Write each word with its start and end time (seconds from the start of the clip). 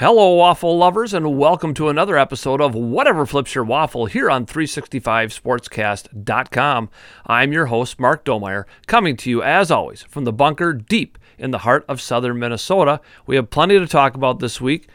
Hello, 0.00 0.32
waffle 0.32 0.76
lovers, 0.78 1.12
and 1.12 1.38
welcome 1.38 1.74
to 1.74 1.90
another 1.90 2.16
episode 2.16 2.62
of 2.62 2.74
Whatever 2.74 3.26
Flips 3.26 3.54
Your 3.54 3.64
Waffle 3.64 4.06
here 4.06 4.30
on 4.30 4.46
365sportscast.com. 4.46 6.90
I'm 7.26 7.52
your 7.52 7.66
host, 7.66 8.00
Mark 8.00 8.24
Domeyer, 8.24 8.64
coming 8.86 9.14
to 9.18 9.28
you, 9.28 9.42
as 9.42 9.70
always, 9.70 10.04
from 10.04 10.24
the 10.24 10.32
bunker 10.32 10.72
deep 10.72 11.18
in 11.36 11.50
the 11.50 11.58
heart 11.58 11.84
of 11.86 12.00
southern 12.00 12.38
Minnesota. 12.38 13.02
We 13.26 13.36
have 13.36 13.50
plenty 13.50 13.78
to 13.78 13.86
talk 13.86 14.14
about 14.14 14.38
this 14.38 14.58
week 14.58 14.88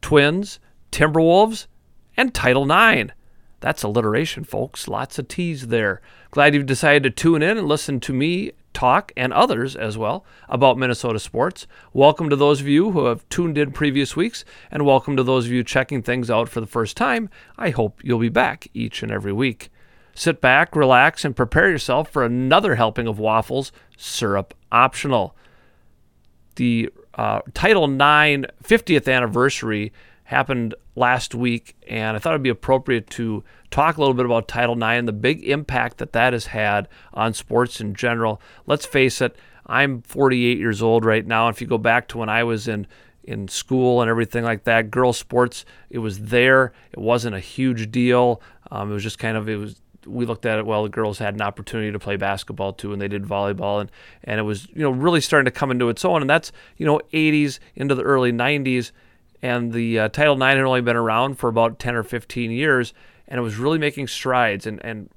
Twins, 0.00 0.58
Timberwolves, 0.90 1.66
and 2.16 2.32
Title 2.32 2.64
IX. 2.64 3.12
That's 3.60 3.82
alliteration, 3.82 4.44
folks. 4.44 4.86
Lots 4.86 5.18
of 5.18 5.28
T's 5.28 5.68
there. 5.68 6.00
Glad 6.30 6.54
you've 6.54 6.66
decided 6.66 7.02
to 7.04 7.10
tune 7.10 7.42
in 7.42 7.56
and 7.56 7.66
listen 7.66 8.00
to 8.00 8.12
me 8.12 8.52
talk 8.76 9.10
and 9.16 9.32
others 9.32 9.74
as 9.74 9.96
well 9.96 10.22
about 10.50 10.76
Minnesota 10.76 11.18
sports. 11.18 11.66
Welcome 11.94 12.28
to 12.28 12.36
those 12.36 12.60
of 12.60 12.68
you 12.68 12.90
who 12.90 13.06
have 13.06 13.26
tuned 13.30 13.56
in 13.56 13.72
previous 13.72 14.14
weeks, 14.14 14.44
and 14.70 14.84
welcome 14.84 15.16
to 15.16 15.22
those 15.22 15.46
of 15.46 15.52
you 15.52 15.64
checking 15.64 16.02
things 16.02 16.30
out 16.30 16.50
for 16.50 16.60
the 16.60 16.66
first 16.66 16.94
time. 16.94 17.30
I 17.56 17.70
hope 17.70 18.02
you'll 18.04 18.18
be 18.18 18.28
back 18.28 18.68
each 18.74 19.02
and 19.02 19.10
every 19.10 19.32
week. 19.32 19.70
Sit 20.14 20.42
back, 20.42 20.76
relax, 20.76 21.24
and 21.24 21.34
prepare 21.34 21.70
yourself 21.70 22.10
for 22.10 22.22
another 22.22 22.74
helping 22.74 23.06
of 23.06 23.18
waffles, 23.18 23.72
syrup 23.96 24.52
optional. 24.70 25.34
The 26.56 26.90
uh, 27.14 27.40
Title 27.54 27.84
IX 27.84 28.44
50th 28.62 29.10
anniversary 29.10 29.90
happened 30.26 30.74
last 30.96 31.34
week, 31.34 31.76
and 31.88 32.16
I 32.16 32.20
thought 32.20 32.32
it'd 32.32 32.42
be 32.42 32.48
appropriate 32.48 33.08
to 33.10 33.44
talk 33.70 33.96
a 33.96 34.00
little 34.00 34.14
bit 34.14 34.26
about 34.26 34.48
Title 34.48 34.74
IX 34.76 34.98
and 34.98 35.08
the 35.08 35.12
big 35.12 35.44
impact 35.44 35.98
that 35.98 36.12
that 36.12 36.32
has 36.32 36.46
had 36.46 36.88
on 37.14 37.32
sports 37.32 37.80
in 37.80 37.94
general. 37.94 38.40
Let's 38.66 38.84
face 38.84 39.20
it, 39.20 39.36
I'm 39.66 40.02
48 40.02 40.58
years 40.58 40.82
old 40.82 41.04
right 41.04 41.24
now. 41.24 41.48
If 41.48 41.60
you 41.60 41.66
go 41.66 41.78
back 41.78 42.08
to 42.08 42.18
when 42.18 42.28
I 42.28 42.44
was 42.44 42.68
in 42.68 42.86
in 43.22 43.48
school 43.48 44.00
and 44.02 44.10
everything 44.10 44.44
like 44.44 44.64
that, 44.64 44.90
girls 44.90 45.18
sports, 45.18 45.64
it 45.90 45.98
was 45.98 46.18
there. 46.18 46.72
It 46.92 46.98
wasn't 46.98 47.34
a 47.34 47.40
huge 47.40 47.90
deal. 47.90 48.40
Um, 48.70 48.90
it 48.90 48.94
was 48.94 49.02
just 49.02 49.18
kind 49.18 49.36
of 49.36 49.48
it 49.48 49.56
was 49.56 49.80
we 50.06 50.24
looked 50.24 50.46
at 50.46 50.58
it 50.58 50.66
well 50.66 50.84
the 50.84 50.88
girls 50.88 51.18
had 51.18 51.34
an 51.34 51.42
opportunity 51.42 51.90
to 51.90 51.98
play 51.98 52.14
basketball 52.14 52.72
too 52.72 52.92
and 52.92 53.02
they 53.02 53.08
did 53.08 53.24
volleyball 53.24 53.80
and 53.80 53.90
and 54.22 54.38
it 54.38 54.44
was 54.44 54.68
you 54.68 54.82
know 54.82 54.90
really 54.90 55.20
starting 55.20 55.44
to 55.44 55.50
come 55.50 55.72
into 55.72 55.88
its 55.88 56.04
own 56.04 56.20
and 56.20 56.30
that's 56.30 56.52
you 56.76 56.86
know 56.86 57.00
80s 57.12 57.58
into 57.74 57.96
the 57.96 58.04
early 58.04 58.30
90s 58.30 58.92
and 59.42 59.72
the 59.72 59.98
uh, 59.98 60.08
title 60.08 60.34
ix 60.34 60.56
had 60.56 60.58
only 60.58 60.80
been 60.80 60.96
around 60.96 61.38
for 61.38 61.48
about 61.48 61.78
10 61.78 61.94
or 61.94 62.02
15 62.02 62.50
years 62.50 62.92
and 63.28 63.38
it 63.38 63.42
was 63.42 63.56
really 63.56 63.78
making 63.78 64.06
strides 64.06 64.66
and 64.66 64.84
and 64.84 65.10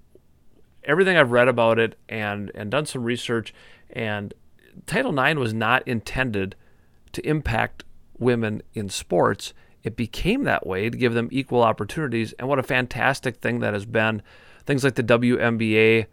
everything 0.83 1.17
I've 1.17 1.31
read 1.31 1.47
about 1.47 1.79
it 1.79 1.97
and 2.07 2.51
and 2.55 2.71
done 2.71 2.85
some 2.85 3.03
research 3.03 3.53
and 3.89 4.33
Title 4.85 5.17
IX 5.17 5.39
was 5.39 5.53
not 5.53 5.87
intended 5.87 6.55
to 7.13 7.27
impact 7.27 7.83
women 8.17 8.61
in 8.73 8.89
sports. 8.89 9.53
It 9.83 9.95
became 9.95 10.43
that 10.43 10.67
way 10.67 10.89
to 10.89 10.97
give 10.97 11.13
them 11.13 11.29
equal 11.31 11.63
opportunities. 11.63 12.33
And 12.33 12.47
what 12.47 12.59
a 12.59 12.63
fantastic 12.63 13.37
thing 13.37 13.59
that 13.59 13.73
has 13.73 13.85
been. 13.85 14.21
Things 14.65 14.83
like 14.83 14.95
the 14.95 15.03
WNBA, 15.03 16.05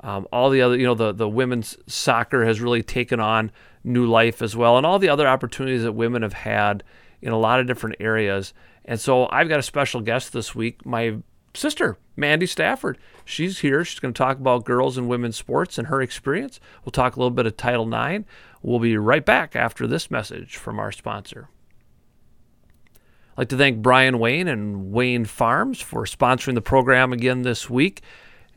um, 0.00 0.26
all 0.32 0.50
the 0.50 0.60
other, 0.60 0.76
you 0.76 0.84
know, 0.84 0.94
the, 0.94 1.12
the 1.12 1.28
women's 1.28 1.76
soccer 1.86 2.44
has 2.44 2.60
really 2.60 2.82
taken 2.82 3.20
on 3.20 3.50
new 3.82 4.06
life 4.06 4.42
as 4.42 4.56
well, 4.56 4.76
and 4.76 4.86
all 4.86 4.98
the 4.98 5.08
other 5.08 5.28
opportunities 5.28 5.82
that 5.82 5.92
women 5.92 6.22
have 6.22 6.32
had 6.32 6.82
in 7.24 7.32
a 7.32 7.38
lot 7.38 7.58
of 7.58 7.66
different 7.66 7.96
areas. 8.00 8.52
And 8.84 9.00
so 9.00 9.28
I've 9.30 9.48
got 9.48 9.58
a 9.58 9.62
special 9.62 10.02
guest 10.02 10.34
this 10.34 10.54
week, 10.54 10.84
my 10.84 11.16
sister, 11.54 11.96
Mandy 12.16 12.46
Stafford. 12.46 12.98
She's 13.24 13.60
here. 13.60 13.82
She's 13.82 13.98
going 13.98 14.12
to 14.12 14.18
talk 14.18 14.38
about 14.38 14.66
girls 14.66 14.98
and 14.98 15.08
women's 15.08 15.36
sports 15.36 15.78
and 15.78 15.88
her 15.88 16.02
experience. 16.02 16.60
We'll 16.84 16.92
talk 16.92 17.16
a 17.16 17.18
little 17.18 17.30
bit 17.30 17.46
of 17.46 17.56
Title 17.56 17.92
IX. 17.92 18.24
We'll 18.62 18.78
be 18.78 18.98
right 18.98 19.24
back 19.24 19.56
after 19.56 19.86
this 19.86 20.10
message 20.10 20.56
from 20.56 20.78
our 20.78 20.92
sponsor. 20.92 21.48
I'd 23.32 23.38
like 23.38 23.48
to 23.48 23.56
thank 23.56 23.78
Brian 23.78 24.18
Wayne 24.18 24.46
and 24.46 24.92
Wayne 24.92 25.24
Farms 25.24 25.80
for 25.80 26.04
sponsoring 26.04 26.54
the 26.54 26.60
program 26.60 27.12
again 27.12 27.42
this 27.42 27.70
week. 27.70 28.02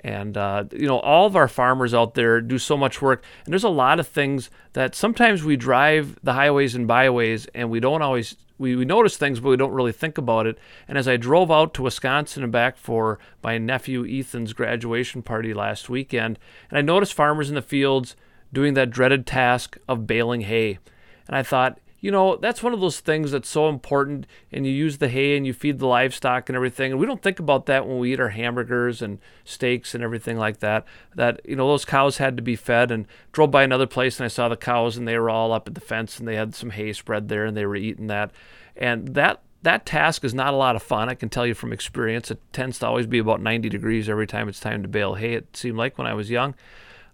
And, 0.02 0.38
uh, 0.38 0.66
you 0.72 0.88
know, 0.88 1.00
all 1.00 1.26
of 1.26 1.36
our 1.36 1.48
farmers 1.48 1.94
out 1.94 2.14
there 2.14 2.40
do 2.40 2.60
so 2.60 2.78
much 2.78 3.02
work. 3.02 3.24
And 3.46 3.54
there's 3.54 3.64
a 3.64 3.70
lot 3.70 4.00
of 4.00 4.08
things 4.08 4.50
that 4.74 4.94
sometimes 4.94 5.44
we 5.44 5.56
drive 5.56 6.20
the 6.22 6.34
highways 6.34 6.76
and 6.76 6.88
byways 6.88 7.48
and 7.48 7.70
we 7.70 7.80
don't 7.80 8.02
always 8.02 8.36
we, 8.60 8.76
we 8.76 8.86
notice 8.86 9.18
things, 9.18 9.40
but 9.40 9.50
we 9.50 9.58
don't 9.58 9.72
really 9.72 9.92
think 9.92 10.18
about 10.18 10.48
it. 10.48 10.58
And 10.88 10.98
as 10.98 11.08
I 11.08 11.18
drove 11.18 11.52
out 11.52 11.74
to 11.76 11.84
Wisconsin 11.84 12.44
and 12.44 12.52
back 12.52 12.78
for 12.78 13.20
my 13.44 13.58
nephew 13.58 14.06
Ethan's 14.06 14.54
graduation 14.54 15.22
party 15.22 15.54
last 15.54 15.90
weekend, 15.90 16.40
and 16.70 16.78
I 16.78 16.82
noticed 16.82 17.14
farmers 17.14 17.50
in 17.50 17.56
the 17.56 17.62
fields 17.62 18.16
doing 18.52 18.74
that 18.74 18.90
dreaded 18.90 19.28
task 19.28 19.78
of 19.88 20.08
baling 20.08 20.42
hay. 20.42 20.80
And 21.28 21.36
I 21.36 21.44
thought, 21.44 21.80
you 22.00 22.12
know, 22.12 22.36
that's 22.36 22.62
one 22.62 22.74
of 22.74 22.80
those 22.80 23.00
things 23.00 23.32
that's 23.32 23.50
so 23.50 23.70
important. 23.70 24.28
And 24.52 24.66
you 24.66 24.72
use 24.72 25.00
the 25.00 25.10
hay 25.10 25.36
and 25.36 25.48
you 25.48 25.54
feed 25.54 25.80
the 25.80 25.88
livestock 25.88 26.48
and 26.48 26.56
everything. 26.56 26.92
And 26.92 27.00
we 27.00 27.08
don't 27.08 27.22
think 27.22 27.40
about 27.40 27.66
that 27.66 27.88
when 27.88 28.00
we 28.00 28.14
eat 28.14 28.20
our 28.20 28.30
hamburgers 28.30 29.02
and 29.02 29.20
steaks 29.44 29.96
and 29.96 30.04
everything 30.04 30.38
like 30.38 30.60
that. 30.60 30.86
That, 31.16 31.42
you 31.44 31.56
know, 31.56 31.68
those 31.68 31.86
cows 31.86 32.18
had 32.18 32.38
to 32.38 32.44
be 32.44 32.56
fed. 32.56 32.92
And 32.92 33.08
drove 33.32 33.50
by 33.50 33.64
another 33.64 33.88
place 33.88 34.20
and 34.20 34.26
I 34.26 34.30
saw 34.30 34.48
the 34.48 34.56
cows 34.56 34.96
and 34.96 35.08
they 35.08 35.18
were 35.18 35.30
all 35.30 35.52
up 35.52 35.68
at 35.68 35.74
the 35.74 35.82
fence 35.82 36.20
and 36.20 36.28
they 36.28 36.36
had 36.36 36.54
some 36.54 36.70
hay 36.70 36.94
spread 36.94 37.30
there 37.30 37.46
and 37.46 37.58
they 37.58 37.66
were 37.66 37.76
eating 37.76 38.08
that. 38.08 38.32
And 38.76 39.16
that 39.16 39.42
that 39.64 39.86
task 39.86 40.24
is 40.24 40.36
not 40.36 40.54
a 40.54 40.58
lot 40.58 40.76
of 40.76 40.84
fun. 40.84 41.10
I 41.10 41.16
can 41.16 41.30
tell 41.30 41.46
you 41.46 41.56
from 41.56 41.74
experience. 41.74 42.30
It 42.30 42.40
tends 42.54 42.78
to 42.80 42.88
always 42.88 43.08
be 43.08 43.18
about 43.18 43.42
90 43.42 43.70
degrees 43.70 44.08
every 44.08 44.28
time 44.28 44.48
it's 44.48 44.60
time 44.60 44.84
to 44.84 44.88
bale 44.88 45.16
hay. 45.16 45.34
It 45.34 45.58
seemed 45.58 45.78
like 45.78 45.98
when 45.98 46.08
I 46.08 46.14
was 46.14 46.30
young. 46.30 46.54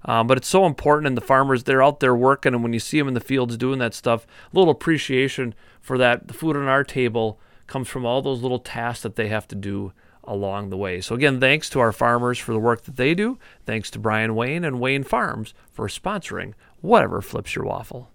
Um, 0.05 0.27
but 0.27 0.37
it's 0.37 0.47
so 0.47 0.65
important, 0.65 1.07
and 1.07 1.17
the 1.17 1.21
farmers 1.21 1.63
they're 1.63 1.83
out 1.83 1.99
there 1.99 2.15
working, 2.15 2.53
and 2.53 2.61
when 2.61 2.73
you 2.73 2.79
see 2.79 2.99
them 2.99 3.07
in 3.07 3.13
the 3.13 3.19
fields 3.19 3.55
doing 3.57 3.79
that 3.79 3.93
stuff, 3.93 4.25
a 4.25 4.57
little 4.57 4.71
appreciation 4.71 5.55
for 5.81 5.97
that. 5.97 6.27
The 6.27 6.33
food 6.33 6.55
on 6.55 6.67
our 6.67 6.83
table 6.83 7.39
comes 7.67 7.87
from 7.87 8.05
all 8.05 8.21
those 8.21 8.41
little 8.41 8.59
tasks 8.59 9.03
that 9.03 9.15
they 9.15 9.29
have 9.29 9.47
to 9.49 9.55
do 9.55 9.93
along 10.25 10.69
the 10.69 10.77
way. 10.77 11.01
So 11.01 11.15
again, 11.15 11.39
thanks 11.39 11.69
to 11.71 11.79
our 11.79 11.91
farmers 11.91 12.39
for 12.39 12.53
the 12.53 12.59
work 12.59 12.83
that 12.83 12.95
they 12.95 13.13
do. 13.13 13.37
Thanks 13.65 13.89
to 13.91 13.99
Brian 13.99 14.35
Wayne 14.35 14.63
and 14.63 14.79
Wayne 14.79 15.03
Farms 15.03 15.53
for 15.71 15.87
sponsoring 15.87 16.53
whatever 16.81 17.21
flips 17.21 17.55
your 17.55 17.65
waffle. 17.65 18.09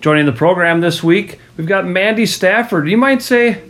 Joining 0.00 0.26
the 0.26 0.32
program 0.32 0.80
this 0.80 1.02
week, 1.02 1.38
we've 1.56 1.66
got 1.66 1.86
Mandy 1.86 2.24
Stafford. 2.26 2.88
You 2.88 2.96
might 2.96 3.22
say, 3.22 3.62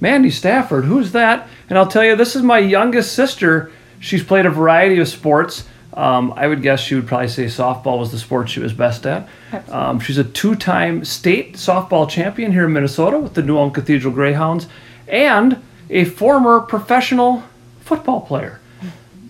Mandy 0.00 0.30
Stafford, 0.30 0.84
who's 0.84 1.12
that? 1.12 1.48
And 1.68 1.78
I'll 1.78 1.86
tell 1.86 2.04
you, 2.04 2.16
this 2.16 2.34
is 2.34 2.42
my 2.42 2.58
youngest 2.58 3.12
sister. 3.12 3.70
She's 4.00 4.24
played 4.24 4.46
a 4.46 4.50
variety 4.50 4.98
of 4.98 5.08
sports. 5.08 5.68
Um, 5.94 6.32
I 6.36 6.46
would 6.46 6.62
guess 6.62 6.80
she 6.80 6.94
would 6.94 7.06
probably 7.06 7.28
say 7.28 7.46
softball 7.46 7.98
was 7.98 8.12
the 8.12 8.18
sport 8.18 8.48
she 8.48 8.60
was 8.60 8.72
best 8.72 9.06
at. 9.06 9.28
Um, 9.68 9.98
she's 9.98 10.18
a 10.18 10.24
two 10.24 10.54
time 10.54 11.04
state 11.04 11.54
softball 11.54 12.08
champion 12.08 12.52
here 12.52 12.66
in 12.66 12.72
Minnesota 12.72 13.18
with 13.18 13.34
the 13.34 13.42
New 13.42 13.58
Ulm 13.58 13.72
Cathedral 13.72 14.14
Greyhounds 14.14 14.68
and 15.08 15.60
a 15.88 16.04
former 16.04 16.60
professional 16.60 17.42
football 17.80 18.20
player. 18.20 18.60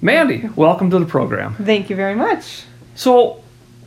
Mandy, 0.03 0.49
welcome 0.55 0.91
to 0.91 0.99
the 0.99 1.07
program. 1.07 1.55
Thank 1.57 1.91
you 1.91 1.97
very 1.97 2.15
much. 2.15 2.65
So, 2.95 3.43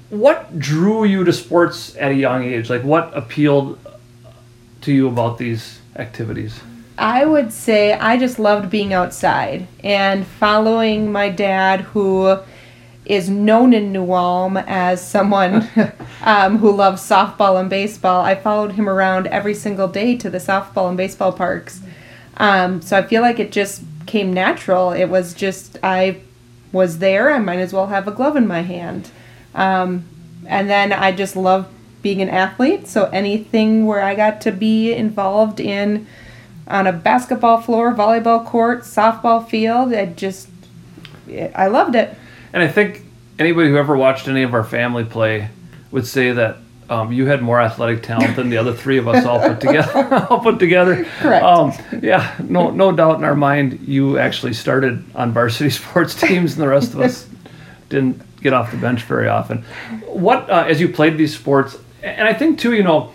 what 0.10 0.60
drew 0.60 1.06
you 1.06 1.24
to 1.24 1.34
sports 1.34 1.96
at 1.98 2.12
a 2.12 2.16
young 2.16 2.44
age? 2.44 2.70
Like, 2.70 2.84
what 2.84 3.16
appealed 3.16 3.80
to 4.82 4.92
you 4.92 5.08
about 5.08 5.38
these 5.38 5.80
activities? 5.96 6.60
I 6.98 7.26
would 7.26 7.52
say 7.52 7.94
I 7.94 8.18
just 8.18 8.38
loved 8.38 8.70
being 8.70 8.94
outside 8.94 9.68
and 9.84 10.26
following 10.26 11.12
my 11.12 11.30
dad, 11.30 11.82
who 11.82 12.38
is 13.06 13.30
known 13.30 13.74
in 13.74 13.92
New 13.92 14.14
Ulm 14.14 14.58
as 14.58 15.06
someone 15.06 15.68
um, 16.24 16.58
who 16.60 16.72
loves 16.72 17.02
softball 17.02 17.60
and 17.60 17.70
baseball. 17.70 18.24
I 18.24 18.36
followed 18.36 18.74
him 18.74 18.88
around 18.88 19.28
every 19.28 19.54
single 19.54 19.88
day 19.88 20.16
to 20.18 20.30
the 20.30 20.38
softball 20.38 20.88
and 20.88 20.98
baseball 20.98 21.34
parks. 21.34 21.82
Um, 22.38 22.82
so 22.82 22.98
I 22.98 23.04
feel 23.04 23.22
like 23.22 23.40
it 23.40 23.52
just 23.52 23.84
came 24.06 24.34
natural. 24.34 24.92
It 24.92 25.06
was 25.06 25.34
just, 25.34 25.78
I 25.84 26.22
was 26.72 27.00
there, 27.00 27.32
I 27.32 27.40
might 27.40 27.60
as 27.60 27.74
well 27.74 27.88
have 27.88 28.08
a 28.08 28.12
glove 28.12 28.36
in 28.36 28.48
my 28.48 28.62
hand. 28.62 29.12
Um, 29.54 30.06
and 30.48 30.70
then 30.70 30.92
I 30.92 31.12
just 31.12 31.36
love 31.36 31.68
being 32.02 32.22
an 32.22 32.30
athlete. 32.30 32.88
So 32.88 33.06
anything 33.06 33.86
where 33.86 34.02
I 34.02 34.16
got 34.16 34.42
to 34.42 34.52
be 34.52 34.94
involved 34.94 35.60
in 35.60 36.08
on 36.68 36.88
a 36.88 36.94
basketball 36.94 37.62
floor, 37.62 37.94
volleyball 37.94 38.46
court, 38.46 38.82
softball 38.82 39.48
field, 39.48 39.94
I 39.94 40.08
just, 40.08 40.50
I 41.56 41.68
loved 41.68 41.96
it. 41.96 42.18
And 42.54 42.62
I 42.62 42.68
think 42.68 43.02
anybody 43.40 43.70
who 43.70 43.78
ever 43.78 43.98
watched 43.98 44.28
any 44.28 44.44
of 44.44 44.54
our 44.54 44.64
family 44.64 45.04
play 45.04 45.50
would 45.92 46.06
say 46.06 46.32
that 46.32 46.58
um, 46.90 47.12
you 47.12 47.26
had 47.26 47.42
more 47.42 47.60
athletic 47.60 48.04
talent 48.04 48.36
than 48.36 48.50
the 48.50 48.58
other 48.58 48.74
three 48.74 48.98
of 48.98 49.08
us 49.08 49.26
all 49.26 49.40
put 49.40 49.60
together. 49.60 50.28
all 50.30 50.40
put 50.40 50.60
together. 50.60 51.06
Correct. 51.20 51.44
Um, 51.44 51.74
yeah, 52.02 52.36
no, 52.44 52.70
no 52.70 52.92
doubt 52.92 53.18
in 53.18 53.24
our 53.24 53.36
mind, 53.36 53.80
you 53.88 54.20
actually 54.20 54.54
started 54.54 55.04
on 55.16 55.32
varsity 55.32 55.70
sports 55.72 56.14
teams, 56.14 56.54
and 56.54 56.62
the 56.62 56.68
rest 56.68 56.94
of 56.94 57.00
us 57.00 57.28
didn't 57.90 58.22
get 58.42 58.54
off 58.54 58.72
the 58.72 58.78
bench 58.78 59.04
very 59.04 59.28
often. 59.28 59.64
What, 60.06 60.50
uh, 60.50 60.66
as 60.68 60.80
you 60.80 60.90
played 60.90 61.18
these 61.18 61.36
sports, 61.36 61.78
and 62.04 62.28
I 62.28 62.34
think 62.34 62.60
too, 62.60 62.74
you 62.74 62.84
know, 62.84 63.14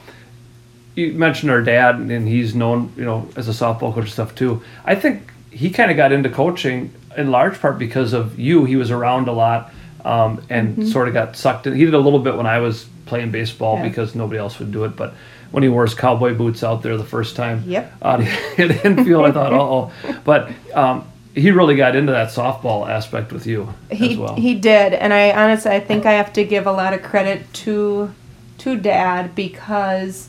you 0.94 1.12
mentioned 1.12 1.52
our 1.52 1.62
dad, 1.62 1.96
and 1.96 2.26
he's 2.26 2.54
known, 2.54 2.92
you 2.96 3.04
know, 3.04 3.28
as 3.36 3.48
a 3.48 3.52
softball 3.52 3.94
coach 3.94 4.04
and 4.04 4.08
stuff 4.08 4.34
too. 4.34 4.62
I 4.84 4.94
think 4.96 5.30
he 5.50 5.70
kind 5.70 5.90
of 5.90 5.96
got 5.96 6.10
into 6.10 6.30
coaching 6.30 6.92
in 7.18 7.30
large 7.30 7.60
part 7.60 7.78
because 7.78 8.12
of 8.14 8.38
you. 8.38 8.64
He 8.64 8.76
was 8.76 8.90
around 8.90 9.28
a 9.28 9.32
lot 9.32 9.72
um, 10.04 10.40
and 10.48 10.76
Mm-hmm. 10.76 10.86
sort 10.86 11.08
of 11.08 11.14
got 11.14 11.36
sucked 11.36 11.66
in. 11.66 11.74
He 11.74 11.84
did 11.84 11.94
a 11.94 11.98
little 11.98 12.20
bit 12.20 12.36
when 12.36 12.46
I 12.46 12.58
was 12.60 12.86
playing 13.06 13.30
baseball 13.30 13.76
Yeah. 13.76 13.88
because 13.88 14.14
nobody 14.14 14.38
else 14.38 14.58
would 14.58 14.72
do 14.72 14.84
it. 14.84 14.96
But 14.96 15.14
when 15.50 15.62
he 15.62 15.68
wore 15.68 15.84
his 15.84 15.94
cowboy 15.94 16.34
boots 16.34 16.62
out 16.62 16.82
there 16.82 16.96
the 16.96 17.04
first 17.04 17.34
time. 17.36 17.64
Yep. 17.66 17.92
Out 18.02 18.20
in 18.20 18.68
the 18.68 18.80
infield, 18.86 19.24
I 19.26 19.32
thought, 19.32 19.52
oh, 19.52 19.90
but 20.24 20.50
um, 20.74 21.04
he 21.34 21.50
really 21.50 21.74
got 21.76 21.96
into 21.96 22.12
that 22.12 22.28
softball 22.28 22.88
aspect 22.88 23.32
with 23.32 23.46
you 23.46 23.72
he, 23.90 24.12
as 24.12 24.18
well. 24.18 24.34
He 24.34 24.54
did, 24.54 24.92
and 24.92 25.12
I 25.14 25.32
honestly 25.32 25.70
I 25.72 25.80
think 25.80 26.04
I 26.04 26.12
have 26.12 26.32
to 26.34 26.44
give 26.44 26.66
a 26.66 26.72
lot 26.72 26.92
of 26.92 27.02
credit 27.02 27.50
to 27.64 28.12
to 28.58 28.76
Dad 28.76 29.34
because 29.34 30.28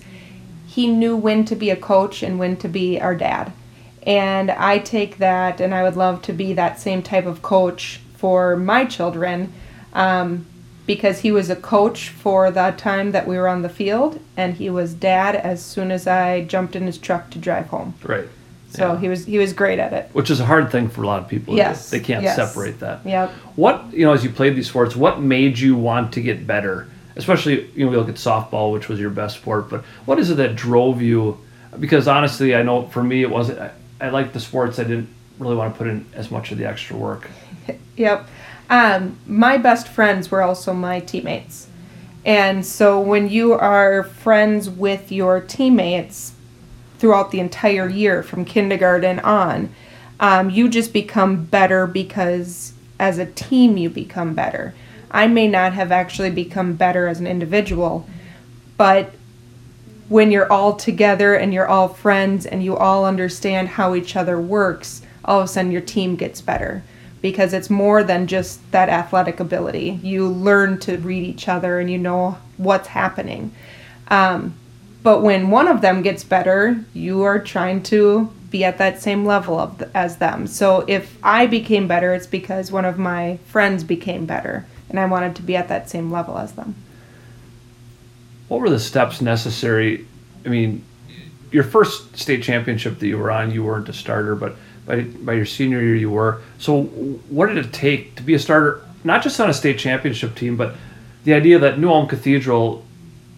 he 0.67 0.87
knew 0.87 1.15
when 1.17 1.43
to 1.45 1.55
be 1.55 1.69
a 1.69 1.75
coach 1.75 2.23
and 2.23 2.39
when 2.39 2.55
to 2.57 2.67
be 2.67 2.99
our 3.01 3.15
dad. 3.15 3.51
And 4.09 4.49
I 4.49 4.79
take 4.79 5.19
that, 5.19 5.61
and 5.61 5.73
I 5.75 5.83
would 5.83 5.95
love 5.95 6.23
to 6.23 6.33
be 6.33 6.53
that 6.53 6.79
same 6.79 7.03
type 7.03 7.27
of 7.27 7.43
coach 7.43 7.99
for 8.17 8.55
my 8.55 8.85
children. 8.85 9.53
Um, 9.93 10.45
because 10.87 11.19
he 11.19 11.31
was 11.31 11.51
a 11.51 11.55
coach 11.55 12.09
for 12.09 12.49
the 12.49 12.71
time 12.75 13.11
that 13.11 13.27
we 13.27 13.37
were 13.37 13.47
on 13.47 13.61
the 13.61 13.69
field, 13.69 14.19
and 14.35 14.55
he 14.55 14.71
was 14.71 14.95
dad 14.95 15.35
as 15.35 15.63
soon 15.63 15.91
as 15.91 16.07
I 16.07 16.43
jumped 16.45 16.75
in 16.75 16.87
his 16.87 16.97
truck 16.97 17.29
to 17.29 17.37
drive 17.37 17.67
home. 17.67 17.93
right. 18.03 18.27
So 18.71 18.93
Yeah. 18.93 18.99
he 18.99 19.07
was 19.07 19.25
he 19.25 19.37
was 19.37 19.53
great 19.53 19.77
at 19.79 19.93
it. 19.93 20.09
Which 20.13 20.29
is 20.31 20.39
a 20.39 20.45
hard 20.45 20.71
thing 20.71 20.89
for 20.89 21.03
a 21.03 21.07
lot 21.07 21.21
of 21.21 21.27
people. 21.27 21.55
Yes, 21.55 21.89
They 21.91 21.99
can't 21.99 22.23
yes. 22.23 22.35
separate 22.35 22.79
that. 22.79 23.01
Yep. 23.05 23.31
What 23.55 23.83
you 23.93 24.03
know, 24.05 24.13
as 24.13 24.23
you 24.23 24.29
played 24.31 24.55
these 24.55 24.67
sports, 24.67 24.95
what 24.95 25.21
made 25.21 25.57
you 25.59 25.75
want 25.75 26.11
to 26.13 26.21
get 26.21 26.45
better? 26.47 26.87
Especially, 27.15 27.69
you 27.75 27.85
know, 27.85 27.91
we 27.91 27.97
look 27.97 28.09
at 28.09 28.15
softball, 28.15 28.71
which 28.73 28.87
was 28.89 28.99
your 28.99 29.09
best 29.11 29.35
sport, 29.37 29.69
but 29.69 29.83
what 30.05 30.17
is 30.19 30.29
it 30.31 30.35
that 30.37 30.55
drove 30.55 31.01
you? 31.03 31.37
Because 31.79 32.07
honestly, 32.07 32.55
I 32.55 32.61
know 32.63 32.87
for 32.87 33.03
me, 33.03 33.21
it 33.21 33.29
wasn't. 33.29 33.59
I, 33.99 34.09
liked 34.09 34.33
the 34.33 34.39
sports. 34.39 34.79
I 34.79 34.83
didn't 34.83 35.09
really 35.37 35.55
want 35.55 35.73
to 35.73 35.77
put 35.77 35.87
in 35.87 36.05
as 36.13 36.31
much 36.31 36.51
of 36.51 36.57
the 36.57 36.65
extra 36.65 36.95
work. 36.95 37.29
Yep. 37.97 38.27
Um, 38.69 39.17
my 39.27 39.57
best 39.57 39.89
friends 39.89 40.31
were 40.31 40.41
also 40.41 40.73
my 40.73 41.01
teammates. 41.01 41.67
And 42.23 42.65
so 42.65 42.99
when 42.99 43.29
you 43.29 43.51
are 43.53 44.03
friends 44.03 44.69
with 44.69 45.11
your 45.11 45.41
teammates 45.41 46.31
throughout 46.97 47.31
the 47.31 47.41
entire 47.41 47.89
year 47.89 48.23
from 48.23 48.45
kindergarten 48.45 49.19
on, 49.19 49.73
um, 50.19 50.49
you 50.49 50.69
just 50.69 50.93
become 50.93 51.43
better 51.43 51.87
because 51.87 52.73
as 52.99 53.17
a 53.17 53.25
team 53.25 53.77
you 53.77 53.89
become 53.89 54.33
better. 54.33 54.73
I 55.11 55.27
may 55.27 55.47
not 55.47 55.73
have 55.73 55.91
actually 55.91 56.29
become 56.29 56.73
better 56.73 57.07
as 57.07 57.19
an 57.19 57.27
individual, 57.27 58.07
but 58.77 59.13
when 60.09 60.31
you're 60.31 60.51
all 60.51 60.75
together 60.75 61.35
and 61.35 61.53
you're 61.53 61.67
all 61.67 61.87
friends 61.87 62.45
and 62.45 62.63
you 62.63 62.75
all 62.75 63.05
understand 63.05 63.69
how 63.69 63.95
each 63.95 64.15
other 64.15 64.39
works, 64.39 65.01
all 65.23 65.39
of 65.39 65.45
a 65.45 65.47
sudden 65.47 65.71
your 65.71 65.81
team 65.81 66.15
gets 66.15 66.41
better 66.41 66.83
because 67.21 67.53
it's 67.53 67.69
more 67.69 68.03
than 68.03 68.27
just 68.27 68.71
that 68.71 68.89
athletic 68.89 69.39
ability. 69.39 69.99
You 70.01 70.27
learn 70.27 70.79
to 70.79 70.97
read 70.97 71.23
each 71.23 71.47
other 71.47 71.79
and 71.79 71.89
you 71.89 71.97
know 71.97 72.37
what's 72.57 72.87
happening. 72.87 73.51
Um, 74.07 74.55
but 75.03 75.21
when 75.21 75.49
one 75.49 75.67
of 75.67 75.81
them 75.81 76.01
gets 76.01 76.23
better, 76.23 76.83
you 76.93 77.23
are 77.23 77.39
trying 77.39 77.83
to 77.83 78.31
be 78.49 78.63
at 78.63 78.79
that 78.79 79.01
same 79.01 79.25
level 79.25 79.59
of 79.59 79.83
as 79.93 80.17
them. 80.17 80.47
So 80.47 80.83
if 80.87 81.17
I 81.21 81.45
became 81.45 81.87
better, 81.87 82.13
it's 82.13 82.27
because 82.27 82.71
one 82.71 82.85
of 82.85 82.97
my 82.97 83.37
friends 83.45 83.83
became 83.83 84.25
better, 84.25 84.65
and 84.89 84.99
I 84.99 85.05
wanted 85.05 85.35
to 85.35 85.41
be 85.43 85.55
at 85.55 85.67
that 85.67 85.89
same 85.89 86.11
level 86.11 86.37
as 86.37 86.53
them. 86.53 86.75
What 88.49 88.59
were 88.59 88.69
the 88.69 88.79
steps 88.79 89.21
necessary? 89.21 90.05
I 90.45 90.49
mean, 90.49 90.83
your 91.51 91.63
first 91.63 92.17
state 92.17 92.43
championship 92.43 92.99
that 92.99 93.07
you 93.07 93.17
were 93.17 93.31
on, 93.31 93.51
you 93.51 93.63
weren't 93.63 93.87
a 93.89 93.93
starter, 93.93 94.35
but 94.35 94.55
by, 94.85 95.01
by 95.01 95.33
your 95.33 95.45
senior 95.45 95.81
year, 95.81 95.95
you 95.95 96.09
were. 96.09 96.41
So, 96.57 96.83
what 96.83 97.47
did 97.47 97.57
it 97.57 97.71
take 97.71 98.15
to 98.15 98.23
be 98.23 98.33
a 98.33 98.39
starter, 98.39 98.81
not 99.03 99.23
just 99.23 99.39
on 99.39 99.49
a 99.49 99.53
state 99.53 99.77
championship 99.79 100.35
team, 100.35 100.57
but 100.57 100.75
the 101.23 101.33
idea 101.33 101.59
that 101.59 101.79
New 101.79 101.89
Ulm 101.89 102.07
Cathedral, 102.07 102.83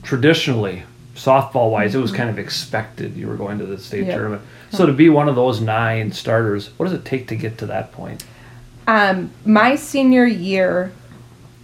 traditionally, 0.01 0.83
softball 1.15 1.71
wise, 1.71 1.93
it 1.93 1.99
was 1.99 2.11
kind 2.11 2.29
of 2.29 2.39
expected 2.39 3.15
you 3.17 3.27
were 3.27 3.35
going 3.35 3.59
to 3.59 3.65
the 3.65 3.77
state 3.77 4.05
Yeah. 4.07 4.15
tournament. 4.15 4.41
So, 4.71 4.85
to 4.85 4.93
be 4.93 5.09
one 5.09 5.27
of 5.27 5.35
those 5.35 5.59
nine 5.59 6.13
starters, 6.13 6.69
what 6.77 6.85
does 6.85 6.93
it 6.93 7.03
take 7.03 7.27
to 7.27 7.35
get 7.35 7.57
to 7.57 7.65
that 7.65 7.91
point? 7.91 8.23
Um, 8.87 9.31
my 9.45 9.75
senior 9.75 10.25
year, 10.25 10.93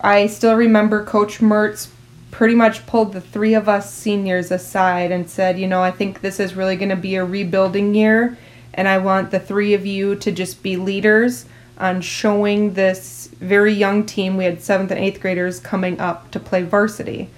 I 0.01 0.27
still 0.27 0.55
remember 0.55 1.03
Coach 1.03 1.39
Mertz 1.39 1.87
pretty 2.31 2.55
much 2.55 2.85
pulled 2.85 3.13
the 3.13 3.21
three 3.21 3.53
of 3.53 3.69
us 3.69 3.93
seniors 3.93 4.51
aside 4.51 5.11
and 5.11 5.29
said, 5.29 5.59
you 5.59 5.67
know, 5.67 5.81
I 5.81 5.91
think 5.91 6.21
this 6.21 6.39
is 6.39 6.55
really 6.55 6.75
going 6.75 6.89
to 6.89 6.95
be 6.95 7.15
a 7.15 7.25
rebuilding 7.25 7.95
year, 7.95 8.37
and 8.73 8.87
I 8.87 8.97
want 8.97 9.31
the 9.31 9.39
three 9.39 9.73
of 9.73 9.85
you 9.85 10.15
to 10.15 10.31
just 10.31 10.61
be 10.61 10.75
leaders 10.77 11.45
on 11.77 12.01
showing 12.01 12.73
this 12.73 13.29
very 13.39 13.73
young 13.73 14.05
team. 14.05 14.35
We 14.37 14.45
had 14.45 14.61
seventh 14.61 14.91
and 14.91 14.99
eighth 14.99 15.21
graders 15.21 15.59
coming 15.59 15.99
up 15.99 16.31
to 16.31 16.39
play 16.39 16.63
varsity. 16.63 17.29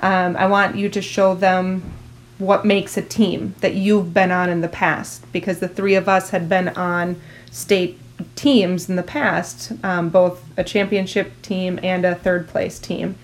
Um, 0.00 0.36
I 0.36 0.46
want 0.46 0.76
you 0.76 0.88
to 0.88 1.02
show 1.02 1.34
them 1.34 1.92
what 2.38 2.64
makes 2.64 2.96
a 2.96 3.02
team 3.02 3.54
that 3.60 3.74
you've 3.74 4.12
been 4.12 4.32
on 4.32 4.50
in 4.50 4.62
the 4.62 4.68
past 4.68 5.30
because 5.32 5.60
the 5.60 5.68
three 5.68 5.94
of 5.94 6.08
us 6.08 6.30
had 6.30 6.48
been 6.48 6.68
on 6.70 7.20
state 7.50 7.98
teams 8.34 8.88
in 8.88 8.96
the 8.96 9.02
past, 9.02 9.72
um, 9.84 10.08
both 10.08 10.44
a 10.56 10.64
championship 10.64 11.40
team 11.42 11.78
and 11.82 12.04
a 12.04 12.14
third 12.14 12.48
place 12.48 12.78
team. 12.78 13.16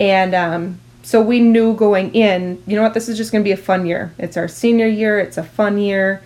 And 0.00 0.34
um, 0.34 0.80
so 1.02 1.20
we 1.20 1.40
knew 1.40 1.74
going 1.74 2.14
in, 2.14 2.62
you 2.66 2.76
know 2.76 2.82
what, 2.82 2.94
this 2.94 3.08
is 3.08 3.16
just 3.16 3.32
going 3.32 3.42
to 3.42 3.48
be 3.48 3.52
a 3.52 3.56
fun 3.56 3.86
year. 3.86 4.12
It's 4.18 4.36
our 4.36 4.48
senior 4.48 4.86
year, 4.86 5.18
it's 5.18 5.38
a 5.38 5.42
fun 5.42 5.78
year. 5.78 6.22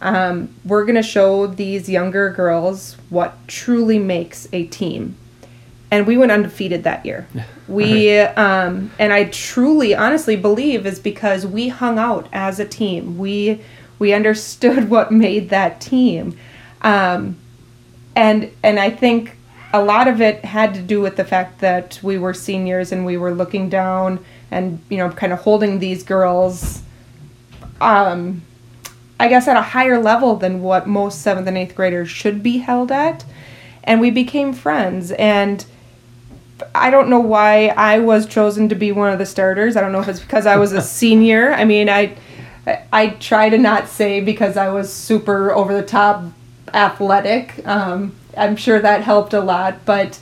Um, 0.00 0.54
we're 0.64 0.84
going 0.84 0.96
to 0.96 1.02
show 1.02 1.46
these 1.46 1.88
younger 1.88 2.30
girls 2.30 2.96
what 3.08 3.36
truly 3.48 3.98
makes 3.98 4.48
a 4.52 4.66
team. 4.66 5.16
And 5.90 6.06
we 6.06 6.16
went 6.16 6.32
undefeated 6.32 6.82
that 6.84 7.06
year. 7.06 7.28
We, 7.68 8.18
um, 8.18 8.90
and 8.98 9.12
I 9.12 9.24
truly, 9.24 9.94
honestly 9.94 10.36
believe 10.36 10.84
is 10.84 10.98
because 10.98 11.46
we 11.46 11.68
hung 11.68 11.98
out 11.98 12.28
as 12.32 12.58
a 12.58 12.66
team. 12.66 13.18
We, 13.18 13.62
we 13.98 14.12
understood 14.12 14.90
what 14.90 15.12
made 15.12 15.50
that 15.50 15.80
team. 15.80 16.36
Um, 16.82 17.36
and, 18.14 18.50
and 18.62 18.80
I 18.80 18.90
think 18.90 19.35
a 19.72 19.82
lot 19.82 20.08
of 20.08 20.20
it 20.20 20.44
had 20.44 20.74
to 20.74 20.82
do 20.82 21.00
with 21.00 21.16
the 21.16 21.24
fact 21.24 21.60
that 21.60 21.98
we 22.02 22.18
were 22.18 22.34
seniors 22.34 22.92
and 22.92 23.04
we 23.04 23.16
were 23.16 23.32
looking 23.32 23.68
down 23.68 24.24
and, 24.50 24.80
you 24.88 24.96
know, 24.96 25.10
kind 25.10 25.32
of 25.32 25.40
holding 25.40 25.78
these 25.78 26.02
girls, 26.02 26.82
um, 27.80 28.42
I 29.18 29.28
guess 29.28 29.48
at 29.48 29.56
a 29.56 29.62
higher 29.62 29.98
level 29.98 30.36
than 30.36 30.62
what 30.62 30.86
most 30.86 31.22
seventh 31.22 31.48
and 31.48 31.58
eighth 31.58 31.74
graders 31.74 32.08
should 32.08 32.42
be 32.42 32.58
held 32.58 32.92
at. 32.92 33.24
And 33.84 34.00
we 34.00 34.10
became 34.10 34.52
friends. 34.52 35.10
And 35.12 35.64
I 36.74 36.90
don't 36.90 37.08
know 37.08 37.20
why 37.20 37.68
I 37.68 37.98
was 37.98 38.26
chosen 38.26 38.68
to 38.68 38.74
be 38.74 38.92
one 38.92 39.12
of 39.12 39.18
the 39.18 39.26
starters. 39.26 39.76
I 39.76 39.80
don't 39.80 39.92
know 39.92 40.00
if 40.00 40.08
it's 40.08 40.20
because 40.20 40.46
I 40.46 40.56
was 40.56 40.72
a 40.72 40.82
senior. 40.82 41.52
I 41.52 41.64
mean, 41.64 41.88
I 41.88 42.16
I 42.92 43.10
try 43.10 43.48
to 43.48 43.58
not 43.58 43.88
say 43.88 44.20
because 44.20 44.56
I 44.56 44.70
was 44.70 44.92
super 44.92 45.52
over 45.52 45.72
the 45.72 45.86
top 45.86 46.24
athletic. 46.74 47.66
Um, 47.66 48.14
I'm 48.36 48.56
sure 48.56 48.80
that 48.80 49.02
helped 49.02 49.32
a 49.34 49.40
lot, 49.40 49.84
but 49.84 50.18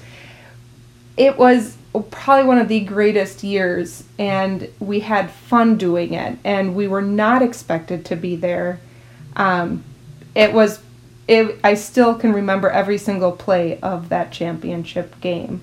it 1.17 1.39
was 1.39 1.77
probably 2.11 2.45
one 2.45 2.59
of 2.59 2.69
the 2.69 2.81
greatest 2.81 3.45
years, 3.45 4.05
and 4.19 4.69
we 4.81 5.01
had 5.01 5.31
fun 5.31 5.77
doing 5.77 6.15
it, 6.15 6.39
and 6.45 6.75
we 6.75 6.89
were 6.89 7.03
not 7.03 7.43
expected 7.43 8.05
to 8.07 8.17
be 8.17 8.37
there. 8.37 8.81
Um, 9.37 9.85
it 10.35 10.53
was, 10.53 10.81
it. 11.29 11.59
I 11.63 11.75
still 11.75 12.15
can 12.17 12.33
remember 12.33 12.69
every 12.71 12.99
single 12.99 13.33
play 13.33 13.79
of 13.81 14.09
that 14.09 14.33
championship 14.33 15.21
game, 15.21 15.61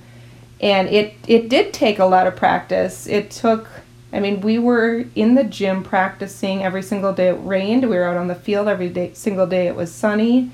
and 0.62 0.88
it 0.88 1.16
it 1.28 1.50
did 1.50 1.74
take 1.74 2.00
a 2.00 2.06
lot 2.06 2.28
of 2.28 2.36
practice. 2.36 3.08
It 3.08 3.32
took. 3.32 3.68
I 4.14 4.20
mean, 4.20 4.42
we 4.42 4.60
were 4.60 5.06
in 5.16 5.36
the 5.36 5.46
gym 5.46 5.84
practicing 5.84 6.64
every 6.64 6.84
single 6.84 7.14
day. 7.14 7.30
It 7.30 7.40
rained. 7.44 7.90
We 7.90 7.96
were 7.96 8.04
out 8.04 8.18
on 8.18 8.28
the 8.28 8.36
field 8.36 8.68
every 8.68 8.90
day, 8.90 9.12
single 9.14 9.48
day. 9.48 9.68
It 9.68 9.76
was 9.76 9.92
sunny 9.94 10.52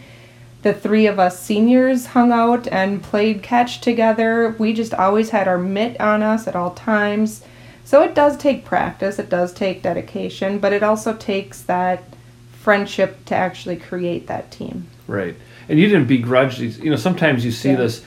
the 0.64 0.74
three 0.74 1.06
of 1.08 1.20
us 1.20 1.40
seniors 1.40 2.08
hung 2.08 2.32
out 2.32 2.68
and 2.68 3.04
played 3.04 3.44
catch 3.44 3.80
together. 3.82 4.56
We 4.58 4.74
just 4.74 4.94
always 4.94 5.30
had 5.30 5.48
our 5.48 5.58
mitt 5.58 6.00
on 6.02 6.24
us 6.24 6.48
at 6.48 6.56
all 6.56 6.72
times. 6.72 7.44
So 7.86 8.02
it 8.02 8.14
does 8.16 8.36
take 8.38 8.66
practice, 8.66 9.18
it 9.18 9.30
does 9.30 9.54
take 9.54 9.82
dedication, 9.82 10.60
but 10.60 10.74
it 10.74 10.84
also 10.84 11.14
takes 11.14 11.62
that 11.64 12.04
friendship 12.52 13.24
to 13.26 13.36
actually 13.36 13.78
create 13.78 14.28
that 14.28 14.52
team. 14.52 14.88
Right. 15.08 15.36
And 15.70 15.80
you 15.80 15.88
didn't 15.88 16.08
begrudge 16.08 16.58
these. 16.58 16.80
You 16.80 16.90
know, 16.90 16.98
sometimes 16.98 17.46
you 17.46 17.52
see 17.52 17.70
Yeah. 17.70 17.78
this, 17.78 18.04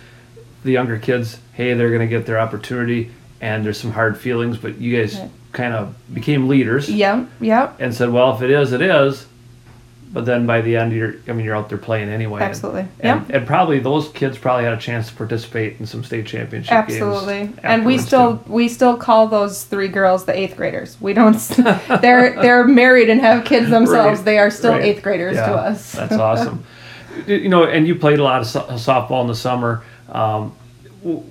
the 0.64 0.72
younger 0.72 0.98
kids, 0.98 1.38
hey, 1.54 1.72
they're 1.72 1.88
going 1.88 2.06
to 2.06 2.06
get 2.06 2.26
their 2.26 2.38
opportunity, 2.38 3.10
and 3.40 3.64
there's 3.64 3.80
some 3.80 3.92
hard 3.92 4.18
feelings, 4.18 4.58
but 4.58 4.78
you 4.78 4.98
guys 5.00 5.18
Right. 5.18 5.30
kind 5.52 5.72
of 5.72 5.94
became 6.12 6.46
leaders 6.46 6.90
Yep, 6.90 7.28
yep, 7.40 7.76
and 7.78 7.94
said, 7.94 8.10
well, 8.10 8.34
if 8.36 8.42
it 8.42 8.50
is, 8.50 8.72
it 8.74 8.82
is. 8.82 9.24
But 10.12 10.24
then 10.26 10.44
by 10.44 10.60
the 10.60 10.76
end, 10.76 10.92
you're, 10.92 11.14
I 11.28 11.32
mean, 11.32 11.44
you're 11.46 11.54
out 11.54 11.68
there 11.68 11.78
playing 11.78 12.08
anyway. 12.08 12.40
and- 12.40 12.50
Absolutely. 12.50 12.80
And, 12.98 13.20
Yep. 13.28 13.30
and 13.30 13.46
probably 13.46 13.78
those 13.78 14.08
kids 14.08 14.36
probably 14.36 14.64
had 14.64 14.72
a 14.72 14.76
chance 14.76 15.08
to 15.08 15.14
participate 15.14 15.76
in 15.78 15.86
some 15.86 16.02
state 16.02 16.26
championship 16.26 16.72
absolutely. 16.72 17.52
And 17.62 17.86
we 17.86 17.96
still 17.96 18.38
too. 18.38 18.52
we 18.52 18.66
still 18.68 18.96
call 18.96 19.28
those 19.28 19.62
three 19.62 19.86
girls 19.86 20.24
the 20.24 20.36
eighth 20.36 20.56
graders. 20.56 21.00
We 21.00 21.12
don't. 21.12 21.34
they're 22.02 22.34
they're 22.42 22.66
married 22.66 23.08
and 23.08 23.20
have 23.20 23.44
kids 23.44 23.70
themselves. 23.70 24.18
Right, 24.18 24.24
They 24.24 24.38
are 24.38 24.50
still 24.50 24.72
right. 24.72 24.82
eighth 24.82 25.02
graders 25.02 25.36
Yeah, 25.36 25.46
to 25.46 25.54
us. 25.54 25.92
That's 25.92 26.12
awesome. 26.28 26.64
you 27.28 27.48
know, 27.48 27.64
and 27.64 27.86
you 27.86 27.94
played 27.94 28.18
a 28.18 28.24
lot 28.24 28.40
of 28.40 28.48
so- 28.48 28.66
softball 28.70 29.20
in 29.22 29.28
the 29.28 29.34
summer. 29.36 29.84
Um, 30.10 30.52
w- 31.04 31.22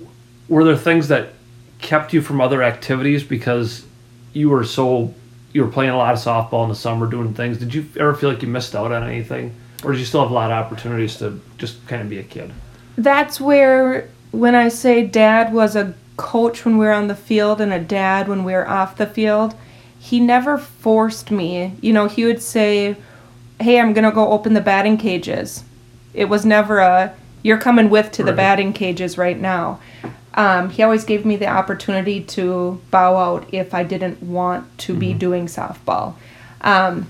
were 0.48 0.64
there 0.64 0.76
things 0.76 1.08
that 1.08 1.34
kept 1.82 2.14
you 2.14 2.22
from 2.22 2.40
other 2.40 2.62
activities 2.62 3.22
because 3.24 3.84
you 4.32 4.48
were 4.48 4.64
so 4.64 5.12
you 5.52 5.64
were 5.64 5.70
playing 5.70 5.90
a 5.90 5.96
lot 5.96 6.14
of 6.14 6.20
softball 6.20 6.62
in 6.64 6.68
the 6.68 6.74
summer, 6.74 7.06
doing 7.06 7.34
things. 7.34 7.58
Did 7.58 7.74
you 7.74 7.86
ever 7.96 8.14
feel 8.14 8.30
like 8.30 8.42
you 8.42 8.48
missed 8.48 8.74
out 8.74 8.92
on 8.92 9.02
anything, 9.02 9.54
or 9.82 9.92
did 9.92 9.98
you 9.98 10.04
still 10.04 10.22
have 10.22 10.30
a 10.30 10.34
lot 10.34 10.50
of 10.50 10.64
opportunities 10.64 11.16
to 11.16 11.40
just 11.58 11.86
kind 11.86 12.02
of 12.02 12.08
be 12.08 12.18
a 12.18 12.22
kid? 12.22 12.52
That's 12.96 13.40
where 13.40 14.08
when 14.30 14.54
I 14.54 14.68
say 14.68 15.04
dad 15.06 15.52
was 15.52 15.74
a 15.74 15.94
coach 16.16 16.64
when 16.64 16.76
we 16.76 16.84
were 16.84 16.92
on 16.92 17.08
the 17.08 17.14
field 17.14 17.60
and 17.60 17.72
a 17.72 17.80
dad 17.80 18.28
when 18.28 18.44
we 18.44 18.52
were 18.52 18.68
off 18.68 18.96
the 18.96 19.06
field, 19.06 19.54
he 19.98 20.20
never 20.20 20.58
forced 20.58 21.30
me. 21.30 21.74
You 21.80 21.92
know, 21.92 22.06
he 22.06 22.24
would 22.24 22.42
say, 22.42 22.96
"Hey, 23.58 23.80
I'm 23.80 23.92
gonna 23.92 24.12
go 24.12 24.30
open 24.30 24.54
the 24.54 24.60
batting 24.60 24.98
cages." 24.98 25.64
It 26.14 26.28
was 26.28 26.44
never 26.44 26.78
a 26.78 27.12
"You're 27.42 27.58
coming 27.58 27.90
with 27.90 28.12
to 28.12 28.22
the 28.22 28.32
batting 28.32 28.72
cages 28.72 29.16
right 29.16 29.40
now." 29.40 29.78
Um, 30.34 30.70
he 30.70 30.82
always 30.82 31.04
gave 31.04 31.24
me 31.24 31.36
the 31.36 31.48
opportunity 31.48 32.22
to 32.22 32.80
bow 32.90 33.16
out 33.16 33.52
if 33.52 33.74
I 33.74 33.82
didn't 33.82 34.22
want 34.22 34.78
to 34.78 34.94
be 34.94 35.12
doing 35.12 35.46
softball. 35.46 36.14
Um, 36.60 37.08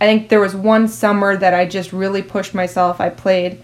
I 0.00 0.06
think 0.06 0.28
there 0.28 0.40
was 0.40 0.56
one 0.56 0.88
summer 0.88 1.36
that 1.36 1.52
I 1.54 1.66
just 1.66 1.92
really 1.92 2.22
pushed 2.22 2.54
myself. 2.54 3.00
I 3.00 3.10
played 3.10 3.62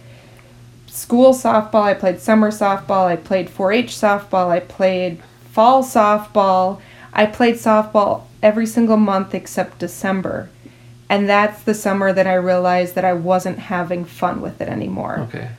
school 0.86 1.32
softball, 1.32 1.82
I 1.82 1.94
played 1.94 2.20
summer 2.20 2.50
softball, 2.50 3.06
I 3.06 3.16
played 3.16 3.48
4 3.48 3.72
H 3.72 3.92
softball, 3.92 4.48
I 4.48 4.60
played 4.60 5.22
fall 5.50 5.82
softball. 5.82 6.80
I 7.12 7.26
played 7.26 7.56
softball 7.56 8.24
every 8.42 8.66
single 8.66 8.96
month 8.96 9.34
except 9.34 9.78
December. 9.78 10.48
And 11.08 11.28
that's 11.28 11.62
the 11.62 11.74
summer 11.74 12.12
that 12.12 12.26
I 12.26 12.34
realized 12.34 12.94
that 12.94 13.04
I 13.04 13.12
wasn't 13.14 13.58
having 13.58 14.04
fun 14.04 14.40
with 14.40 14.60
it 14.60 14.68
anymore. 14.68 15.26
Okay. 15.28 15.50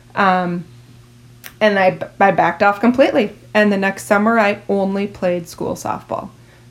And 1.62 1.78
I, 1.78 2.00
I 2.20 2.32
backed 2.32 2.64
off 2.64 2.82
completely. 2.82 3.34
And 3.54 3.72
the 3.72 3.78
next 3.78 4.06
summer, 4.06 4.38
I 4.40 4.62
only 4.68 5.08
played 5.08 5.48
school 5.48 5.76
softball 5.76 6.30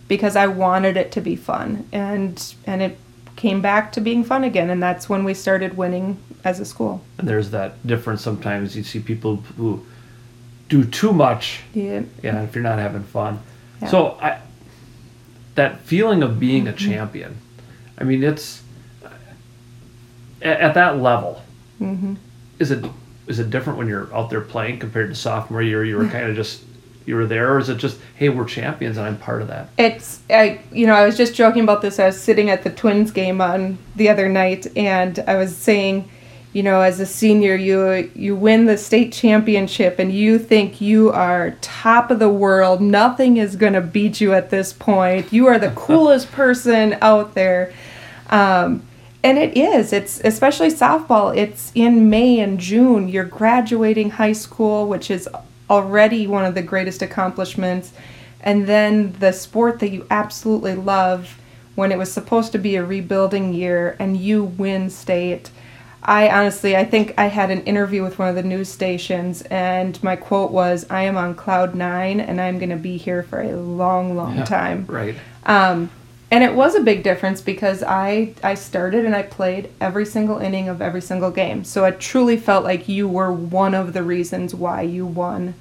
because 0.08 0.34
I 0.34 0.48
wanted 0.48 0.96
it 0.96 1.12
to 1.12 1.20
be 1.20 1.36
fun. 1.36 1.88
And, 1.92 2.54
and 2.66 2.82
it 2.82 2.98
came 3.36 3.62
back 3.62 3.92
to 3.92 4.00
being 4.00 4.24
fun 4.24 4.42
again. 4.44 4.68
And 4.68 4.82
that's 4.82 5.08
when 5.08 5.22
we 5.22 5.32
started 5.32 5.76
winning 5.76 6.18
as 6.44 6.58
a 6.58 6.64
school. 6.64 7.02
And 7.18 7.28
there's 7.28 7.50
that 7.52 7.86
difference. 7.86 8.20
Sometimes 8.20 8.76
you 8.76 8.82
see 8.82 8.98
people 8.98 9.36
who 9.56 9.86
do 10.68 10.84
too 10.84 11.12
much, 11.12 11.60
Yeah. 11.72 12.02
yeah, 12.22 12.42
if 12.42 12.54
you're 12.54 12.64
not 12.64 12.78
having 12.78 13.04
fun. 13.04 13.38
Yeah. 13.80 13.88
So 13.88 14.18
I, 14.20 14.40
that 15.54 15.80
feeling 15.80 16.22
of 16.22 16.40
being 16.40 16.66
a 16.66 16.72
champion, 16.72 17.36
I 17.98 18.04
mean, 18.04 18.24
it's 18.24 18.62
at, 20.42 20.60
at 20.60 20.74
that 20.74 20.98
level. 20.98 21.42
Mm-hmm. 21.80 22.14
Is 22.58 22.70
it 22.70 22.84
is 23.30 23.38
it 23.38 23.48
different 23.48 23.78
when 23.78 23.86
you're 23.86 24.12
out 24.12 24.28
there 24.28 24.40
playing 24.40 24.80
compared 24.80 25.08
to 25.08 25.14
sophomore 25.14 25.62
year? 25.62 25.84
You 25.84 25.96
were 25.96 26.08
kind 26.08 26.26
of 26.26 26.34
just 26.34 26.64
you 27.06 27.14
were 27.14 27.26
there, 27.26 27.54
or 27.54 27.58
is 27.60 27.68
it 27.68 27.76
just 27.76 27.98
hey, 28.16 28.28
we're 28.28 28.44
champions 28.44 28.98
and 28.98 29.06
I'm 29.06 29.16
part 29.16 29.40
of 29.40 29.48
that? 29.48 29.70
It's 29.78 30.20
I 30.28 30.60
you 30.72 30.86
know 30.86 30.94
I 30.94 31.06
was 31.06 31.16
just 31.16 31.34
joking 31.34 31.62
about 31.62 31.80
this. 31.80 32.00
I 32.00 32.06
was 32.06 32.20
sitting 32.20 32.50
at 32.50 32.64
the 32.64 32.70
Twins 32.70 33.12
game 33.12 33.40
on 33.40 33.78
the 33.94 34.08
other 34.08 34.28
night, 34.28 34.66
and 34.76 35.16
I 35.28 35.36
was 35.36 35.56
saying, 35.56 36.10
you 36.52 36.64
know, 36.64 36.80
as 36.80 36.98
a 36.98 37.06
senior, 37.06 37.54
you 37.54 38.10
you 38.16 38.34
win 38.34 38.66
the 38.66 38.76
state 38.76 39.12
championship, 39.12 40.00
and 40.00 40.12
you 40.12 40.36
think 40.36 40.80
you 40.80 41.10
are 41.12 41.52
top 41.60 42.10
of 42.10 42.18
the 42.18 42.28
world. 42.28 42.80
Nothing 42.80 43.36
is 43.36 43.54
gonna 43.54 43.80
beat 43.80 44.20
you 44.20 44.34
at 44.34 44.50
this 44.50 44.72
point. 44.72 45.32
You 45.32 45.46
are 45.46 45.58
the 45.58 45.70
coolest 45.76 46.32
person 46.32 46.98
out 47.00 47.34
there. 47.34 47.72
Um, 48.28 48.82
and 49.22 49.38
it 49.38 49.56
is. 49.56 49.92
It's 49.92 50.20
especially 50.20 50.68
softball. 50.68 51.36
It's 51.36 51.72
in 51.74 52.08
May 52.08 52.40
and 52.40 52.58
June. 52.58 53.08
You're 53.08 53.24
graduating 53.24 54.10
high 54.10 54.32
school, 54.32 54.88
which 54.88 55.10
is 55.10 55.28
already 55.68 56.26
one 56.26 56.44
of 56.44 56.54
the 56.54 56.62
greatest 56.62 57.02
accomplishments. 57.02 57.92
And 58.40 58.66
then 58.66 59.12
the 59.12 59.32
sport 59.32 59.78
that 59.80 59.90
you 59.90 60.06
absolutely 60.10 60.74
love 60.74 61.38
when 61.74 61.92
it 61.92 61.98
was 61.98 62.10
supposed 62.10 62.52
to 62.52 62.58
be 62.58 62.76
a 62.76 62.84
rebuilding 62.84 63.52
year 63.52 63.96
and 63.98 64.16
you 64.16 64.44
win 64.44 64.90
state. 64.90 65.50
I 66.02 66.30
honestly, 66.30 66.76
I 66.76 66.84
think 66.84 67.14
I 67.18 67.26
had 67.26 67.50
an 67.50 67.62
interview 67.64 68.02
with 68.02 68.18
one 68.18 68.28
of 68.28 68.34
the 68.34 68.42
news 68.42 68.70
stations, 68.70 69.42
and 69.42 70.02
my 70.02 70.16
quote 70.16 70.50
was, 70.50 70.86
I 70.88 71.02
am 71.02 71.18
on 71.18 71.34
cloud 71.34 71.74
nine 71.74 72.20
and 72.20 72.40
I'm 72.40 72.58
going 72.58 72.70
to 72.70 72.76
be 72.76 72.96
here 72.96 73.22
for 73.22 73.42
a 73.42 73.54
long, 73.54 74.16
long 74.16 74.44
time. 74.44 74.86
Right. 74.88 75.14
Um, 75.44 75.90
and 76.30 76.44
it 76.44 76.54
was 76.54 76.74
a 76.74 76.80
big 76.80 77.02
difference 77.02 77.40
because 77.40 77.82
I 77.82 78.34
I 78.42 78.54
started 78.54 79.04
and 79.04 79.14
I 79.16 79.22
played 79.22 79.70
every 79.80 80.06
single 80.06 80.38
inning 80.38 80.68
of 80.68 80.80
every 80.80 81.00
single 81.02 81.30
game. 81.30 81.64
So 81.64 81.84
I 81.84 81.90
truly 81.92 82.36
felt 82.36 82.64
like 82.64 82.88
you 82.88 83.08
were 83.08 83.32
one 83.32 83.74
of 83.74 83.92
the 83.92 84.02
reasons 84.02 84.54
why 84.54 84.82
you 84.82 85.04
won 85.06 85.54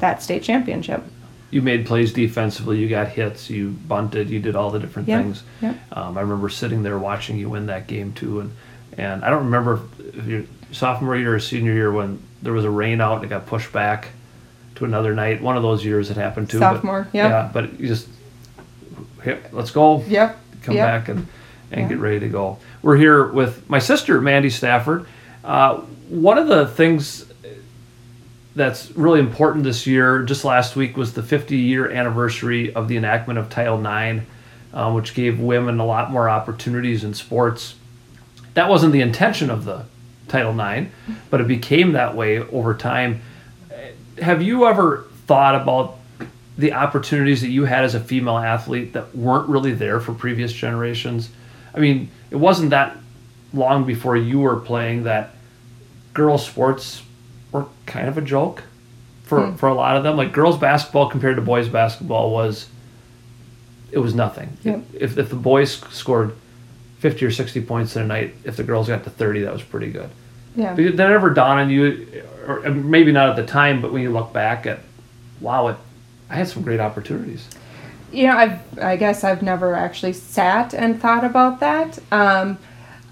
that 0.00 0.22
state 0.22 0.42
championship. 0.42 1.02
You 1.50 1.62
made 1.62 1.86
plays 1.86 2.12
defensively. 2.12 2.78
You 2.78 2.88
got 2.88 3.08
hits. 3.08 3.48
You 3.48 3.70
bunted. 3.70 4.28
You 4.28 4.40
did 4.40 4.56
all 4.56 4.70
the 4.70 4.80
different 4.80 5.08
Yeah, 5.08 5.22
things. 5.22 5.42
yeah. 5.62 5.74
Um, 5.92 6.18
I 6.18 6.20
remember 6.22 6.48
sitting 6.48 6.82
there 6.82 6.98
watching 6.98 7.38
you 7.38 7.48
win 7.48 7.66
that 7.66 7.86
game 7.86 8.12
too, 8.12 8.40
and 8.40 8.52
and 8.98 9.24
I 9.24 9.30
don't 9.30 9.44
remember 9.44 9.80
if 10.14 10.26
your 10.26 10.42
sophomore 10.72 11.16
year 11.16 11.34
or 11.34 11.40
senior 11.40 11.72
year 11.72 11.92
when 11.92 12.18
there 12.42 12.52
was 12.52 12.64
a 12.64 12.70
rain 12.70 13.00
out 13.00 13.16
and 13.16 13.24
it 13.24 13.28
got 13.28 13.46
pushed 13.46 13.72
back 13.72 14.08
to 14.74 14.84
another 14.84 15.14
night. 15.14 15.40
One 15.40 15.56
of 15.56 15.62
those 15.62 15.84
years 15.84 16.10
it 16.10 16.16
happened 16.16 16.50
too. 16.50 16.58
but- 16.58 16.74
Sophomore, 16.74 17.06
yeah. 17.12 17.28
Yeah, 17.28 17.50
but 17.52 17.78
you 17.78 17.86
just 17.86 18.08
"Hey, 19.26 19.38
let's 19.52 19.70
go. 19.70 20.02
Yep. 20.06 20.38
Come 20.62 20.76
yep. 20.76 20.86
back 20.86 21.08
and 21.08 21.26
and 21.72 21.82
Yeah. 21.82 21.88
get 21.88 21.98
ready 21.98 22.20
to 22.20 22.28
go. 22.28 22.58
We're 22.80 22.96
here 22.96 23.26
with 23.26 23.68
my 23.68 23.80
sister 23.80 24.20
Mandy 24.20 24.50
Stafford. 24.50 25.04
Uh, 25.44 25.78
one 26.08 26.38
of 26.38 26.46
the 26.46 26.66
things 26.66 27.24
that's 28.54 28.90
really 28.96 29.18
important 29.20 29.64
this 29.64 29.86
year, 29.86 30.22
just 30.22 30.44
last 30.44 30.76
week, 30.76 30.96
was 30.96 31.12
the 31.12 31.22
50 31.22 31.56
year 31.56 31.90
anniversary 31.90 32.72
of 32.72 32.88
the 32.88 32.96
enactment 32.96 33.38
of 33.38 33.50
Title 33.50 33.78
IX, 33.84 34.24
uh, 34.72 34.92
which 34.92 35.12
gave 35.14 35.40
women 35.40 35.78
a 35.80 35.84
lot 35.84 36.10
more 36.10 36.28
opportunities 36.28 37.04
in 37.04 37.12
sports. 37.12 37.74
That 38.54 38.68
wasn't 38.68 38.92
the 38.92 39.00
intention 39.00 39.50
of 39.50 39.64
the 39.64 39.84
Title 40.28 40.58
IX, 40.58 40.90
but 41.30 41.40
it 41.40 41.48
became 41.48 41.92
that 41.92 42.14
way 42.14 42.38
over 42.38 42.74
time. 42.74 43.20
Have 44.22 44.40
you 44.40 44.66
ever 44.66 45.04
thought 45.26 45.54
about 45.54 45.96
the 46.58 46.72
opportunities 46.72 47.40
that 47.42 47.48
you 47.48 47.64
had 47.64 47.84
as 47.84 47.94
a 47.94 48.00
female 48.00 48.38
athlete 48.38 48.92
that 48.94 49.14
weren't 49.14 49.48
really 49.48 49.72
there 49.72 50.00
for 50.00 50.12
previous 50.12 50.52
generations? 50.52 51.30
I 51.74 51.78
mean, 51.78 52.10
it 52.30 52.36
wasn't 52.36 52.70
that 52.70 52.96
long 53.52 53.84
before 53.84 54.16
you 54.16 54.40
were 54.40 54.56
playing 54.56 55.04
that 55.04 55.30
girls' 56.14 56.46
sports 56.46 57.02
were 57.52 57.66
kind 57.84 58.08
of 58.08 58.18
a 58.18 58.22
joke 58.22 58.62
for, 59.24 59.46
hmm. 59.46 59.56
for 59.56 59.68
a 59.68 59.74
lot 59.74 59.96
of 59.96 60.02
them. 60.02 60.16
Like 60.16 60.32
girls' 60.32 60.58
basketball 60.58 61.10
compared 61.10 61.36
to 61.36 61.42
boys' 61.42 61.68
basketball 61.68 62.30
was 62.30 62.68
it 63.92 63.98
was 63.98 64.14
nothing. 64.14 64.56
Yep. 64.62 64.82
If 64.94 65.18
if 65.18 65.28
the 65.30 65.36
boys 65.36 65.76
scored 65.90 66.36
fifty 66.98 67.24
or 67.24 67.30
sixty 67.30 67.60
points 67.60 67.96
in 67.96 68.02
a 68.02 68.06
night, 68.06 68.34
if 68.44 68.56
the 68.56 68.64
girls 68.64 68.88
got 68.88 69.04
to 69.04 69.10
thirty, 69.10 69.42
that 69.42 69.52
was 69.52 69.62
pretty 69.62 69.90
good. 69.90 70.10
Yeah. 70.54 70.74
Did 70.74 70.96
that 70.96 71.12
ever 71.12 71.30
dawn 71.30 71.58
on 71.58 71.70
you, 71.70 72.24
or 72.46 72.60
maybe 72.70 73.12
not 73.12 73.28
at 73.28 73.36
the 73.36 73.46
time, 73.46 73.82
but 73.82 73.92
when 73.92 74.02
you 74.02 74.10
look 74.10 74.32
back 74.32 74.64
at, 74.64 74.80
wow, 75.40 75.68
it, 75.68 75.76
I 76.30 76.34
had 76.36 76.48
some 76.48 76.62
great 76.62 76.80
opportunities. 76.80 77.46
you 78.12 78.26
know, 78.26 78.36
I've 78.36 78.78
I 78.78 78.96
guess 78.96 79.24
I've 79.24 79.42
never 79.42 79.74
actually 79.74 80.12
sat 80.12 80.74
and 80.74 81.00
thought 81.00 81.24
about 81.24 81.60
that. 81.60 81.98
Um, 82.12 82.58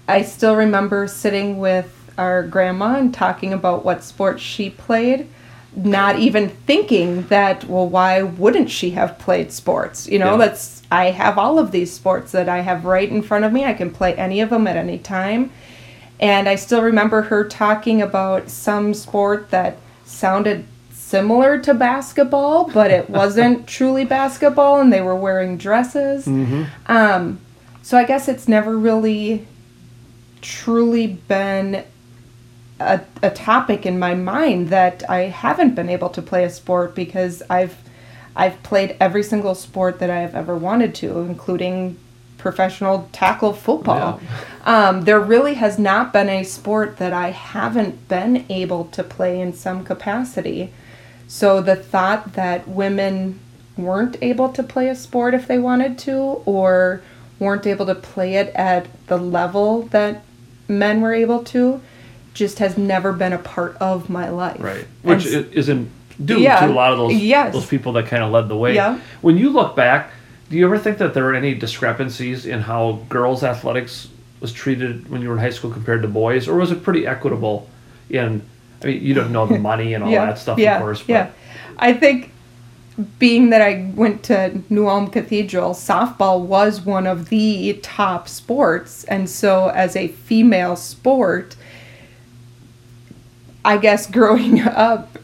I 0.07 0.21
still 0.21 0.55
remember 0.55 1.07
sitting 1.07 1.57
with 1.57 1.91
our 2.17 2.43
grandma 2.43 2.95
and 2.97 3.13
talking 3.13 3.51
about 3.53 3.83
what 3.83 4.03
sports 4.03 4.41
she 4.41 4.69
played, 4.69 5.27
not 5.75 6.17
even 6.19 6.49
thinking 6.49 7.23
that 7.27 7.65
well, 7.65 7.87
why 7.89 8.21
wouldn't 8.23 8.69
she 8.69 8.91
have 8.91 9.17
played 9.19 9.51
sports? 9.51 10.07
You 10.07 10.19
know, 10.19 10.31
Yeah. 10.31 10.45
that's 10.47 10.81
I 10.91 11.11
have 11.11 11.37
all 11.37 11.59
of 11.59 11.71
these 11.71 11.91
sports 11.91 12.31
that 12.31 12.47
I 12.47 12.59
have 12.61 12.85
right 12.85 13.09
in 13.09 13.21
front 13.21 13.43
of 13.45 13.51
me. 13.51 13.65
I 13.65 13.73
can 13.73 13.91
play 13.91 14.13
any 14.15 14.39
of 14.41 14.49
them 14.49 14.67
at 14.67 14.75
any 14.77 14.97
time. 14.97 15.51
And 16.19 16.47
I 16.47 16.55
still 16.55 16.81
remember 16.81 17.23
her 17.23 17.43
talking 17.43 18.01
about 18.01 18.49
some 18.49 18.93
sport 18.93 19.49
that 19.51 19.77
sounded 20.05 20.65
similar 21.05 21.59
to 21.59 21.73
basketball, 21.73 22.69
but 22.71 22.89
it 22.89 23.09
wasn't 23.21 23.67
truly 23.67 24.05
basketball, 24.05 24.81
and 24.81 24.91
they 24.91 25.01
were 25.01 25.15
wearing 25.15 25.57
dresses. 25.57 26.25
Um, 26.87 27.39
so 27.83 27.97
I 27.97 28.03
guess 28.05 28.27
it's 28.27 28.47
never 28.47 28.75
really 28.75 29.45
truly 30.41 31.07
been 31.07 31.83
a, 32.79 33.01
a 33.21 33.29
topic 33.29 33.85
in 33.85 33.99
my 33.99 34.15
mind 34.15 34.69
that 34.69 35.07
I 35.09 35.21
haven't 35.21 35.75
been 35.75 35.89
able 35.89 36.09
to 36.09 36.21
play 36.21 36.43
a 36.43 36.49
sport 36.49 36.95
because 36.95 37.41
I've 37.49 37.77
I've 38.35 38.61
played 38.63 38.97
every 38.99 39.23
single 39.23 39.55
sport 39.55 39.99
that 39.99 40.09
I 40.09 40.17
have 40.17 40.35
ever 40.35 40.57
wanted 40.57 40.93
to, 40.95 41.19
including 41.19 41.97
professional 42.37 43.07
tackle 43.13 43.53
football. 43.53 44.19
Um, 44.65 45.01
there 45.03 45.21
really 45.21 45.53
has 45.53 45.79
not 45.79 46.11
been 46.11 46.27
a 46.27 46.43
sport 46.43 46.97
that 46.97 47.13
I 47.13 47.29
haven't 47.31 48.07
been 48.09 48.45
able 48.49 48.85
to 48.85 49.03
play 49.03 49.39
in 49.39 49.53
some 49.53 49.85
capacity. 49.85 50.73
So 51.27 51.61
the 51.61 51.75
thought 51.75 52.33
that 52.33 52.67
women 52.67 53.39
weren't 53.77 54.17
able 54.21 54.49
to 54.49 54.63
play 54.63 54.89
a 54.89 54.95
sport 54.95 55.33
if 55.33 55.47
they 55.47 55.59
wanted 55.59 55.97
to, 55.99 56.13
or 56.45 57.01
weren't 57.39 57.67
able 57.67 57.85
to 57.87 57.95
play 57.95 58.35
it 58.35 58.53
at 58.55 58.87
the 59.07 59.17
level 59.17 59.83
that 59.87 60.23
men 60.67 61.01
were 61.01 61.13
able 61.13 61.43
to, 61.45 61.81
just 62.33 62.59
has 62.59 62.77
never 62.77 63.11
been 63.13 63.33
a 63.33 63.37
part 63.37 63.75
of 63.77 64.09
my 64.09 64.29
life. 64.29 64.57
Right. 64.61 64.85
Which 65.03 65.25
s- 65.25 65.33
i- 65.35 65.45
isn't 65.51 65.89
due 66.23 66.39
Yeah, 66.39 66.61
to 66.65 66.71
a 66.71 66.73
lot 66.73 66.91
of 66.93 66.97
those 66.97 67.13
yes. 67.15 67.53
those 67.53 67.65
people 67.65 67.91
that 67.93 68.07
kind 68.07 68.23
of 68.23 68.31
led 68.31 68.47
the 68.47 68.55
way. 68.55 68.75
Yeah. 68.75 68.99
When 69.21 69.37
you 69.37 69.49
look 69.49 69.75
back, 69.75 70.11
Do 70.47 70.57
you 70.57 70.65
ever 70.67 70.77
think 70.77 70.99
that 70.99 71.15
there 71.15 71.23
were 71.23 71.33
any 71.33 71.55
discrepancies 71.55 72.45
in 72.45 72.61
how 72.61 72.99
girls' 73.09 73.43
athletics 73.43 74.09
was 74.41 74.53
treated 74.53 75.09
when 75.09 75.23
you 75.23 75.29
were 75.29 75.33
in 75.33 75.41
high 75.41 75.49
school 75.49 75.71
compared 75.71 76.03
to 76.03 76.07
boys, 76.07 76.47
or 76.47 76.55
was 76.55 76.71
it 76.71 76.83
pretty 76.83 77.07
equitable? 77.07 77.67
In, 78.11 78.43
I 78.81 78.87
mean, 78.87 79.03
you 79.03 79.13
don't 79.13 79.31
know 79.31 79.45
the 79.45 79.59
money 79.71 79.93
and 79.93 80.03
all 80.03 80.11
that 80.11 80.37
stuff, 80.37 80.57
yeah, 80.57 80.75
of 80.75 80.81
course. 80.81 81.01
But 81.01 81.09
yeah. 81.09 81.31
I 81.77 81.93
think 81.93 82.31
being 83.19 83.49
that 83.49 83.61
I 83.61 83.91
went 83.95 84.23
to 84.23 84.61
New 84.69 84.87
Ulm 84.87 85.09
Cathedral, 85.09 85.71
softball 85.71 86.41
was 86.41 86.81
one 86.81 87.05
of 87.07 87.29
the 87.29 87.79
top 87.81 88.27
sports. 88.27 89.03
And 89.05 89.29
so, 89.29 89.69
as 89.69 89.95
a 89.95 90.07
female 90.07 90.75
sport, 90.75 91.55
I 93.63 93.77
guess 93.77 94.07
growing 94.07 94.61
up, 94.67 95.17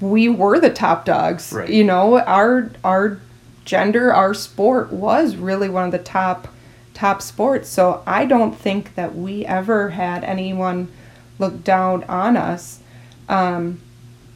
we 0.00 0.28
were 0.28 0.60
the 0.60 0.70
top 0.70 1.04
dogs. 1.04 1.52
Right. 1.52 1.68
You 1.70 1.84
know, 1.84 2.18
our 2.20 2.70
our 2.84 3.20
gender, 3.64 4.12
our 4.12 4.34
sport 4.34 4.92
was 4.92 5.36
really 5.36 5.68
one 5.68 5.84
of 5.84 5.92
the 5.92 5.98
top 5.98 6.48
top 6.94 7.20
sports. 7.20 7.68
So 7.68 8.02
I 8.06 8.24
don't 8.24 8.56
think 8.56 8.94
that 8.94 9.14
we 9.14 9.44
ever 9.44 9.90
had 9.90 10.24
anyone 10.24 10.88
look 11.38 11.64
down 11.64 12.04
on 12.04 12.36
us. 12.36 12.80
Um, 13.28 13.80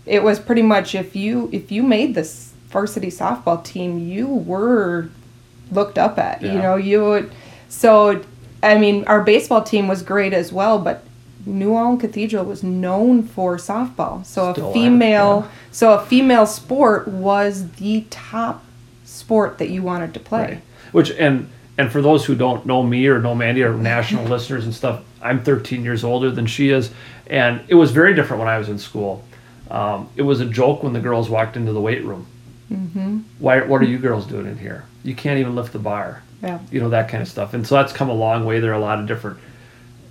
it 0.06 0.22
was 0.22 0.40
pretty 0.40 0.62
much 0.62 0.94
if 0.94 1.14
you 1.14 1.48
if 1.52 1.70
you 1.70 1.82
made 1.82 2.14
this 2.14 2.52
varsity 2.68 3.08
softball 3.08 3.62
team, 3.62 3.98
you 3.98 4.26
were 4.26 5.10
looked 5.70 5.98
up 5.98 6.18
at. 6.18 6.42
You 6.42 6.54
know, 6.54 6.76
you 6.76 7.04
would. 7.04 7.32
So, 7.68 8.24
I 8.62 8.78
mean, 8.78 9.04
our 9.04 9.22
baseball 9.22 9.62
team 9.62 9.88
was 9.88 10.02
great 10.02 10.32
as 10.32 10.52
well, 10.52 10.78
but 10.78 11.04
New 11.46 11.76
Ulm 11.76 11.98
Cathedral 11.98 12.44
was 12.44 12.62
known 12.62 13.22
for 13.22 13.56
softball. 13.56 14.24
So 14.24 14.52
Still 14.52 14.70
a 14.70 14.72
female, 14.72 15.42
yeah. 15.46 15.52
so 15.70 15.92
a 15.94 16.04
female 16.04 16.46
sport 16.46 17.08
was 17.08 17.70
the 17.72 18.04
top 18.10 18.64
sport 19.04 19.58
that 19.58 19.70
you 19.70 19.82
wanted 19.82 20.12
to 20.14 20.20
play. 20.20 20.42
Right. 20.42 20.62
Which 20.92 21.10
and 21.12 21.48
and 21.80 21.90
for 21.90 22.02
those 22.02 22.24
who 22.26 22.34
don't 22.34 22.66
know 22.66 22.82
me 22.82 23.06
or 23.06 23.18
know 23.20 23.34
Mandy 23.34 23.62
or 23.62 23.72
national 23.74 24.24
listeners 24.34 24.64
and 24.64 24.74
stuff, 24.74 25.02
I'm 25.22 25.42
13 25.42 25.82
years 25.82 26.04
older 26.04 26.30
than 26.30 26.46
she 26.46 26.68
is, 26.68 26.90
and 27.26 27.60
it 27.68 27.74
was 27.74 27.90
very 27.90 28.14
different 28.14 28.40
when 28.40 28.48
I 28.48 28.58
was 28.58 28.68
in 28.68 28.78
school. 28.78 29.24
Um, 29.70 30.08
it 30.16 30.22
was 30.22 30.40
a 30.40 30.46
joke 30.46 30.82
when 30.82 30.92
the 30.92 31.00
girls 31.00 31.30
walked 31.30 31.56
into 31.56 31.72
the 31.72 31.80
weight 31.80 32.04
room. 32.04 32.26
Mm-hmm. 32.70 33.18
Why? 33.38 33.62
What 33.62 33.80
are 33.80 33.86
you 33.86 33.98
girls 33.98 34.26
doing 34.26 34.46
in 34.46 34.58
here? 34.58 34.84
You 35.04 35.14
can't 35.14 35.38
even 35.40 35.54
lift 35.54 35.72
the 35.72 35.78
bar. 35.78 36.22
Yeah. 36.42 36.58
You 36.70 36.80
know 36.80 36.90
that 36.90 37.08
kind 37.08 37.22
of 37.22 37.28
stuff, 37.28 37.54
and 37.54 37.66
so 37.66 37.76
that's 37.76 37.92
come 37.92 38.10
a 38.10 38.14
long 38.14 38.44
way. 38.44 38.60
There 38.60 38.70
are 38.72 38.74
a 38.74 38.80
lot 38.80 38.98
of 39.00 39.06
different. 39.06 39.38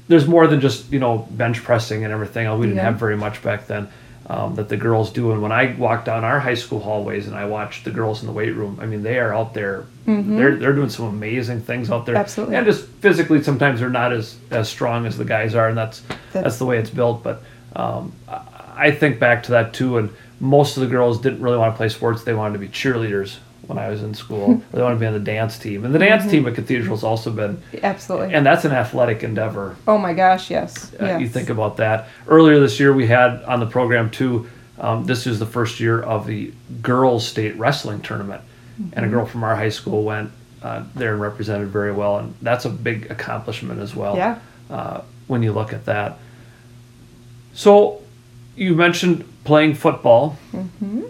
There's 0.08 0.28
more 0.28 0.48
than 0.48 0.60
just 0.60 0.92
you 0.92 1.00
know 1.00 1.28
bench 1.32 1.64
pressing 1.64 2.04
and 2.04 2.12
everything. 2.12 2.50
We 2.58 2.66
didn't 2.66 2.78
Yeah. 2.78 2.84
have 2.86 2.96
very 3.00 3.16
much 3.18 3.44
back 3.44 3.68
then. 3.68 3.88
Um, 4.32 4.54
that 4.56 4.70
the 4.70 4.78
girls 4.78 5.12
do, 5.12 5.32
and 5.32 5.42
when 5.42 5.52
I 5.52 5.74
walk 5.76 6.06
down 6.06 6.24
our 6.24 6.40
high 6.40 6.54
school 6.54 6.80
hallways 6.80 7.26
and 7.26 7.36
I 7.36 7.46
watch 7.46 7.84
the 7.84 7.90
girls 7.90 8.22
in 8.22 8.28
the 8.28 8.32
weight 8.32 8.54
room, 8.54 8.78
I 8.80 8.86
mean 8.86 9.02
they 9.02 9.18
are 9.18 9.34
out 9.34 9.56
there. 9.56 9.86
They're 10.06 10.56
they're 10.56 10.74
doing 10.74 10.90
some 10.92 11.06
amazing 11.08 11.62
things 11.62 11.90
out 11.90 12.06
there. 12.06 12.14
Mm-hmm. 12.14 12.22
Absolutely. 12.22 12.56
And 12.56 12.66
just 12.68 12.86
physically, 13.02 13.42
sometimes 13.42 13.80
they're 13.80 13.90
not 13.90 14.14
as 14.14 14.36
as 14.52 14.70
strong 14.70 15.08
as 15.08 15.18
the 15.18 15.26
guys 15.26 15.56
are, 15.56 15.68
and 15.68 15.76
that's 15.76 16.02
that's, 16.02 16.34
That's- 16.34 16.60
the 16.60 16.66
way 16.68 16.78
it's 16.78 16.92
built. 16.92 17.24
But 17.24 17.42
um, 17.76 18.12
I 18.28 18.92
think 18.92 19.20
back 19.20 19.42
to 19.44 19.52
that 19.52 19.74
too, 19.74 19.98
and 19.98 20.12
most 20.40 20.78
of 20.78 20.82
the 20.82 20.90
girls 20.90 21.20
didn't 21.20 21.42
really 21.42 21.58
want 21.58 21.74
to 21.74 21.78
play 21.78 21.90
sports; 21.90 22.24
they 22.24 22.36
wanted 22.36 22.54
to 22.54 22.60
be 22.60 22.68
cheerleaders 22.70 23.38
when 23.68 23.78
I 23.78 23.90
was 23.90 24.02
in 24.02 24.14
school. 24.14 24.62
they 24.72 24.82
wanted 24.82 24.96
to 24.96 25.00
be 25.00 25.06
on 25.06 25.14
the 25.14 25.20
dance 25.20 25.58
team, 25.60 25.86
and 25.86 25.94
the 25.94 26.00
dance 26.00 26.22
Mm-hmm. 26.24 26.32
team 26.32 26.48
at 26.48 26.56
Cathedral's 26.56 27.04
also 27.04 27.32
been, 27.32 27.62
Absolutely. 27.84 28.34
and 28.34 28.46
that's 28.46 28.66
an 28.66 28.72
athletic 28.72 29.24
endeavor. 29.24 29.76
oh 29.88 29.98
my 29.98 30.14
gosh, 30.14 30.50
yes. 30.50 30.92
Uh, 31.00 31.06
yes. 31.06 31.22
You 31.22 31.30
think 31.30 31.50
about 31.50 31.78
that. 31.78 32.08
Earlier 32.28 32.60
this 32.60 32.80
year, 32.80 32.94
we 32.94 33.08
had 33.08 33.44
on 33.44 33.60
the 33.60 33.68
program 33.68 34.10
too. 34.10 34.48
Um, 34.80 35.06
this 35.06 35.28
is 35.28 35.40
the 35.40 35.46
first 35.46 35.80
year 35.82 36.02
of 36.02 36.26
the 36.26 36.54
girls' 36.82 37.28
state 37.28 37.56
wrestling 37.58 38.02
tournament, 38.02 38.42
and 38.78 38.92
Mm-hmm. 38.94 39.04
a 39.04 39.08
girl 39.10 39.26
from 39.26 39.44
our 39.44 39.56
high 39.56 39.70
school 39.70 40.04
went 40.04 40.32
uh, 40.64 40.84
there 40.96 41.12
and 41.14 41.22
represented 41.22 41.68
very 41.68 41.92
well, 41.92 42.18
and 42.20 42.34
that's 42.42 42.66
a 42.66 42.70
big 42.70 43.10
accomplishment 43.12 43.80
as 43.82 43.96
well. 43.96 44.16
Yeah. 44.16 44.40
Uh, 44.70 45.02
when 45.28 45.44
you 45.44 45.52
look 45.52 45.74
at 45.74 45.86
that. 45.86 46.18
So, 47.54 48.02
you 48.56 48.74
mentioned 48.76 49.26
playing 49.44 49.76
football, 49.76 50.38
Mm-hmm. 50.54 51.04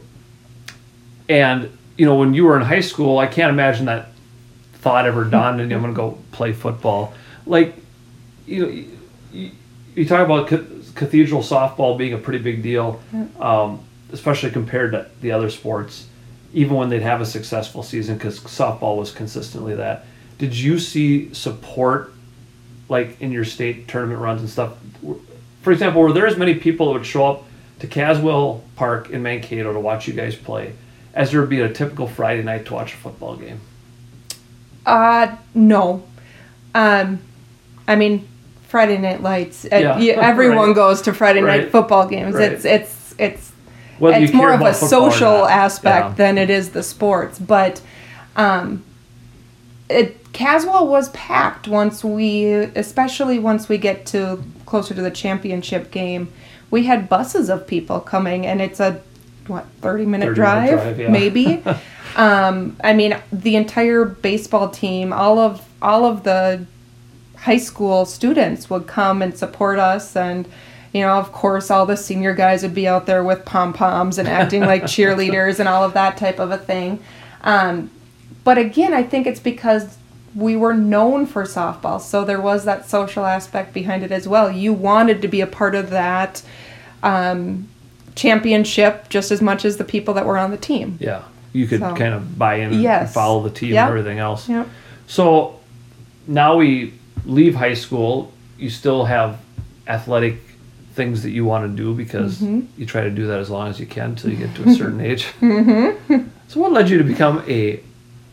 and 1.29 1.69
you 1.99 2.05
know 2.05 2.15
when 2.15 2.33
you 2.33 2.45
were 2.45 2.55
in 2.55 2.65
high 2.65 2.79
school, 2.79 3.19
I 3.19 3.27
can't 3.27 3.51
imagine 3.51 3.85
that 3.87 4.07
thought 4.75 5.05
ever 5.05 5.25
done, 5.25 5.59
and 5.59 5.69
I'm 5.73 5.81
going 5.81 5.93
to 5.93 5.97
go 5.97 6.17
play 6.31 6.53
football. 6.53 7.13
Like, 7.45 7.75
you 8.47 8.65
know, 8.65 8.85
you, 9.33 9.51
you 9.95 10.05
talk 10.05 10.25
about 10.25 10.47
cathedral 10.95 11.41
softball 11.41 11.97
being 11.97 12.13
a 12.13 12.17
pretty 12.17 12.39
big 12.39 12.63
deal, 12.63 13.01
um, 13.37 13.83
especially 14.13 14.49
compared 14.51 14.93
to 14.93 15.09
the 15.19 15.33
other 15.33 15.49
sports. 15.49 16.07
Even 16.53 16.77
when 16.77 16.87
they'd 16.87 17.01
have 17.01 17.19
a 17.19 17.25
successful 17.25 17.83
season, 17.83 18.15
because 18.15 18.39
softball 18.39 18.97
was 18.97 19.11
consistently 19.11 19.75
that. 19.75 20.05
Did 20.37 20.55
you 20.55 20.79
see 20.79 21.33
support, 21.33 22.13
like 22.87 23.19
in 23.19 23.33
your 23.33 23.43
state 23.43 23.89
tournament 23.89 24.21
runs 24.21 24.39
and 24.39 24.49
stuff? 24.49 24.77
For 25.63 25.73
example, 25.73 26.01
were 26.01 26.13
there 26.13 26.27
as 26.27 26.37
many 26.37 26.55
people 26.55 26.87
that 26.87 26.93
would 26.93 27.05
show 27.05 27.27
up 27.27 27.43
to 27.79 27.87
Caswell 27.87 28.63
Park 28.77 29.09
in 29.09 29.21
Mankato 29.21 29.73
to 29.73 29.79
watch 29.81 30.07
you 30.07 30.13
guys 30.13 30.33
play, 30.33 30.73
as 31.19 31.31
there 31.31 31.41
would 31.41 31.49
be 31.49 31.59
a 31.59 31.67
typical 31.71 32.07
Friday 32.07 32.41
night 32.43 32.65
to 32.67 32.73
watch 32.73 32.93
a 32.93 32.97
football 32.97 33.35
game? 33.35 33.59
Uh, 34.85 35.35
no. 35.53 36.01
Um, 36.73 37.19
I 37.89 37.97
mean, 37.97 38.25
Friday 38.69 38.97
Night 38.97 39.21
Lights. 39.21 39.65
Uh, 39.65 39.75
Yeah, 39.75 39.99
you- 39.99 40.13
everyone 40.31 40.67
right. 40.69 40.75
goes 40.75 41.01
to 41.03 41.13
Friday 41.13 41.41
Right. 41.41 41.63
night 41.63 41.71
football 41.71 42.07
games. 42.07 42.35
Right. 42.35 42.53
It's 42.53 42.63
it's 42.65 43.15
it's 43.19 43.51
Whether 43.99 44.23
it's 44.23 44.33
more 44.33 44.53
of 44.53 44.61
a 44.61 44.63
about 44.63 44.75
football 44.77 45.05
or 45.07 45.11
social 45.11 45.45
aspect 45.45 46.05
Yeah. 46.11 46.13
than 46.15 46.37
it 46.37 46.49
is 46.49 46.69
the 46.69 46.83
sports. 46.83 47.37
But 47.37 47.81
um, 48.37 48.83
it 49.89 50.31
Caswell 50.31 50.87
was 50.87 51.09
packed 51.09 51.67
once 51.67 52.01
we, 52.01 52.45
especially 52.53 53.39
once 53.39 53.67
we 53.67 53.77
get 53.77 54.05
to 54.07 54.41
closer 54.65 54.93
to 54.93 55.01
the 55.01 55.11
championship 55.11 55.91
game. 55.91 56.29
We 56.71 56.85
had 56.85 57.09
buses 57.09 57.49
of 57.49 57.67
people 57.67 57.99
coming, 57.99 58.45
and 58.45 58.61
it's 58.61 58.79
a 58.79 59.01
what 59.49 59.65
thirty 59.81 60.05
minute 60.05 60.29
30-minute 60.29 60.35
drive, 60.35 60.69
drive, 60.71 60.99
yeah. 60.99 61.09
maybe. 61.09 61.63
um, 62.15 62.77
I 62.83 62.93
mean, 62.93 63.17
the 63.31 63.55
entire 63.55 64.05
baseball 64.05 64.69
team, 64.69 65.11
all 65.11 65.39
of 65.39 65.67
all 65.81 66.05
of 66.05 66.23
the 66.23 66.65
high 67.41 67.57
school 67.57 68.05
students 68.05 68.69
would 68.69 68.85
come 68.85 69.21
and 69.21 69.37
support 69.37 69.79
us 69.79 70.15
and 70.15 70.47
you 70.91 71.01
know 71.01 71.17
of 71.17 71.31
course 71.31 71.71
all 71.71 71.85
the 71.85 71.95
senior 71.95 72.33
guys 72.33 72.63
would 72.63 72.73
be 72.73 72.87
out 72.87 73.05
there 73.05 73.23
with 73.23 73.45
pom-poms 73.45 74.17
and 74.17 74.27
acting 74.27 74.61
like 74.61 74.83
cheerleaders 74.95 75.59
and 75.59 75.69
all 75.69 75.83
of 75.83 75.93
that 75.93 76.17
type 76.17 76.39
of 76.39 76.51
a 76.51 76.57
thing 76.57 76.99
um, 77.43 77.89
but 78.43 78.57
again 78.57 78.93
i 78.93 79.01
think 79.01 79.25
it's 79.25 79.39
because 79.39 79.97
we 80.35 80.55
were 80.55 80.73
known 80.73 81.25
for 81.25 81.43
softball 81.43 81.99
so 82.01 82.25
there 82.25 82.41
was 82.41 82.65
that 82.65 82.89
social 82.89 83.25
aspect 83.25 83.73
behind 83.73 84.03
it 84.03 84.11
as 84.11 84.27
well 84.27 84.51
you 84.51 84.73
wanted 84.73 85.21
to 85.21 85.27
be 85.27 85.39
a 85.39 85.47
part 85.47 85.75
of 85.75 85.89
that 85.89 86.41
um, 87.03 87.69
championship 88.15 89.09
just 89.09 89.31
as 89.31 89.41
much 89.41 89.65
as 89.65 89.77
the 89.77 89.83
people 89.83 90.13
that 90.15 90.25
were 90.25 90.37
on 90.37 90.51
the 90.51 90.57
team 90.57 90.97
Yeah, 90.99 91.21
you 91.53 91.67
could 91.67 91.79
So- 91.79 91.95
kind 91.95 92.13
of 92.13 92.37
buy 92.37 92.55
in 92.55 92.71
and 92.73 92.81
Yes. 92.81 93.13
follow 93.13 93.41
the 93.43 93.49
team 93.49 93.73
Yep. 93.73 93.89
and 93.89 93.97
everything 93.97 94.19
else. 94.19 94.47
Yep. 94.49 94.67
So 95.07 95.55
now 96.27 96.57
we 96.57 96.93
leave 97.25 97.55
high 97.55 97.73
school. 97.73 98.31
You 98.57 98.69
still 98.69 99.05
have 99.05 99.37
athletic 99.87 100.37
things 100.95 101.23
that 101.23 101.31
you 101.31 101.45
want 101.45 101.63
to 101.65 101.83
do 101.83 101.93
because 101.93 102.37
Mm-hmm. 102.37 102.59
you 102.77 102.85
try 102.85 103.01
to 103.01 103.09
do 103.09 103.27
that 103.27 103.39
as 103.39 103.49
long 103.49 103.67
as 103.69 103.79
you 103.79 103.85
can 103.85 104.11
until 104.11 104.31
you 104.31 104.37
get 104.37 104.53
to 104.55 104.67
a 104.69 104.73
certain 104.81 105.01
age. 105.01 105.27
Mm-hmm. 105.41 106.23
So 106.47 106.59
what 106.59 106.71
led 106.71 106.89
you 106.89 106.97
to 106.97 107.03
become 107.03 107.43
a 107.47 107.79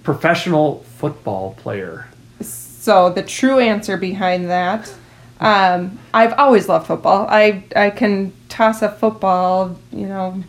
professional 0.02 0.84
football 0.98 1.54
player? 1.62 2.06
So 2.40 3.10
the 3.10 3.22
true 3.22 3.58
answer 3.58 3.96
behind 3.96 4.48
that, 4.50 4.92
um, 5.40 5.98
I've 6.14 6.32
always 6.38 6.68
loved 6.68 6.86
football. 6.86 7.26
I 7.28 7.64
I 7.74 7.90
can 7.90 8.32
toss 8.48 8.82
a 8.82 8.88
football, 8.88 9.78
you 9.92 10.06
know, 10.06 10.42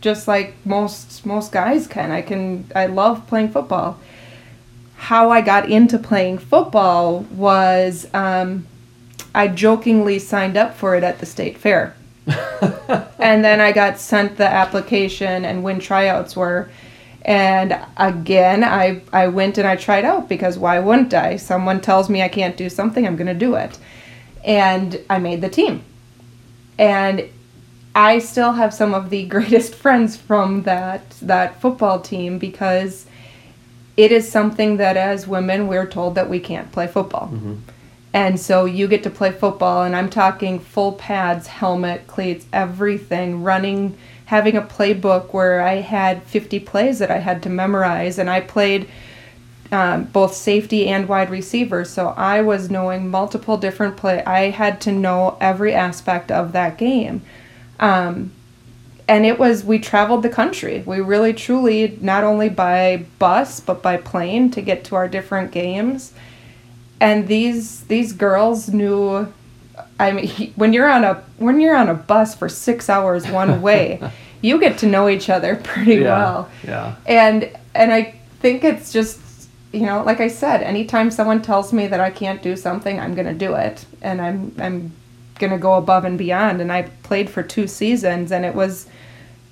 just 0.00 0.28
like 0.28 0.54
most 0.64 1.26
most 1.26 1.52
guys 1.52 1.86
can. 1.86 2.10
I 2.10 2.22
can. 2.22 2.70
I 2.74 2.86
love 2.86 3.26
playing 3.26 3.50
football. 3.50 3.98
How 4.96 5.30
I 5.30 5.40
got 5.40 5.70
into 5.70 5.98
playing 5.98 6.38
football 6.38 7.20
was 7.30 8.06
um, 8.12 8.66
I 9.34 9.48
jokingly 9.48 10.18
signed 10.18 10.56
up 10.56 10.74
for 10.74 10.94
it 10.96 11.04
at 11.04 11.18
the 11.18 11.26
state 11.26 11.58
fair. 11.58 11.94
and 13.18 13.44
then 13.44 13.60
I 13.60 13.72
got 13.72 13.98
sent 13.98 14.36
the 14.36 14.46
application 14.46 15.44
and 15.44 15.62
when 15.62 15.78
tryouts 15.78 16.36
were. 16.36 16.68
And 17.22 17.78
again, 17.96 18.64
I, 18.64 19.02
I 19.12 19.28
went 19.28 19.58
and 19.58 19.66
I 19.66 19.76
tried 19.76 20.04
out 20.04 20.28
because 20.28 20.58
why 20.58 20.78
wouldn't 20.78 21.12
I? 21.14 21.36
Someone 21.36 21.80
tells 21.80 22.08
me 22.08 22.22
I 22.22 22.28
can't 22.28 22.56
do 22.56 22.68
something, 22.68 23.06
I'm 23.06 23.16
going 23.16 23.26
to 23.26 23.34
do 23.34 23.54
it. 23.54 23.78
And 24.44 25.00
I 25.10 25.18
made 25.18 25.40
the 25.40 25.48
team. 25.48 25.84
And 26.78 27.28
I 27.94 28.18
still 28.20 28.52
have 28.52 28.72
some 28.72 28.94
of 28.94 29.10
the 29.10 29.26
greatest 29.34 29.74
friends 29.74 30.16
from 30.16 30.62
that 30.62 31.10
that 31.22 31.60
football 31.60 32.00
team 32.00 32.38
because 32.38 33.06
it 33.96 34.12
is 34.12 34.30
something 34.30 34.76
that 34.76 34.96
as 34.96 35.26
women 35.26 35.66
we're 35.66 35.86
told 35.86 36.14
that 36.14 36.30
we 36.30 36.38
can't 36.38 36.70
play 36.70 36.86
football. 36.86 37.28
Mm-hmm. 37.28 37.54
And 38.12 38.40
so 38.40 38.64
you 38.64 38.88
get 38.88 39.02
to 39.02 39.10
play 39.10 39.32
football 39.32 39.82
and 39.82 39.94
I'm 39.94 40.08
talking 40.08 40.60
full 40.60 40.92
pads, 40.92 41.46
helmet, 41.46 42.06
cleats, 42.06 42.46
everything, 42.52 43.42
running 43.42 43.98
having 44.28 44.58
a 44.58 44.62
playbook 44.62 45.32
where 45.32 45.62
I 45.62 45.76
had 45.76 46.22
50 46.24 46.60
plays 46.60 46.98
that 46.98 47.10
I 47.10 47.16
had 47.16 47.42
to 47.44 47.48
memorize, 47.48 48.18
and 48.18 48.28
I 48.28 48.42
played 48.42 48.86
um, 49.70 50.04
both 50.04 50.34
safety 50.34 50.88
and 50.88 51.08
wide 51.08 51.30
receiver. 51.30 51.84
So 51.84 52.08
I 52.16 52.40
was 52.40 52.70
knowing 52.70 53.10
multiple 53.10 53.56
different 53.56 53.96
play. 53.96 54.22
I 54.24 54.50
had 54.50 54.80
to 54.82 54.92
know 54.92 55.36
every 55.40 55.74
aspect 55.74 56.30
of 56.30 56.52
that 56.52 56.78
game. 56.78 57.22
Um, 57.78 58.32
and 59.06 59.24
it 59.24 59.38
was 59.38 59.64
we 59.64 59.78
traveled 59.78 60.22
the 60.22 60.28
country. 60.28 60.82
We 60.84 61.00
really 61.00 61.32
truly 61.32 61.98
not 62.00 62.24
only 62.24 62.48
by 62.48 63.06
bus 63.18 63.60
but 63.60 63.82
by 63.82 63.96
plane 63.96 64.50
to 64.52 64.60
get 64.60 64.84
to 64.84 64.96
our 64.96 65.08
different 65.08 65.50
games. 65.50 66.12
And 67.00 67.28
these 67.28 67.82
these 67.84 68.12
girls 68.12 68.68
knew 68.68 69.32
I 69.98 70.12
mean 70.12 70.52
when 70.56 70.72
you're 70.72 70.88
on 70.88 71.04
a 71.04 71.14
when 71.38 71.60
you're 71.60 71.76
on 71.76 71.88
a 71.88 71.94
bus 71.94 72.34
for 72.34 72.48
6 72.48 72.88
hours 72.90 73.26
one 73.28 73.62
way, 73.68 74.00
you 74.42 74.60
get 74.60 74.78
to 74.78 74.86
know 74.86 75.08
each 75.08 75.30
other 75.30 75.56
pretty 75.56 75.96
yeah, 75.96 76.02
well. 76.02 76.50
Yeah. 76.66 76.96
And 77.06 77.50
and 77.74 77.92
I 77.92 78.14
think 78.40 78.62
it's 78.62 78.92
just 78.92 79.18
you 79.72 79.82
know, 79.82 80.02
like 80.02 80.20
I 80.20 80.28
said, 80.28 80.62
anytime 80.62 81.10
someone 81.10 81.42
tells 81.42 81.72
me 81.72 81.86
that 81.88 82.00
I 82.00 82.10
can't 82.10 82.42
do 82.42 82.56
something, 82.56 82.98
I'm 82.98 83.14
going 83.14 83.26
to 83.26 83.34
do 83.34 83.54
it. 83.54 83.84
And 84.00 84.20
I'm 84.20 84.54
I'm 84.58 84.92
going 85.38 85.52
to 85.52 85.58
go 85.58 85.74
above 85.74 86.04
and 86.04 86.18
beyond 86.18 86.60
and 86.60 86.72
I 86.72 86.82
played 87.04 87.30
for 87.30 87.42
two 87.44 87.68
seasons 87.68 88.32
and 88.32 88.44
it 88.44 88.54
was 88.56 88.88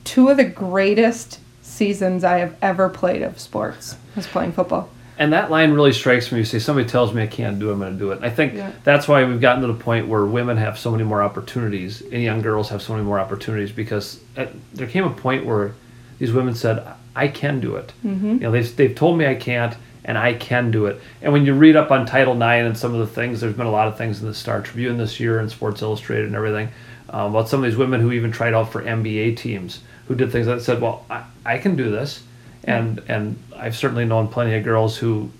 two 0.03 0.29
of 0.31 0.37
the 0.37 0.45
greatest 0.45 1.39
seasons 1.63 2.25
I 2.25 2.39
have 2.39 2.57
ever 2.61 2.89
played 2.89 3.23
of 3.23 3.39
sports. 3.39 3.97
Was 4.17 4.27
playing 4.27 4.53
football. 4.53 4.89
And 5.19 5.33
that 5.33 5.51
line 5.51 5.73
really 5.73 5.93
strikes 5.93 6.31
me. 6.33 6.39
You 6.39 6.45
say 6.45 6.59
somebody 6.59 6.89
tells 6.89 7.15
me 7.15 7.23
I 7.23 7.27
can't 7.27 7.59
do 7.59 7.71
it, 7.71 7.75
I'm 7.75 7.79
going 7.79 7.93
to 7.93 7.99
do 7.99 8.11
it. 8.13 8.17
And 8.17 8.25
I 8.25 8.31
think 8.31 8.55
Yeah. 8.55 8.73
that's 8.85 9.07
why 9.09 9.25
we've 9.25 9.41
gotten 9.41 9.63
to 9.63 9.69
the 9.69 9.75
point 9.75 10.09
where 10.09 10.25
women 10.27 10.57
have 10.57 10.79
so 10.79 10.91
many 10.91 11.05
more 11.05 11.23
opportunities, 11.23 12.03
and 12.03 12.23
young 12.23 12.43
girls 12.43 12.69
have 12.71 12.83
so 12.83 12.93
many 12.95 13.05
more 13.05 13.19
opportunities 13.21 13.73
because 13.73 14.21
at, 14.37 14.51
there 14.75 14.87
came 14.87 15.05
a 15.05 15.11
point 15.11 15.47
where 15.47 15.73
these 16.19 16.33
women 16.33 16.55
said, 16.55 16.83
"I 17.15 17.29
can 17.29 17.61
do 17.61 17.77
it." 17.77 17.93
Mm-hmm. 18.05 18.27
You 18.33 18.41
know, 18.41 18.51
they've 18.51 18.77
they've 18.77 18.95
told 18.95 19.17
me 19.19 19.27
I 19.27 19.35
can't, 19.37 19.75
and 20.07 20.17
I 20.17 20.33
can 20.35 20.71
do 20.71 20.87
it. 20.87 21.01
And 21.21 21.33
when 21.33 21.45
you 21.45 21.53
read 21.53 21.77
up 21.77 21.91
on 21.91 22.07
Title 22.07 22.35
IX 22.35 22.67
and 22.67 22.79
some 22.79 22.95
of 22.95 23.01
the 23.01 23.07
things, 23.07 23.41
there's 23.41 23.57
been 23.57 23.67
a 23.67 23.71
lot 23.71 23.89
of 23.89 23.99
things 23.99 24.23
in 24.23 24.29
the 24.29 24.35
Star 24.35 24.63
Tribune 24.63 24.97
this 24.97 25.21
year 25.21 25.41
and 25.41 25.51
Sports 25.51 25.83
Illustrated 25.83 26.27
and 26.27 26.35
everything 26.37 26.69
um, 27.11 27.35
about 27.35 27.49
some 27.49 27.63
of 27.63 27.69
these 27.71 27.77
women 27.77 28.01
who 28.01 28.13
even 28.13 28.31
tried 28.33 28.55
out 28.55 28.73
for 28.73 28.83
NBA 28.83 29.37
teams 29.37 29.81
who 30.07 30.15
did 30.15 30.31
things 30.33 30.47
that 30.47 30.63
said, 30.63 30.81
"Well, 30.81 31.05
I, 31.11 31.25
I 31.45 31.59
can 31.59 31.77
do 31.77 31.91
this." 31.91 32.23
and 32.65 33.01
and 33.09 33.37
I've 33.57 33.77
certainly 33.77 34.05
known 34.05 34.27
plenty 34.27 34.57
of 34.57 34.65
girls 34.65 34.97
who 34.97 35.31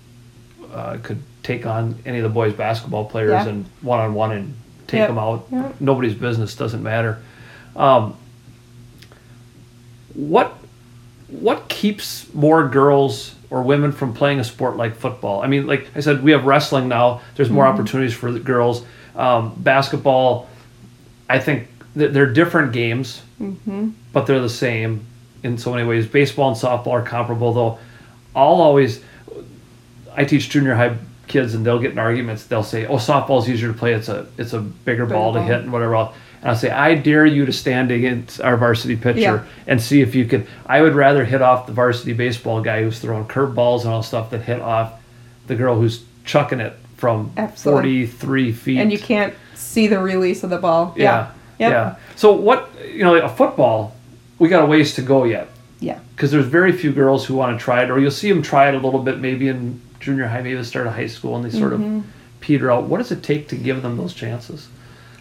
uh, 0.73 0.97
could 1.03 1.21
take 1.43 1.65
on 1.65 1.95
any 2.05 2.17
of 2.19 2.23
the 2.23 2.29
boys 2.29 2.53
basketball 2.53 3.03
players 3.05 3.31
Yeah. 3.31 3.47
and 3.47 3.65
one 3.81 3.99
on 3.99 4.13
one 4.13 4.31
and 4.31 4.53
take 4.87 4.99
Yep. 4.99 5.07
them 5.09 5.17
out. 5.17 5.47
Yep. 5.51 5.75
Nobody's 5.81 6.13
business 6.13 6.55
doesn't 6.55 6.81
matter. 6.83 7.19
Um, 7.75 8.15
what 10.13 10.57
what 11.27 11.67
keeps 11.67 12.33
more 12.33 12.67
girls 12.67 13.35
or 13.49 13.61
women 13.61 13.91
from 13.91 14.13
playing 14.13 14.39
a 14.39 14.43
sport 14.43 14.75
like 14.77 14.95
football? 14.95 15.41
I 15.41 15.47
mean, 15.47 15.67
like 15.67 15.87
I 15.95 15.99
said, 16.01 16.23
we 16.23 16.31
have 16.31 16.45
wrestling 16.45 16.87
now. 16.87 17.21
There's 17.35 17.49
more 17.49 17.65
opportunities 17.73 18.13
for 18.13 18.31
the 18.31 18.39
girls. 18.39 18.83
Um, 19.15 19.53
basketball, 19.57 20.47
I 21.29 21.39
think 21.39 21.67
th- 21.97 22.11
they're 22.11 22.31
different 22.31 22.71
games, 22.73 23.21
but 24.13 24.25
they're 24.27 24.41
the 24.41 24.49
same 24.49 25.05
in 25.43 25.57
so 25.57 25.71
many 25.71 25.87
ways. 25.87 26.05
Baseball 26.07 26.49
and 26.49 26.57
softball 26.57 26.91
are 26.91 27.01
comparable, 27.01 27.53
though. 27.53 27.79
I'll 28.35 28.61
always, 28.61 29.03
I 30.15 30.25
teach 30.25 30.49
junior 30.49 30.75
high 30.75 30.95
kids, 31.27 31.53
and 31.55 31.65
they'll 31.65 31.79
get 31.79 31.91
in 31.91 31.99
arguments. 31.99 32.45
They'll 32.45 32.63
say, 32.63 32.85
"Oh, 32.85 32.95
softball's 32.97 33.49
easier 33.49 33.71
to 33.71 33.77
play. 33.77 33.93
It's 33.93 34.09
a 34.09 34.27
it's 34.37 34.53
a 34.53 34.59
bigger 34.59 35.05
ball 35.05 35.33
to 35.33 35.39
hit 35.41 35.61
and 35.63 35.71
whatever 35.71 35.95
else." 35.95 36.15
And 36.41 36.51
I'll 36.51 36.55
say, 36.55 36.69
"I 36.69 36.95
dare 36.95 37.25
you 37.25 37.45
to 37.45 37.51
stand 37.53 37.91
against 37.91 38.39
our 38.41 38.57
varsity 38.57 38.95
pitcher 38.95 39.19
Yeah. 39.19 39.39
and 39.65 39.81
see 39.81 40.01
if 40.01 40.13
you 40.15 40.25
can." 40.25 40.45
I 40.65 40.81
would 40.81 40.95
rather 40.95 41.25
hit 41.25 41.41
off 41.41 41.65
the 41.67 41.73
varsity 41.73 42.13
baseball 42.13 42.61
guy 42.61 42.83
who's 42.83 42.99
throwing 42.99 43.25
curveballs 43.25 43.81
and 43.83 43.89
all 43.93 44.03
stuff 44.03 44.29
than 44.29 44.41
hit 44.41 44.61
off 44.61 44.93
the 45.47 45.55
girl 45.55 45.75
who's 45.79 46.03
chucking 46.25 46.59
it 46.59 46.73
from 46.97 47.31
Absolutely. 47.37 48.05
43 48.07 48.51
feet. 48.51 48.79
And 48.79 48.91
you 48.91 48.99
can't 48.99 49.33
see 49.55 49.87
the 49.87 49.99
release 49.99 50.43
of 50.43 50.49
the 50.49 50.57
ball. 50.57 50.93
yeah, 50.97 51.27
Yep. 51.59 51.71
yeah. 51.71 51.95
So 52.15 52.31
what 52.33 52.69
you 52.93 53.03
know, 53.03 53.15
a 53.15 53.29
football, 53.29 53.95
we 54.39 54.47
got 54.49 54.63
a 54.63 54.65
ways 54.65 54.93
to 54.95 55.01
go 55.01 55.23
yet 55.23 55.47
Yeah. 55.79 55.99
because 56.15 56.31
there's 56.31 56.45
very 56.45 56.71
few 56.71 56.91
girls 56.91 57.25
who 57.25 57.35
want 57.35 57.57
to 57.57 57.63
try 57.63 57.83
it, 57.83 57.89
or 57.91 57.99
you'll 57.99 58.11
see 58.11 58.31
them 58.31 58.41
try 58.41 58.67
it 58.69 58.73
a 58.75 58.79
little 58.79 59.01
bit, 59.01 59.19
maybe 59.19 59.47
in 59.47 59.79
junior 59.99 60.27
high, 60.27 60.41
maybe 60.41 60.55
the 60.55 60.63
start 60.65 60.87
of 60.87 60.93
high 60.93 61.07
school, 61.07 61.35
and 61.35 61.43
they 61.45 61.49
sort 61.49 61.73
Mm-hmm. 61.73 61.97
of 61.97 62.03
peter 62.41 62.71
out. 62.71 62.83
What 62.85 62.97
does 62.99 63.11
it 63.11 63.23
take 63.23 63.47
to 63.49 63.55
give 63.55 63.81
them 63.81 63.97
those 63.97 64.13
chances? 64.13 64.67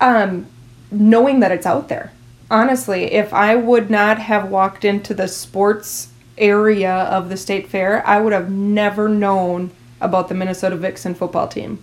um, 0.01 0.47
knowing 0.91 1.41
that 1.41 1.53
it's 1.53 1.67
out 1.67 1.89
there. 1.89 2.13
Honestly, 2.51 3.13
if 3.13 3.33
I 3.35 3.57
would 3.57 3.91
not 3.91 4.19
have 4.19 4.51
walked 4.51 4.85
into 4.85 5.15
the 5.15 5.29
sports 5.29 6.09
area 6.39 6.93
of 6.93 7.29
the 7.29 7.37
state 7.37 7.69
fair, 7.69 8.07
I 8.07 8.21
would 8.21 8.33
have 8.33 8.51
never 8.51 9.09
known 9.09 9.71
about 10.01 10.29
the 10.29 10.35
Minnesota 10.35 10.77
Vixen 10.77 11.15
football 11.15 11.49
team. 11.49 11.83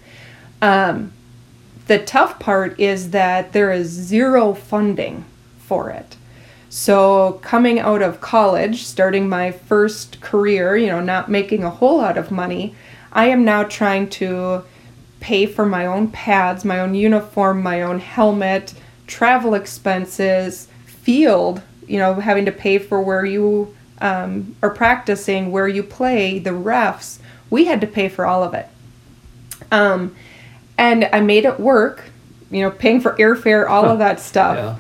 Um, 0.62 1.12
the 1.88 2.00
tough 2.00 2.40
part 2.40 2.80
is 2.80 3.10
that 3.10 3.52
there 3.52 3.72
is 3.72 3.90
zero 3.90 4.54
funding 4.54 5.26
for 5.60 5.90
it. 5.90 6.16
So, 6.70 7.34
coming 7.44 7.80
out 7.80 8.02
of 8.02 8.22
college, 8.22 8.84
starting 8.84 9.30
my 9.30 9.52
first 9.52 10.22
career, 10.22 10.76
you 10.76 10.88
know, 10.88 11.02
not 11.02 11.30
making 11.30 11.64
a 11.64 11.70
whole 11.70 11.98
lot 11.98 12.18
of 12.18 12.32
money, 12.32 12.74
I 13.12 13.28
am 13.28 13.46
now 13.46 13.64
trying 13.64 14.10
to 14.12 14.64
pay 15.20 15.46
for 15.46 15.66
my 15.66 15.86
own 15.86 16.10
pads, 16.10 16.66
my 16.66 16.80
own 16.80 16.96
uniform, 16.96 17.62
my 17.62 17.84
own 17.84 18.00
helmet, 18.00 18.74
travel 19.14 19.54
expenses, 19.54 20.68
field, 20.86 21.62
you 21.88 22.00
know, 22.00 22.16
having 22.16 22.46
to 22.46 22.52
pay 22.52 22.80
for 22.80 23.00
where 23.00 23.24
you 23.24 23.76
um, 24.02 24.56
are 24.64 24.72
practicing, 24.72 25.52
where 25.52 25.68
you 25.68 25.84
play, 25.84 26.40
the 26.40 26.50
refs. 26.50 27.20
We 27.52 27.66
had 27.66 27.80
to 27.82 27.88
pay 27.88 28.10
for 28.10 28.26
all 28.26 28.44
of 28.44 28.56
it. 28.56 28.68
Um, 29.72 30.16
and 30.80 31.08
I 31.14 31.20
made 31.20 31.46
it 31.46 31.60
work, 31.60 32.06
you 32.50 32.62
know, 32.62 32.72
paying 32.72 33.02
for 33.02 33.16
airfare, 33.18 33.70
all 33.70 33.86
of 33.86 34.00
that 34.00 34.20
stuff. 34.20 34.58
Yeah. 34.58 34.76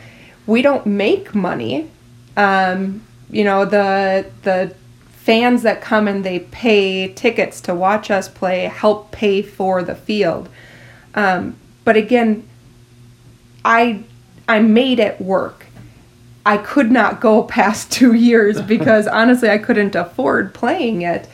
We 0.47 0.63
don't 0.63 0.87
make 0.87 1.35
money. 1.35 1.91
Um, 2.35 3.03
you 3.29 3.43
know, 3.43 3.65
the 3.65 4.25
the 4.41 4.75
fans 5.11 5.61
that 5.61 5.79
come 5.79 6.07
and 6.07 6.25
they 6.25 6.39
pay 6.39 7.07
tickets 7.13 7.61
to 7.61 7.75
watch 7.75 8.09
us 8.09 8.27
play 8.27 8.63
help 8.63 9.11
pay 9.11 9.43
for 9.43 9.83
the 9.83 9.95
field. 9.95 10.49
Um, 11.13 11.55
but 11.85 11.95
again, 11.95 12.47
I 13.63 14.03
I 14.47 14.59
made 14.59 14.99
it 14.99 15.19
work. 15.21 15.65
I 16.45 16.57
could 16.57 16.91
not 16.91 17.21
go 17.21 17.43
past 17.59 17.91
two 17.91 18.13
years 18.13 18.61
because 18.61 19.07
honestly, 19.19 19.49
I 19.49 19.57
couldn't 19.57 19.95
afford 19.95 20.53
playing 20.53 21.01
it. 21.01 21.27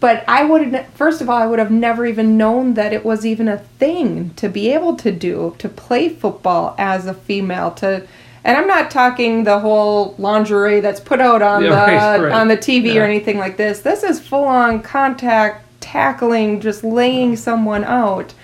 But 0.00 0.24
I 0.26 0.44
would 0.44 0.84
first 0.94 1.20
of 1.20 1.30
all, 1.30 1.38
I 1.40 1.46
would 1.46 1.60
have 1.60 1.70
never 1.70 2.04
even 2.04 2.36
known 2.36 2.74
that 2.74 2.92
it 2.92 3.04
was 3.04 3.24
even 3.24 3.46
a 3.46 3.58
thing 3.58 4.30
to 4.34 4.48
be 4.48 4.70
able 4.72 4.96
to 4.96 5.12
do 5.12 5.54
to 5.58 5.68
play 5.68 6.08
football 6.08 6.74
as 6.76 7.06
a 7.06 7.14
female. 7.14 7.70
To, 7.72 8.04
and 8.42 8.56
I'm 8.58 8.66
not 8.66 8.90
talking 8.90 9.44
the 9.44 9.60
whole 9.60 10.16
lingerie 10.18 10.80
that's 10.80 10.98
put 10.98 11.20
out 11.20 11.40
on 11.40 11.62
Yeah, 11.62 11.68
the 11.70 11.76
right, 11.76 12.20
right. 12.20 12.32
on 12.32 12.48
the 12.48 12.56
TV 12.56 12.94
Yeah. 12.94 13.02
or 13.02 13.04
anything 13.04 13.38
like 13.38 13.56
this. 13.56 13.80
This 13.80 14.02
is 14.02 14.18
full 14.18 14.44
on 14.44 14.82
contact 14.82 15.64
tackling, 15.80 16.60
just 16.60 16.82
laying 16.82 17.36
someone 17.36 17.84
out. 17.84 18.34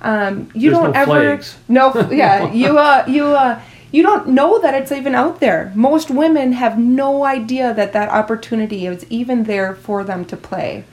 Um, 0.00 0.50
you 0.54 0.70
There's 0.70 0.82
don't 0.82 0.92
no 0.92 1.00
ever 1.00 1.06
flags. 1.06 1.58
no 1.68 2.08
yeah 2.10 2.52
you 2.52 2.78
uh 2.78 3.04
you 3.08 3.26
uh 3.26 3.60
you 3.90 4.02
don't 4.02 4.28
know 4.28 4.60
that 4.60 4.74
it's 4.74 4.92
even 4.92 5.14
out 5.14 5.40
there. 5.40 5.72
Most 5.74 6.10
women 6.10 6.52
have 6.52 6.78
no 6.78 7.24
idea 7.24 7.72
that 7.72 7.92
that 7.94 8.10
opportunity 8.10 8.86
is 8.86 9.06
even 9.08 9.44
there 9.44 9.74
for 9.74 10.04
them 10.04 10.24
to 10.26 10.36
play. 10.36 10.84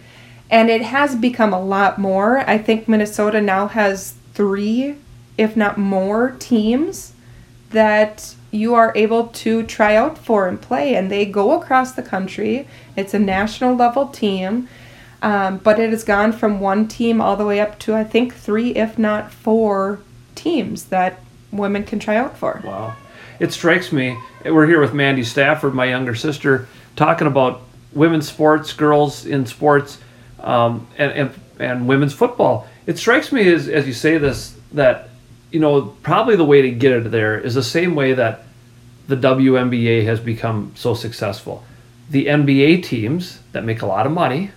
And 0.49 0.69
it 0.69 0.81
has 0.83 1.15
become 1.15 1.53
a 1.53 1.61
lot 1.61 1.97
more. 1.97 2.39
I 2.49 2.57
think 2.57 2.87
Minnesota 2.87 3.41
now 3.41 3.67
has 3.67 4.13
three, 4.33 4.95
if 5.37 5.57
not 5.57 5.77
more, 5.77 6.31
teams 6.39 7.13
that 7.71 8.35
you 8.51 8.73
are 8.73 8.93
able 8.95 9.27
to 9.27 9.63
try 9.63 9.95
out 9.95 10.17
for 10.17 10.47
and 10.47 10.61
play. 10.61 10.95
And 10.95 11.11
they 11.11 11.25
go 11.25 11.59
across 11.59 11.91
the 11.91 12.03
country. 12.03 12.67
It's 12.95 13.13
a 13.13 13.19
national 13.19 13.75
level 13.75 14.07
team. 14.07 14.69
Um, 15.25 15.57
but 15.57 15.79
it 15.79 15.89
has 15.89 16.03
gone 16.03 16.33
from 16.33 16.59
one 16.59 16.87
team 16.87 17.19
all 17.19 17.35
the 17.35 17.47
way 17.47 17.59
up 17.59 17.79
to, 17.79 17.95
I 17.95 18.03
think, 18.03 18.35
three, 18.35 18.75
if 18.75 18.99
not 18.99 19.31
four 19.31 19.99
teams 20.35 20.85
that 20.85 21.19
women 21.51 21.83
can 21.83 21.97
try 21.97 22.15
out 22.15 22.37
for. 22.37 22.61
Wow. 22.63 22.95
It 23.39 23.51
strikes 23.51 23.91
me, 23.91 24.19
we're 24.45 24.67
here 24.67 24.79
with 24.79 24.93
Mandy 24.93 25.23
Stafford, 25.23 25.73
my 25.73 25.85
younger 25.85 26.13
sister, 26.13 26.67
talking 26.95 27.25
about 27.25 27.63
women's 27.91 28.29
sports, 28.29 28.71
girls 28.73 29.25
in 29.25 29.47
sports, 29.47 29.97
um, 30.41 30.85
and, 30.95 31.11
and, 31.11 31.31
and 31.57 31.87
women's 31.87 32.13
football. 32.13 32.67
It 32.85 32.99
strikes 32.99 33.31
me 33.31 33.51
as, 33.51 33.67
as 33.67 33.87
you 33.87 33.93
say 33.93 34.19
this 34.19 34.55
that, 34.73 35.09
you 35.49 35.59
know, 35.59 35.95
probably 36.03 36.35
the 36.35 36.45
way 36.45 36.61
to 36.61 36.69
get 36.69 36.91
it 36.91 37.09
there 37.09 37.39
is 37.39 37.55
the 37.55 37.63
same 37.63 37.95
way 37.95 38.13
that 38.13 38.43
the 39.07 39.17
WNBA 39.17 40.05
has 40.05 40.19
become 40.19 40.71
so 40.75 40.93
successful. 40.93 41.63
The 42.11 42.27
NBA 42.27 42.83
teams 42.83 43.39
that 43.53 43.63
make 43.63 43.81
a 43.81 43.87
lot 43.87 44.05
of 44.05 44.11
money 44.11 44.51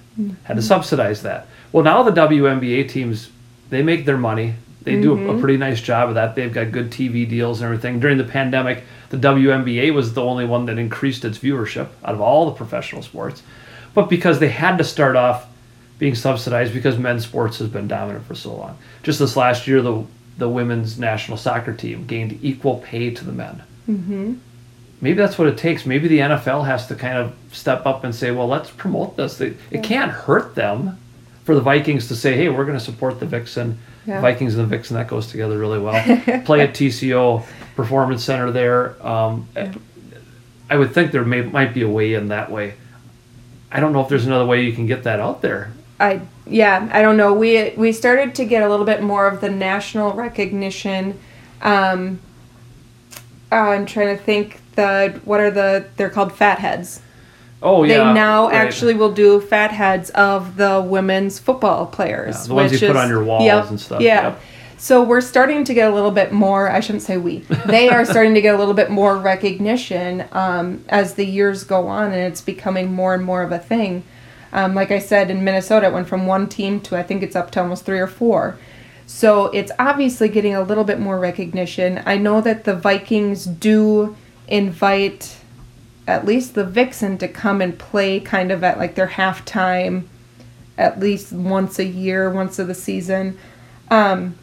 had 0.45 0.57
to 0.57 0.63
subsidize 0.63 1.23
that. 1.23 1.47
Well, 1.73 1.85
now 1.85 2.03
the 2.03 2.11
WNBA 2.11 2.89
teams, 2.89 3.31
they 3.71 3.83
make 3.83 4.05
their 4.05 4.17
money 4.17 4.55
They 4.85 5.01
do 5.01 5.29
a, 5.29 5.37
a 5.37 5.41
pretty 5.41 5.59
nice 5.59 5.81
job 5.81 6.09
of 6.09 6.15
that. 6.15 6.35
They've 6.35 6.53
got 6.53 6.73
good 6.73 6.91
TV 6.91 7.29
deals 7.29 7.61
and 7.61 7.67
everything. 7.67 8.01
During 8.01 8.17
the 8.17 8.25
pandemic, 8.25 8.85
the 9.11 9.19
WNBA 9.19 9.93
was 9.93 10.15
the 10.15 10.23
only 10.23 10.47
one 10.47 10.67
that 10.67 10.79
increased 10.79 11.25
its 11.25 11.39
viewership 11.39 11.89
out 12.05 12.15
of 12.15 12.21
all 12.21 12.47
the 12.47 12.53
professional 12.53 13.03
sports. 13.03 13.43
But 13.93 14.09
because 14.09 14.39
they 14.39 14.49
had 14.49 14.79
to 14.79 14.85
start 14.85 15.17
off 15.17 15.47
being 15.99 16.15
subsidized 16.15 16.73
because 16.73 16.97
men's 16.97 17.25
sports 17.25 17.59
has 17.59 17.69
been 17.69 17.89
dominant 17.89 18.25
for 18.25 18.35
so 18.35 18.55
long. 18.55 18.79
Just 19.03 19.19
this 19.19 19.37
last 19.37 19.67
year, 19.67 19.83
the 19.83 20.05
the 20.39 20.49
women's 20.49 20.99
national 20.99 21.37
soccer 21.37 21.75
team 21.75 22.07
gained 22.07 22.39
equal 22.43 22.79
pay 22.79 23.11
to 23.11 23.25
the 23.25 23.33
men. 23.33 23.63
Mm-hmm. 23.89 24.35
Maybe 25.01 25.17
that's 25.17 25.39
what 25.39 25.49
it 25.49 25.57
takes. 25.57 25.87
Maybe 25.87 26.09
the 26.09 26.19
NFL 26.19 26.67
has 26.67 26.87
to 26.89 26.95
kind 26.95 27.19
of 27.19 27.35
step 27.53 27.87
up 27.87 28.05
and 28.05 28.15
say, 28.15 28.31
"Well, 28.31 28.49
let's 28.49 28.71
promote 28.71 29.17
this." 29.17 29.41
It, 29.41 29.57
it 29.71 29.83
can't 29.83 30.11
hurt 30.11 30.55
them 30.55 30.99
for 31.45 31.55
the 31.55 31.61
Vikings 31.61 32.09
to 32.09 32.17
say, 32.17 32.37
"Hey, 32.37 32.49
we're 32.49 32.65
going 32.65 32.79
to 32.79 32.85
support 32.85 33.21
the 33.21 33.27
Vixen." 33.27 33.79
Yeah. 34.07 34.23
Vikings 34.23 34.57
and 34.57 34.65
the 34.65 34.77
Vixen 34.77 34.97
that 34.97 35.07
goes 35.07 35.27
together 35.27 35.59
really 35.59 35.79
well. 35.79 36.03
Play 36.47 36.63
at 36.63 36.71
TCO 36.71 37.45
Performance 37.77 38.25
Center 38.25 38.51
there. 38.51 39.07
Um, 39.07 39.47
I 40.71 40.77
would 40.77 40.93
think 40.93 41.13
there 41.13 41.25
may 41.25 41.43
might 41.43 41.75
be 41.75 41.83
a 41.83 41.89
way 41.89 42.15
in 42.15 42.29
that 42.29 42.51
way. 42.51 42.75
I 43.71 43.81
don't 43.81 43.93
know 43.93 44.01
if 44.01 44.09
there's 44.09 44.27
another 44.27 44.47
way 44.47 44.63
you 44.63 44.73
can 44.73 44.87
get 44.87 45.05
that 45.05 45.21
out 45.21 45.43
there. 45.43 45.73
I 46.01 46.23
yeah, 46.47 46.89
I 46.93 47.03
don't 47.03 47.17
know. 47.17 47.35
We 47.35 47.75
we 47.77 47.93
started 47.93 48.35
to 48.37 48.45
get 48.45 48.63
a 48.63 48.69
little 48.69 48.87
bit 48.87 49.03
more 49.03 49.27
of 49.27 49.41
the 49.41 49.51
national 49.51 50.13
recognition. 50.13 51.19
Um, 51.61 52.21
I'm 53.51 53.87
trying 53.87 54.17
to 54.17 54.23
think 54.23 54.61
the 54.79 55.21
what 55.25 55.41
are 55.41 55.51
the 55.51 55.87
they're 55.97 56.09
called 56.09 56.33
fatheads. 56.33 57.03
Oh 57.61 57.83
yeah. 57.83 57.99
They 57.99 58.15
now 58.15 58.47
right. 58.47 58.55
actually 58.55 58.95
will 58.95 59.13
do 59.13 59.41
fatheads 59.41 60.11
of 60.11 60.57
the 60.57 60.81
women's 60.81 61.39
football 61.41 61.87
players. 61.87 62.37
Yeah, 62.43 62.49
the 62.49 62.55
ones 62.55 62.73
which 62.73 62.83
you 62.83 62.89
put 62.89 62.97
is- 62.97 63.03
on 63.03 63.09
your 63.09 63.25
walls 63.25 63.45
yep, 63.45 63.69
and 63.69 63.81
stuff, 63.81 64.01
Yeah. 64.01 64.23
yep. 64.23 64.41
So 64.81 65.03
we're 65.03 65.21
starting 65.23 65.65
to 65.65 65.75
get 65.75 65.91
a 65.91 65.95
little 65.95 66.13
bit 66.13 66.31
more. 66.33 66.71
I 66.71 66.79
shouldn't 66.79 67.03
say 67.03 67.17
we. 67.17 67.39
They 67.67 67.89
are 67.89 68.05
starting 68.13 68.35
to 68.35 68.41
get 68.41 68.55
a 68.55 68.59
little 68.59 68.75
bit 68.75 68.91
more 68.91 69.19
recognition 69.19 70.25
um, 70.31 70.85
as 70.89 71.15
the 71.15 71.25
years 71.27 71.65
go 71.65 71.89
on, 71.89 72.13
and 72.13 72.23
it's 72.33 72.41
becoming 72.41 72.93
more 72.93 73.13
and 73.13 73.25
more 73.25 73.43
of 73.43 73.51
a 73.51 73.59
thing. 73.59 74.05
Um, 74.53 74.77
like 74.77 74.93
I 74.93 75.01
said, 75.01 75.33
in 75.33 75.43
Minnesota, 75.43 75.89
it 75.89 75.93
went 75.93 76.07
from 76.07 76.29
one 76.29 76.49
team 76.49 76.81
to 76.83 76.97
I 76.97 77.03
think 77.03 77.25
it's 77.25 77.35
up 77.35 77.51
to 77.53 77.61
almost 77.61 77.85
three 77.85 77.99
or 77.99 78.07
four. 78.07 78.57
So 79.07 79.47
it's 79.47 79.73
obviously 79.81 80.29
getting 80.29 80.55
a 80.55 80.63
little 80.63 80.85
bit 80.85 81.01
more 81.01 81.19
recognition. 81.19 82.01
I 82.07 82.17
know 82.19 82.41
that 82.43 82.63
the 82.63 82.77
Vikings 82.77 83.47
do 83.47 84.15
invite 84.49 85.37
at 86.07 86.25
least 86.25 86.55
the 86.55 86.65
Vixen 86.65 87.19
to 87.19 87.29
come 87.29 87.61
and 87.61 87.79
play 87.79 88.19
kind 88.19 88.51
of 88.51 88.65
at 88.65 88.79
like 88.79 88.95
their 88.95 89.09
halftime 89.09 90.05
at 90.79 90.99
least 91.01 91.33
once 91.33 91.79
a 91.79 91.85
year, 91.85 92.31
once 92.31 92.59
of 92.59 92.67
the 92.69 92.75
season. 92.75 93.37
Um, 93.91 94.37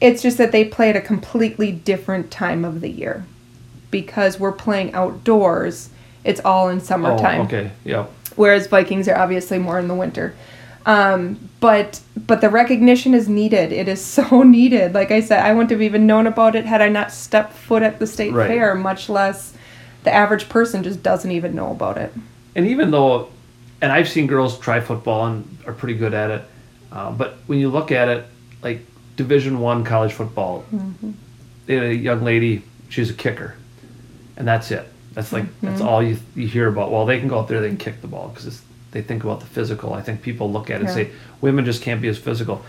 it's 0.00 0.22
just 0.22 0.38
that 0.38 0.52
they 0.52 0.64
play 0.64 0.90
at 0.90 0.96
a 0.96 1.00
completely 1.00 1.72
different 1.72 2.30
time 2.30 2.64
of 2.64 2.80
the 2.80 2.88
year 2.88 3.24
because 3.90 4.38
we're 4.40 4.52
playing 4.52 4.94
outdoors. 4.94 5.90
It's 6.24 6.40
all 6.44 6.68
in 6.68 6.78
Oh, 6.78 6.80
summertime 6.82 7.42
okay, 7.42 7.70
yeah. 7.84 8.06
whereas 8.36 8.68
Vikings 8.68 9.08
are 9.08 9.16
obviously 9.16 9.58
more 9.58 9.78
in 9.78 9.88
the 9.88 9.94
winter. 9.94 10.34
Um, 10.86 11.48
but 11.60 12.00
but 12.26 12.40
the 12.40 12.48
recognition 12.48 13.14
is 13.14 13.28
needed. 13.28 13.72
It 13.72 13.88
is 13.88 14.04
so 14.04 14.42
needed. 14.42 14.94
Like 14.94 15.10
I 15.10 15.20
said, 15.20 15.40
I 15.44 15.52
wouldn't 15.52 15.70
have 15.70 15.82
even 15.82 16.06
known 16.06 16.26
about 16.26 16.56
it 16.56 16.64
had 16.66 16.82
I 16.82 16.88
not 16.88 17.12
stepped 17.12 17.52
foot 17.52 17.82
at 17.82 17.98
the 17.98 18.06
state 18.06 18.32
Right. 18.32 18.48
fair. 18.48 18.74
Much 18.74 19.08
less, 19.08 19.54
the 20.04 20.12
average 20.12 20.48
person 20.48 20.82
just 20.82 21.02
doesn't 21.02 21.30
even 21.30 21.54
know 21.54 21.70
about 21.70 21.98
it. 21.98 22.12
And 22.54 22.66
even 22.66 22.90
though, 22.90 23.28
and 23.80 23.90
I've 23.92 24.08
seen 24.08 24.26
girls 24.26 24.58
try 24.58 24.80
football 24.80 25.26
and 25.26 25.58
are 25.66 25.72
pretty 25.72 25.94
good 25.94 26.14
at 26.14 26.30
it, 26.30 26.42
uh, 26.90 27.10
but 27.12 27.36
when 27.46 27.58
you 27.58 27.70
look 27.70 27.90
at 27.92 28.08
it, 28.08 28.24
like 28.62 28.80
Division 29.16 29.60
One 29.60 29.84
college 29.84 30.12
football, 30.12 30.64
they 31.66 31.74
had 31.74 31.84
a 31.84 31.94
young 31.94 32.22
lady. 32.22 32.62
She's 32.88 33.08
a 33.08 33.14
kicker, 33.14 33.54
and 34.36 34.46
that's 34.46 34.70
it. 34.70 34.86
That's 35.14 35.32
like 35.32 35.44
that's 35.60 35.80
all 35.80 36.02
you 36.02 36.18
you 36.34 36.46
hear 36.46 36.68
about. 36.68 36.90
Well, 36.90 37.06
they 37.06 37.18
can 37.18 37.28
go 37.28 37.38
out 37.38 37.48
there, 37.48 37.60
they 37.60 37.68
can 37.68 37.76
kick 37.78 38.00
the 38.02 38.08
ball 38.08 38.28
because 38.28 38.60
they 38.92 39.02
think 39.02 39.24
about 39.24 39.40
the 39.40 39.46
physical. 39.46 39.94
I 39.94 40.02
think 40.02 40.22
people 40.22 40.50
look 40.52 40.70
at 40.70 40.80
it 40.80 40.84
and 40.84 40.90
say 40.90 41.10
women 41.40 41.64
just 41.64 41.82
can't 41.82 42.00
be 42.00 42.08
as 42.08 42.18
physical. 42.18 42.64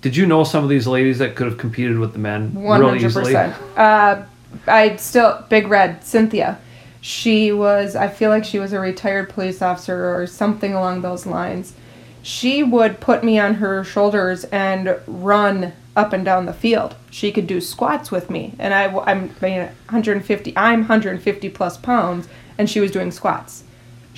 Did 0.00 0.16
you 0.16 0.26
know 0.26 0.44
some 0.44 0.62
of 0.62 0.70
these 0.70 0.86
ladies 0.86 1.18
that 1.18 1.34
could 1.34 1.46
have 1.46 1.58
competed 1.58 1.98
with 1.98 2.12
the 2.12 2.18
men 2.18 2.54
One 2.54 2.80
really 2.80 3.04
easily? 3.04 3.34
Uh, 3.34 4.22
I 4.66 4.96
still 4.96 5.44
big 5.48 5.68
red 5.68 6.04
Cynthia. 6.04 6.58
She 7.00 7.52
was. 7.52 7.96
I 7.96 8.08
feel 8.08 8.30
like 8.30 8.44
she 8.44 8.58
was 8.58 8.72
a 8.72 8.80
retired 8.80 9.30
police 9.30 9.62
officer 9.62 10.14
or 10.14 10.26
something 10.26 10.74
along 10.74 11.00
those 11.00 11.26
lines. 11.26 11.74
She 12.22 12.62
would 12.62 13.00
put 13.00 13.24
me 13.24 13.38
on 13.38 13.54
her 13.54 13.84
shoulders 13.84 14.44
and 14.44 14.96
run 15.06 15.72
up 15.96 16.12
and 16.12 16.24
down 16.24 16.46
the 16.46 16.52
field. 16.52 16.94
She 17.10 17.32
could 17.32 17.46
do 17.46 17.60
squats 17.60 18.10
with 18.10 18.30
me, 18.30 18.54
and 18.58 18.74
I, 18.74 18.86
I'm 18.86 19.34
I 19.40 19.44
mean, 19.44 19.60
150. 19.60 20.56
I'm 20.56 20.80
150 20.80 21.48
plus 21.50 21.76
pounds, 21.76 22.28
and 22.56 22.68
she 22.68 22.80
was 22.80 22.90
doing 22.90 23.10
squats. 23.10 23.64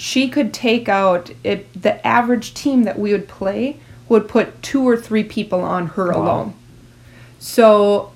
She 0.00 0.28
could 0.30 0.54
take 0.54 0.88
out 0.88 1.30
it. 1.44 1.82
The 1.82 2.04
average 2.06 2.54
team 2.54 2.84
that 2.84 2.98
we 2.98 3.12
would 3.12 3.28
play 3.28 3.76
would 4.08 4.28
put 4.28 4.62
two 4.62 4.82
or 4.88 4.96
three 4.96 5.22
people 5.22 5.60
on 5.60 5.88
her 5.88 6.10
Wow. 6.10 6.22
alone. 6.22 6.54
So 7.38 8.10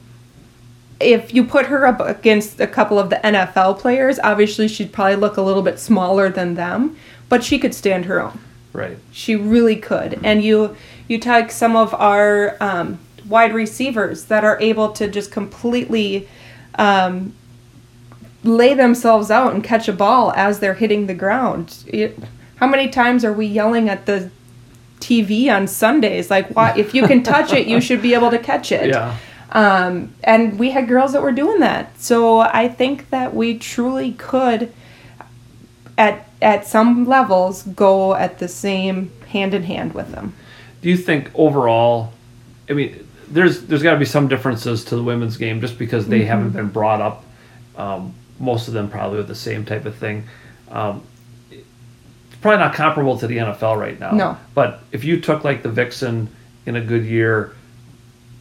if 0.98 1.34
you 1.34 1.44
put 1.44 1.66
her 1.66 1.86
up 1.86 2.00
against 2.00 2.58
a 2.58 2.66
couple 2.66 2.98
of 2.98 3.10
the 3.10 3.16
NFL 3.16 3.78
players, 3.78 4.18
obviously 4.24 4.66
she'd 4.66 4.92
probably 4.94 5.16
look 5.16 5.36
a 5.36 5.42
little 5.42 5.60
bit 5.62 5.78
smaller 5.78 6.30
than 6.30 6.54
them, 6.54 6.96
but 7.28 7.44
she 7.44 7.58
could 7.58 7.74
stand 7.74 8.06
her 8.06 8.18
own. 8.22 8.38
Right. 8.72 8.96
She 9.12 9.36
really 9.36 9.76
could. 9.76 10.18
And 10.24 10.42
you 10.42 10.76
you 11.06 11.18
take 11.18 11.50
some 11.50 11.76
of 11.76 11.92
our 11.92 12.56
um, 12.60 12.98
wide 13.28 13.52
receivers 13.52 14.24
that 14.24 14.42
are 14.42 14.58
able 14.58 14.88
to 14.92 15.06
just 15.06 15.30
completely 15.30 16.28
um, 16.76 17.34
lay 18.44 18.74
themselves 18.74 19.30
out 19.30 19.54
and 19.54 19.64
catch 19.64 19.88
a 19.88 19.92
ball 19.92 20.32
as 20.36 20.60
they're 20.60 20.74
hitting 20.74 21.06
the 21.06 21.14
ground. 21.14 21.82
It, 21.86 22.18
how 22.56 22.66
many 22.66 22.88
times 22.88 23.24
are 23.24 23.32
we 23.32 23.46
yelling 23.46 23.88
at 23.88 24.06
the 24.06 24.30
TV 25.00 25.50
on 25.54 25.66
Sundays 25.66 26.30
like, 26.30 26.48
"Why? 26.54 26.72
If 26.76 26.94
you 26.94 27.06
can 27.06 27.22
touch 27.22 27.52
it, 27.52 27.66
you 27.66 27.80
should 27.80 28.00
be 28.02 28.14
able 28.14 28.30
to 28.30 28.38
catch 28.38 28.70
it." 28.72 28.88
Yeah. 28.88 29.16
Um, 29.52 30.12
and 30.24 30.58
we 30.58 30.70
had 30.70 30.88
girls 30.88 31.12
that 31.12 31.22
were 31.22 31.32
doing 31.32 31.60
that. 31.60 32.00
So 32.00 32.40
I 32.40 32.68
think 32.68 33.10
that 33.10 33.34
we 33.34 33.58
truly 33.58 34.12
could, 34.12 34.72
at 35.98 36.26
at 36.42 36.66
some 36.66 37.04
levels, 37.06 37.62
go 37.62 38.14
at 38.14 38.38
the 38.38 38.48
same 38.48 39.10
hand 39.28 39.54
in 39.54 39.64
hand 39.64 39.94
with 39.94 40.10
them. 40.12 40.32
do 40.80 40.88
you 40.88 40.96
think 40.96 41.30
overall 41.34 42.12
i 42.70 42.72
mean 42.72 43.04
there's 43.28 43.62
there's 43.62 43.82
got 43.82 43.92
to 43.92 43.98
be 43.98 44.04
some 44.04 44.28
differences 44.28 44.84
to 44.84 44.94
the 44.96 45.02
women's 45.02 45.36
game 45.36 45.60
just 45.60 45.76
because 45.78 46.06
they 46.06 46.24
haven't 46.24 46.50
been 46.50 46.68
brought 46.68 47.00
up 47.00 47.24
um, 47.76 48.14
most 48.38 48.68
of 48.68 48.74
them 48.74 48.88
probably 48.90 49.18
with 49.18 49.28
the 49.28 49.34
same 49.34 49.64
type 49.64 49.84
of 49.84 49.94
thing 49.96 50.24
um, 50.70 51.02
it's 51.50 51.62
probably 52.40 52.58
not 52.58 52.74
comparable 52.74 53.18
to 53.18 53.26
the 53.26 53.36
nfl 53.38 53.78
right 53.78 53.98
now 54.00 54.10
No. 54.12 54.36
but 54.54 54.80
if 54.92 55.04
you 55.04 55.20
took 55.20 55.44
like 55.44 55.62
the 55.62 55.68
vixen 55.70 56.28
in 56.66 56.76
a 56.76 56.80
good 56.80 57.04
year 57.04 57.52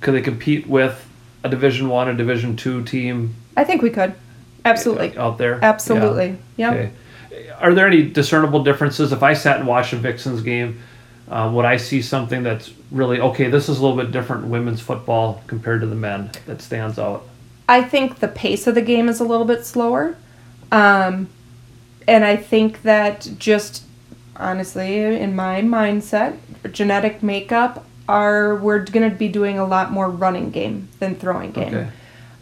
could 0.02 0.14
they 0.14 0.22
compete 0.22 0.68
with 0.68 1.08
a 1.44 1.50
division 1.50 1.90
one 1.90 2.08
or 2.08 2.14
division 2.14 2.56
two 2.56 2.84
team 2.84 3.36
I 3.56 3.64
think 3.64 3.82
we 3.84 3.92
could, 3.92 4.16
absolutely, 4.66 5.16
out 5.18 5.38
there 5.38 5.60
absolutely, 5.64 6.38
Yeah. 6.58 6.72
Okay. 6.72 6.92
Are 7.60 7.74
there 7.76 7.86
any 7.88 8.02
discernible 8.10 8.64
differences? 8.64 9.12
If 9.12 9.22
I 9.24 9.34
sat 9.34 9.58
and 9.60 9.68
watched 9.68 9.94
a 9.94 9.96
Vixens 9.98 10.42
game, 10.42 10.80
uh, 11.30 11.52
would 11.54 11.66
I 11.66 11.78
see 11.78 12.02
something 12.02 12.42
that's 12.44 12.72
really 12.92 13.20
okay? 13.20 13.50
This 13.50 13.70
is 13.70 13.78
a 13.80 13.82
little 13.86 13.98
bit 13.98 14.12
different 14.12 14.46
in 14.46 14.50
women's 14.50 14.82
football 14.82 15.44
compared 15.48 15.82
to 15.82 15.88
the 15.88 15.96
men 15.96 16.32
that 16.48 16.62
stands 16.64 16.98
out. 16.98 17.28
I 17.74 17.82
think 17.82 18.20
the 18.20 18.28
pace 18.28 18.68
of 18.68 18.76
the 18.76 18.84
game 18.84 19.10
is 19.10 19.20
a 19.20 19.24
little 19.24 19.48
bit 19.48 19.66
slower. 19.66 20.16
Um, 20.72 21.28
and 22.08 22.24
I 22.24 22.36
think 22.36 22.84
that 22.84 23.28
just 23.40 23.84
honestly, 24.36 24.98
in 25.04 25.36
my 25.36 25.62
mindset, 25.62 26.38
genetic 26.72 27.24
makeup, 27.24 27.84
are 28.08 28.56
we're 28.56 28.86
going 28.86 29.10
to 29.10 29.16
be 29.16 29.28
doing 29.28 29.58
a 29.58 29.66
lot 29.66 29.92
more 29.92 30.08
running 30.08 30.52
game 30.52 30.88
than 31.00 31.16
throwing 31.16 31.52
game. 31.52 31.74
Okay. 31.74 31.90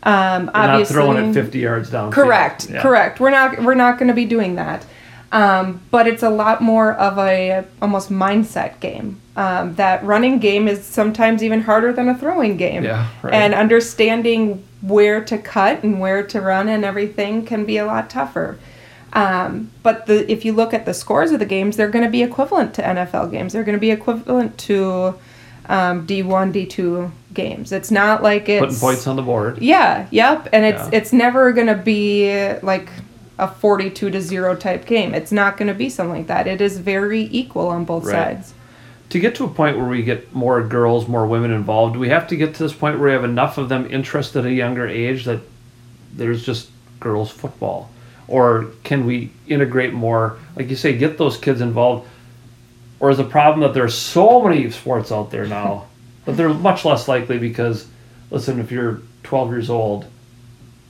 Um, 0.04 0.48
They're 0.48 0.54
not 0.54 0.70
obviously, 0.72 0.94
throwing 0.96 1.30
it 1.30 1.34
50 1.34 1.60
yards 1.60 1.90
down. 1.92 2.12
Correct, 2.12 2.70
Yeah. 2.70 2.82
correct. 2.82 3.22
We're 3.22 3.30
not 3.30 3.64
we're 3.64 3.76
not 3.76 4.00
going 4.00 4.10
to 4.10 4.14
be 4.14 4.26
doing 4.26 4.56
that. 4.56 4.86
Um, 5.32 5.80
but 5.92 6.08
it's 6.08 6.24
a 6.24 6.30
lot 6.30 6.62
more 6.62 6.92
of 6.94 7.18
a 7.18 7.64
almost 7.82 8.10
mindset 8.10 8.82
game. 8.82 9.21
Um, 9.42 9.76
that 9.76 10.04
running 10.04 10.38
game 10.40 10.68
is 10.68 10.84
sometimes 10.84 11.42
even 11.42 11.62
harder 11.62 11.92
than 11.94 12.08
a 12.10 12.16
throwing 12.18 12.58
game. 12.58 12.84
Yeah, 12.84 13.08
right. 13.24 13.34
And 13.34 13.54
understanding 13.54 14.64
where 14.82 15.24
to 15.32 15.38
cut 15.38 15.84
and 15.84 16.00
where 16.00 16.22
to 16.24 16.42
run 16.42 16.68
and 16.70 16.84
everything 16.86 17.46
can 17.46 17.66
be 17.66 17.78
a 17.78 17.86
lot 17.86 18.10
tougher. 18.10 18.58
Um, 19.14 19.72
but 19.84 20.06
the 20.06 20.30
if 20.32 20.46
you 20.46 20.54
look 20.54 20.74
at 20.74 20.86
the 20.86 20.94
scores 20.94 21.32
of 21.32 21.40
the 21.40 21.46
games, 21.46 21.76
they're 21.78 21.90
going 21.90 22.06
to 22.06 22.12
be 22.12 22.24
equivalent 22.24 22.74
to 22.76 22.82
NFL 22.82 23.32
games. 23.32 23.54
They're 23.54 23.64
going 23.64 23.78
to 23.78 23.80
be 23.90 23.92
equivalent 23.92 24.58
to 24.70 25.16
um, 25.68 26.06
D1, 26.08 26.54
D2 26.54 27.12
games. 27.34 27.72
It's 27.72 27.92
not 27.92 28.22
like 28.24 28.48
it's 28.50 28.60
Putting 28.60 28.76
points 28.80 29.08
on 29.08 29.16
the 29.16 29.22
board. 29.22 29.58
yeah, 29.60 30.08
yep. 30.12 30.48
And 30.54 30.66
it's 30.66 30.84
Yeah. 30.84 30.90
it's 30.98 31.14
never 31.14 31.52
gonna 31.54 31.76
be 31.78 32.54
like 32.62 32.90
a 33.40 33.48
forty-two 33.48 34.10
to 34.12 34.22
zero 34.22 34.56
type 34.56 34.86
game. 34.86 35.14
It's 35.14 35.32
not 35.32 35.58
gonna 35.58 35.74
be 35.74 35.90
something 35.90 36.18
like 36.18 36.28
that. 36.28 36.48
It 36.48 36.60
is 36.62 36.78
very 36.80 37.30
equal 37.32 37.68
on 37.70 37.86
both 37.86 38.06
Right. 38.06 38.12
sides. 38.38 38.54
To 39.12 39.20
get 39.20 39.36
to 39.36 39.44
a 39.44 39.50
point 39.50 39.78
where 39.78 39.88
we 39.88 40.04
get 40.04 40.34
more 40.34 40.66
girls, 40.66 41.08
more 41.08 41.28
women 41.28 41.52
involved, 41.52 41.98
we 41.98 42.10
have 42.10 42.28
to 42.30 42.36
get 42.38 42.56
to 42.56 42.64
this 42.64 42.74
point 42.74 42.98
where 42.98 43.10
we 43.10 43.14
have 43.14 43.26
enough 43.26 43.58
of 43.58 43.68
them 43.68 43.90
interested 43.92 44.40
at 44.40 44.46
a 44.46 44.54
younger 44.54 44.88
age 44.88 45.26
that 45.26 45.42
there's 46.14 46.46
just 46.46 46.70
girls 47.00 47.30
football? 47.30 47.90
Or 48.30 48.68
can 48.86 49.06
we 49.06 49.32
integrate 49.48 49.94
more, 49.94 50.40
like 50.56 50.70
you 50.70 50.78
say, 50.78 50.98
get 50.98 51.18
those 51.18 51.36
kids 51.36 51.60
involved? 51.60 52.08
Or 53.02 53.10
is 53.10 53.18
the 53.18 53.26
problem 53.26 53.62
that 53.62 53.74
there's 53.74 53.96
so 53.96 54.42
many 54.42 54.70
sports 54.72 55.12
out 55.12 55.30
there 55.30 55.46
now 55.46 55.88
that 56.26 56.38
they're 56.38 56.54
much 56.54 56.86
less 56.86 57.10
likely 57.10 57.38
because, 57.38 57.88
listen, 58.30 58.60
if 58.60 58.72
you're 58.72 59.02
12 59.24 59.50
years 59.52 59.70
old, 59.70 60.06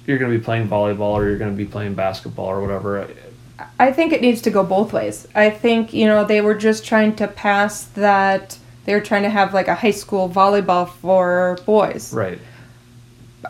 you're 0.05 0.19
going 0.19 0.31
to 0.31 0.37
be 0.37 0.43
playing 0.43 0.67
volleyball 0.67 1.13
or 1.13 1.25
you're 1.25 1.37
going 1.37 1.51
to 1.51 1.57
be 1.57 1.69
playing 1.69 1.95
basketball 1.95 2.47
or 2.47 2.61
whatever. 2.61 3.07
I 3.79 3.91
think 3.91 4.13
it 4.13 4.21
needs 4.21 4.41
to 4.41 4.49
go 4.49 4.63
both 4.63 4.93
ways. 4.93 5.27
I 5.35 5.49
think, 5.49 5.93
you 5.93 6.05
know, 6.05 6.23
they 6.23 6.41
were 6.41 6.55
just 6.55 6.85
trying 6.85 7.15
to 7.17 7.27
pass 7.27 7.83
that 7.83 8.57
they 8.85 8.93
were 8.93 9.01
trying 9.01 9.23
to 9.23 9.29
have 9.29 9.53
like 9.53 9.67
a 9.67 9.75
high 9.75 9.91
school 9.91 10.29
volleyball 10.29 10.89
for 10.89 11.59
boys. 11.65 12.13
Right. 12.13 12.39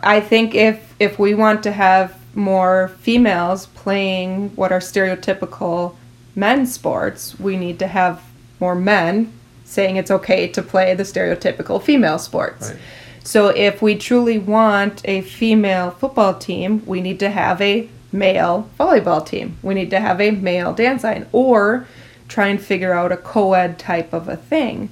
I 0.02 0.20
think 0.20 0.54
if 0.54 0.94
if 0.98 1.18
we 1.18 1.34
want 1.34 1.62
to 1.64 1.72
have 1.72 2.18
more 2.34 2.88
females 3.00 3.66
playing 3.66 4.50
what 4.56 4.72
are 4.72 4.80
stereotypical 4.80 5.96
men's 6.34 6.72
sports, 6.72 7.38
we 7.38 7.56
need 7.56 7.78
to 7.78 7.86
have 7.86 8.22
more 8.60 8.74
men 8.74 9.32
saying 9.64 9.96
it's 9.96 10.10
okay 10.10 10.48
to 10.48 10.62
play 10.62 10.94
the 10.94 11.02
stereotypical 11.02 11.82
female 11.82 12.18
sports. 12.18 12.70
Right. 12.70 12.78
So 13.24 13.48
if 13.48 13.80
we 13.80 13.94
truly 13.94 14.38
want 14.38 15.02
a 15.04 15.22
female 15.22 15.92
football 15.92 16.34
team, 16.34 16.82
we 16.86 17.00
need 17.00 17.20
to 17.20 17.30
have 17.30 17.60
a 17.60 17.88
male 18.12 18.68
volleyball 18.78 19.24
team. 19.26 19.56
We 19.62 19.74
need 19.74 19.90
to 19.90 20.00
have 20.00 20.20
a 20.20 20.30
male 20.30 20.72
dance 20.72 21.04
line 21.04 21.26
or 21.32 21.86
try 22.28 22.48
and 22.48 22.60
figure 22.60 22.92
out 22.92 23.12
a 23.12 23.16
co-ed 23.16 23.78
type 23.78 24.12
of 24.12 24.28
a 24.28 24.36
thing. 24.36 24.90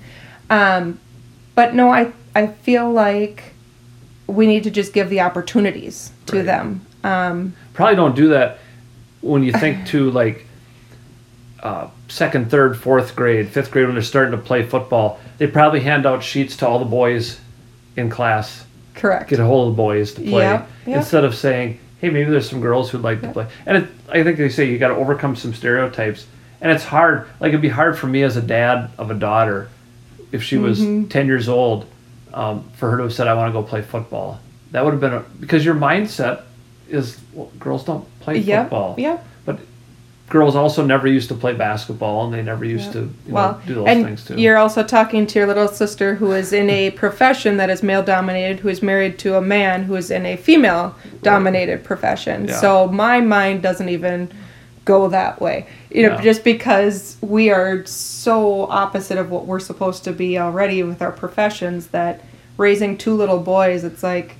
Um, 0.49 0.99
but 1.55 1.75
no, 1.75 1.91
I 1.91 2.13
I 2.35 2.47
feel 2.49 2.91
like 2.91 3.53
we 4.27 4.47
need 4.47 4.63
to 4.65 4.71
just 4.71 4.93
give 4.93 5.11
the 5.11 5.21
opportunities 5.21 6.13
to 6.27 6.37
Right. 6.37 6.47
them. 6.47 6.87
Um, 7.03 7.55
Probably 7.75 7.97
don't 7.97 8.15
do 8.15 8.29
that 8.29 8.59
when 9.21 9.43
you 9.43 9.53
think 9.53 9.87
to 9.89 10.11
like 10.11 10.47
uh, 11.63 11.89
second, 12.09 12.51
third, 12.51 12.79
fourth 12.79 13.15
grade, 13.17 13.49
fifth 13.49 13.71
grade 13.71 13.87
when 13.87 13.95
they're 13.95 14.03
starting 14.03 14.33
to 14.33 14.39
play 14.39 14.63
football. 14.63 15.19
They 15.39 15.47
probably 15.47 15.81
hand 15.81 16.07
out 16.07 16.23
sheets 16.23 16.57
to 16.59 16.67
all 16.69 16.79
the 16.79 16.85
boys 16.87 17.39
in 17.97 18.09
class, 18.09 18.65
correct. 18.95 19.29
get 19.29 19.41
a 19.41 19.45
hold 19.45 19.69
of 19.69 19.75
the 19.75 19.77
boys 19.77 20.15
to 20.15 20.23
play, 20.23 20.45
Yep, 20.45 20.69
yep. 20.87 20.97
instead 20.99 21.25
of 21.25 21.35
saying, 21.35 21.79
"Hey, 22.01 22.11
maybe 22.11 22.31
there's 22.31 22.49
some 22.49 22.61
girls 22.61 22.91
who'd 22.91 23.03
like 23.03 23.21
to 23.23 23.33
play." 23.33 23.47
And 23.67 23.77
it, 23.79 23.89
I 24.09 24.23
think 24.23 24.39
they 24.39 24.49
say 24.49 24.67
you 24.71 24.79
got 24.79 24.89
to 24.89 24.95
overcome 24.97 25.37
some 25.37 25.55
stereotypes, 25.55 26.27
and 26.61 26.71
it's 26.73 26.85
hard. 26.85 27.27
Like 27.41 27.51
it'd 27.51 27.61
be 27.61 27.69
hard 27.69 27.99
for 27.99 28.07
me 28.07 28.23
as 28.23 28.37
a 28.37 28.43
dad 28.43 28.91
of 28.99 29.11
a 29.11 29.15
daughter, 29.15 29.69
if 30.33 30.43
she 30.43 30.57
was 30.59 30.81
Mm-hmm. 30.81 31.09
ten 31.09 31.27
years 31.27 31.49
old, 31.49 31.87
um, 32.35 32.65
for 32.77 32.91
her 32.91 32.97
to 32.99 33.03
have 33.05 33.13
said, 33.13 33.27
"I 33.29 33.35
want 33.35 33.49
to 33.49 33.53
go 33.53 33.63
play 33.67 33.83
football." 33.83 34.41
That 34.73 34.85
would 34.85 34.93
have 34.93 35.01
been 35.01 35.15
a, 35.15 35.21
because 35.41 35.65
your 35.65 35.75
mindset 35.75 36.43
is 36.89 37.19
well, 37.33 37.51
girls 37.59 37.85
don't 37.85 38.05
play 38.21 38.39
Yep, 38.39 38.65
football. 38.65 38.95
yep. 38.99 39.25
Girls 40.31 40.55
also 40.55 40.85
never 40.87 41.07
used 41.09 41.29
to 41.29 41.35
play 41.35 41.53
basketball, 41.55 42.25
and 42.25 42.33
they 42.33 42.41
never 42.41 42.65
used 42.65 42.93
to 42.93 43.11
you 43.27 43.33
know, 43.33 43.61
do 43.67 43.75
those 43.75 43.89
and 43.89 44.05
things 44.05 44.25
too. 44.25 44.41
you're 44.41 44.57
also 44.57 44.83
talking 44.83 45.27
to 45.27 45.39
your 45.41 45.49
little 45.49 45.69
sister 45.69 46.15
who 46.15 46.31
is 46.31 46.53
in 46.53 46.71
a 46.71 46.91
profession 47.03 47.57
that 47.59 47.69
is 47.69 47.83
male 47.83 48.03
dominated, 48.03 48.61
who 48.61 48.69
is 48.69 48.81
married 48.81 49.19
to 49.19 49.35
a 49.37 49.41
man 49.43 49.83
who 49.83 49.97
is 49.97 50.11
in 50.11 50.25
a 50.25 50.37
female 50.37 50.95
dominated 51.23 51.85
profession. 51.85 52.47
Yeah. 52.47 52.61
So 52.61 52.87
my 52.87 53.21
mind 53.21 53.63
doesn't 53.63 53.89
even 53.89 54.31
go 54.85 55.09
that 55.09 55.41
way. 55.41 55.67
You 55.91 56.05
know, 56.05 56.15
Yeah. 56.15 56.23
just 56.23 56.45
because 56.45 57.17
we 57.21 57.51
are 57.51 57.85
so 57.85 58.67
opposite 58.71 59.19
of 59.19 59.31
what 59.31 59.47
we're 59.47 59.61
supposed 59.61 60.05
to 60.05 60.13
be 60.13 60.39
already 60.39 60.83
with 60.83 61.03
our 61.03 61.13
professions 61.13 61.89
that 61.89 62.23
raising 62.57 62.97
two 62.97 63.15
little 63.15 63.41
boys, 63.41 63.85
it's 63.85 64.03
like, 64.03 64.37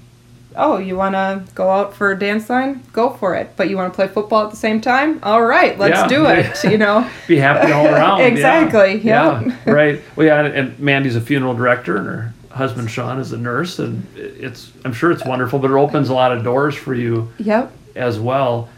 oh, 0.57 0.79
you 0.79 0.97
want 0.97 1.15
to 1.15 1.43
go 1.55 1.71
out 1.71 1.95
for 1.95 2.11
a 2.11 2.19
dance 2.19 2.49
line? 2.51 2.83
Go 2.93 3.11
for 3.11 3.35
it. 3.37 3.53
But 3.57 3.69
you 3.71 3.77
want 3.77 3.93
to 3.93 3.97
play 3.97 4.09
football 4.09 4.45
at 4.45 4.51
the 4.51 4.57
same 4.57 4.81
time? 4.81 5.21
All 5.23 5.43
right, 5.43 5.79
let's 5.79 5.97
Yeah. 6.01 6.09
do 6.09 6.27
it. 6.27 6.65
You 6.71 6.79
know. 6.79 7.09
be 7.29 7.37
happy 7.39 7.73
all 7.73 7.87
around. 7.95 8.21
Exactly, 8.23 9.01
yeah. 9.01 9.43
Yeah. 9.43 9.57
right. 9.73 10.01
Well, 10.17 10.27
yeah, 10.27 10.45
and, 10.45 10.55
and 10.55 10.79
Mandy's 10.79 11.17
a 11.17 11.21
funeral 11.21 11.55
director, 11.55 11.97
and 11.97 12.07
her 12.07 12.33
husband 12.51 12.91
Sean 12.91 13.19
is 13.21 13.33
a 13.33 13.39
nurse, 13.39 13.79
and 13.79 14.07
it's 14.17 14.73
I'm 14.85 14.93
sure 14.93 15.11
it's 15.13 15.25
wonderful, 15.25 15.59
but 15.59 15.71
it 15.71 15.75
opens 15.75 16.09
a 16.09 16.15
lot 16.15 16.33
of 16.37 16.43
doors 16.45 16.75
for 16.75 16.95
you 16.95 17.31
Yep. 17.39 17.73
as 17.95 18.19
well 18.19 18.69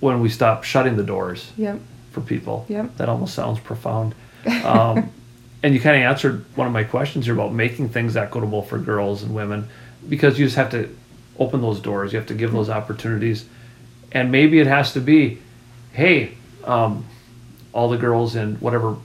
when 0.00 0.20
we 0.20 0.28
stop 0.28 0.64
shutting 0.64 0.96
the 0.96 1.02
doors 1.02 1.50
Yep. 1.56 1.80
for 2.12 2.20
people. 2.20 2.64
Yep. 2.68 2.96
That 2.96 3.08
almost 3.08 3.34
sounds 3.34 3.58
profound. 3.60 4.14
Um, 4.64 5.10
and 5.62 5.74
you 5.74 5.80
kind 5.80 5.96
of 5.96 6.02
answered 6.02 6.44
one 6.54 6.66
of 6.66 6.72
my 6.72 6.84
questions 6.84 7.24
here 7.26 7.34
about 7.34 7.52
making 7.52 7.88
things 7.88 8.16
equitable 8.16 8.62
for 8.62 8.78
girls 8.78 9.22
and 9.24 9.34
women 9.34 9.68
because 10.08 10.38
you 10.38 10.46
just 10.46 10.56
have 10.56 10.70
to 10.70 10.94
open 11.38 11.60
those 11.60 11.80
doors. 11.80 12.12
You 12.12 12.18
have 12.18 12.28
to 12.28 12.34
give 12.34 12.52
those 12.52 12.70
opportunities. 12.70 13.44
And 14.12 14.32
maybe 14.32 14.58
it 14.58 14.66
has 14.66 14.92
to 14.94 15.00
be, 15.00 15.38
hey, 15.92 16.32
um, 16.64 17.04
all 17.72 17.88
the 17.88 17.98
girls 17.98 18.34
in 18.36 18.56
whatever 18.56 18.96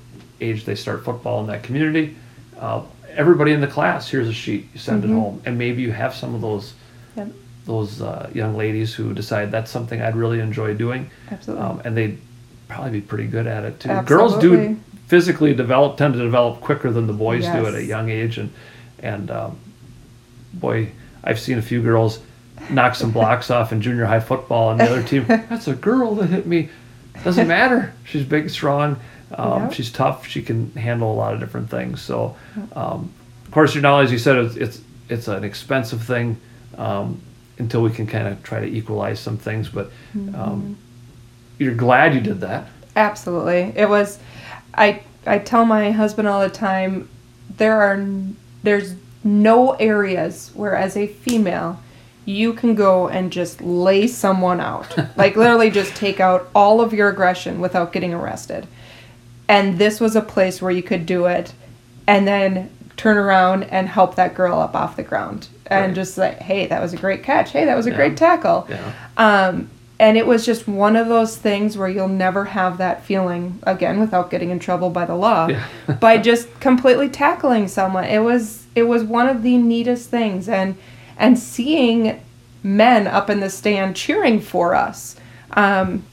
age 0.42 0.66
they 0.66 0.76
start 0.76 1.04
football 1.04 1.42
in 1.42 1.48
that 1.48 1.63
community, 1.63 2.16
uh, 2.60 2.84
everybody 3.10 3.52
in 3.52 3.62
the 3.62 3.68
class, 3.68 4.10
here's 4.10 4.28
a 4.28 4.34
sheet, 4.34 4.68
you 4.74 4.80
send 4.80 5.04
it 5.04 5.10
home. 5.10 5.42
And 5.46 5.58
maybe 5.58 5.82
you 5.82 5.92
have 5.92 6.16
some 6.16 6.34
of 6.36 6.42
those 6.42 6.74
Yep. 7.16 7.28
those 7.68 8.02
uh, 8.02 8.30
young 8.34 8.58
ladies 8.58 8.96
who 8.96 9.13
decide 9.13 9.52
that's 9.52 9.70
something 9.70 10.02
I'd 10.02 10.16
really 10.16 10.39
enjoy 10.39 10.74
doing. 10.74 11.12
Absolutely. 11.30 11.63
Um, 11.63 11.82
and 11.86 11.96
they'd 11.96 12.18
probably 12.68 12.89
be 12.92 13.02
pretty 13.02 13.28
good 13.28 13.46
at 13.46 13.63
it 13.66 13.80
too. 13.80 14.02
Girls 14.02 14.39
do 14.39 14.80
physically 15.08 15.54
develop, 15.54 15.98
tend 15.98 16.16
to 16.16 16.20
develop 16.20 16.60
quicker 16.60 16.89
than 16.89 17.06
the 17.06 17.13
boys 17.13 17.44
do 17.44 17.68
at 17.68 17.76
a 17.76 17.84
young 17.84 18.10
age. 18.10 18.39
And, 18.39 18.52
and 19.04 19.30
um, 19.30 19.60
boy, 20.54 20.89
I've 21.24 21.39
seen 21.39 21.58
a 21.58 21.62
few 21.62 21.82
girls 21.82 22.20
knock 22.70 22.96
some 22.96 23.12
blocks 23.12 23.50
off 23.52 23.72
in 23.72 23.82
junior 23.82 24.06
high 24.06 24.20
football 24.20 24.72
and 24.72 24.80
the 24.80 24.86
other 24.86 25.04
team, 25.04 25.26
that's 25.28 25.68
a 25.68 25.74
girl 25.74 26.16
that 26.16 26.28
hit 26.28 26.46
me. 26.48 26.70
Doesn't 27.24 27.48
matter. 27.48 27.94
She's 28.06 28.24
big, 28.26 28.50
strong. 28.50 29.00
Um, 29.38 29.63
Yep. 29.63 29.74
She's 29.74 29.92
tough. 29.92 30.28
She 30.28 30.42
can 30.42 30.72
handle 30.74 31.12
a 31.12 31.16
lot 31.16 31.34
of 31.34 31.39
different 31.39 31.70
things. 31.70 32.02
So, 32.02 32.36
um, 32.76 33.12
of 33.46 33.52
course, 33.52 33.74
you 33.76 33.82
know, 33.82 34.00
as 34.00 34.12
you 34.12 34.18
said, 34.20 34.38
it's 34.38 34.56
it's, 34.56 34.82
it's 35.10 35.28
an 35.28 35.44
expensive 35.44 36.04
thing 36.04 36.38
um, 36.78 37.20
until 37.58 37.82
we 37.82 37.89
can 37.92 38.06
kind 38.08 38.28
of 38.28 38.42
try 38.44 38.60
to 38.60 38.66
equalize 38.68 39.20
some 39.20 39.38
things. 39.38 39.70
But 39.70 39.92
Mm-hmm. 40.16 40.36
um, 40.36 40.78
you're 41.60 41.74
glad 41.76 42.13
you 42.13 42.22
did 42.22 42.42
that. 42.42 42.68
Absolutely. 42.96 43.74
It 43.76 43.89
was 43.89 44.20
I 44.76 45.02
I 45.26 45.39
tell 45.39 45.66
my 45.66 45.92
husband 45.92 46.28
all 46.28 46.42
the 46.42 46.50
time 46.50 47.10
there 47.58 47.82
are 47.82 48.06
there's 48.63 48.94
no 49.24 49.72
areas 49.74 50.52
where 50.54 50.76
as 50.76 50.98
a 50.98 51.08
female 51.08 51.80
you 52.26 52.54
can 52.54 52.74
go 52.74 53.08
and 53.10 53.32
just 53.32 53.62
lay 53.62 54.08
someone 54.08 54.60
out. 54.62 54.96
like 55.18 55.36
literally 55.36 55.70
just 55.70 55.94
take 55.96 56.20
out 56.22 56.50
all 56.56 56.80
of 56.80 56.94
your 56.94 57.10
aggression 57.10 57.60
without 57.60 57.92
getting 57.92 58.14
arrested. 58.14 58.66
And 59.50 59.78
this 59.78 60.00
was 60.00 60.16
a 60.16 60.22
place 60.22 60.62
where 60.62 60.72
you 60.72 60.84
could 60.84 61.06
do 61.06 61.26
it 61.26 61.54
and 62.08 62.26
then 62.28 62.70
turn 62.96 63.18
around 63.18 63.64
and 63.66 63.90
help 63.90 64.16
that 64.16 64.36
girl 64.36 64.60
up 64.60 64.74
off 64.76 64.96
the 64.96 65.04
ground 65.04 65.48
and 65.68 65.88
Right. 65.88 65.96
just 65.96 66.18
like, 66.18 66.40
hey, 66.40 66.66
that 66.68 66.82
was 66.82 66.94
a 66.94 66.98
great 66.98 67.24
catch. 67.24 67.52
Hey, 67.52 67.66
that 67.66 67.76
was 67.76 67.88
a 67.88 67.90
Yeah. 67.90 67.96
great 67.98 68.16
tackle. 68.18 68.68
Yeah. 68.70 68.92
Um, 69.18 69.70
and 70.04 70.18
it 70.18 70.28
was 70.28 70.46
just 70.46 70.68
one 70.68 70.98
of 70.98 71.08
those 71.08 71.38
things 71.38 71.78
where 71.78 71.88
you'll 71.88 72.10
never 72.10 72.44
have 72.44 72.78
that 72.78 73.06
feeling 73.06 73.58
again 73.63 74.02
without 74.02 74.30
getting 74.30 74.50
in 74.50 74.60
trouble 74.60 74.89
by 74.89 75.06
the 75.06 75.16
law 75.16 75.48
Yeah. 75.48 75.66
by 76.02 76.18
just 76.18 76.60
completely 76.60 77.08
tackling 77.08 77.70
someone. 77.70 78.04
It 78.04 78.20
was 78.20 78.66
it 78.76 78.84
was 78.84 79.02
one 79.06 79.30
of 79.30 79.44
the 79.44 79.58
neatest 79.58 80.10
things 80.10 80.50
and 80.50 80.76
and 81.18 81.39
seeing 81.39 82.22
men 82.63 83.08
up 83.08 83.30
in 83.30 83.39
the 83.39 83.50
stand 83.50 83.96
cheering 83.96 84.42
for 84.42 84.76
us. 84.76 85.16
Um, 85.52 86.04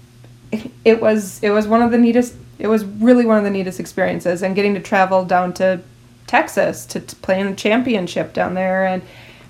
it 0.85 1.01
was 1.01 1.43
it 1.43 1.51
was 1.51 1.67
one 1.67 1.83
of 1.83 1.91
the 1.91 1.99
neatest 1.99 2.37
it 2.61 2.69
was 2.69 2.85
really 2.85 3.27
one 3.27 3.39
of 3.39 3.45
the 3.45 3.51
neatest 3.51 3.81
experiences 3.81 4.41
and 4.41 4.55
getting 4.55 4.75
to 4.75 4.81
travel 4.81 5.25
down 5.25 5.53
to 5.55 5.81
Texas 6.29 6.87
to, 6.87 7.01
to 7.01 7.17
play 7.17 7.41
in 7.41 7.49
a 7.49 7.57
championship 7.57 8.33
down 8.35 8.55
there 8.55 8.87
and 8.87 9.03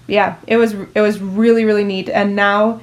yeah 0.06 0.36
it 0.46 0.56
was 0.56 0.72
it 0.94 1.00
was 1.02 1.20
really 1.20 1.64
really 1.66 1.84
neat 1.84 2.08
and 2.08 2.34
now 2.34 2.80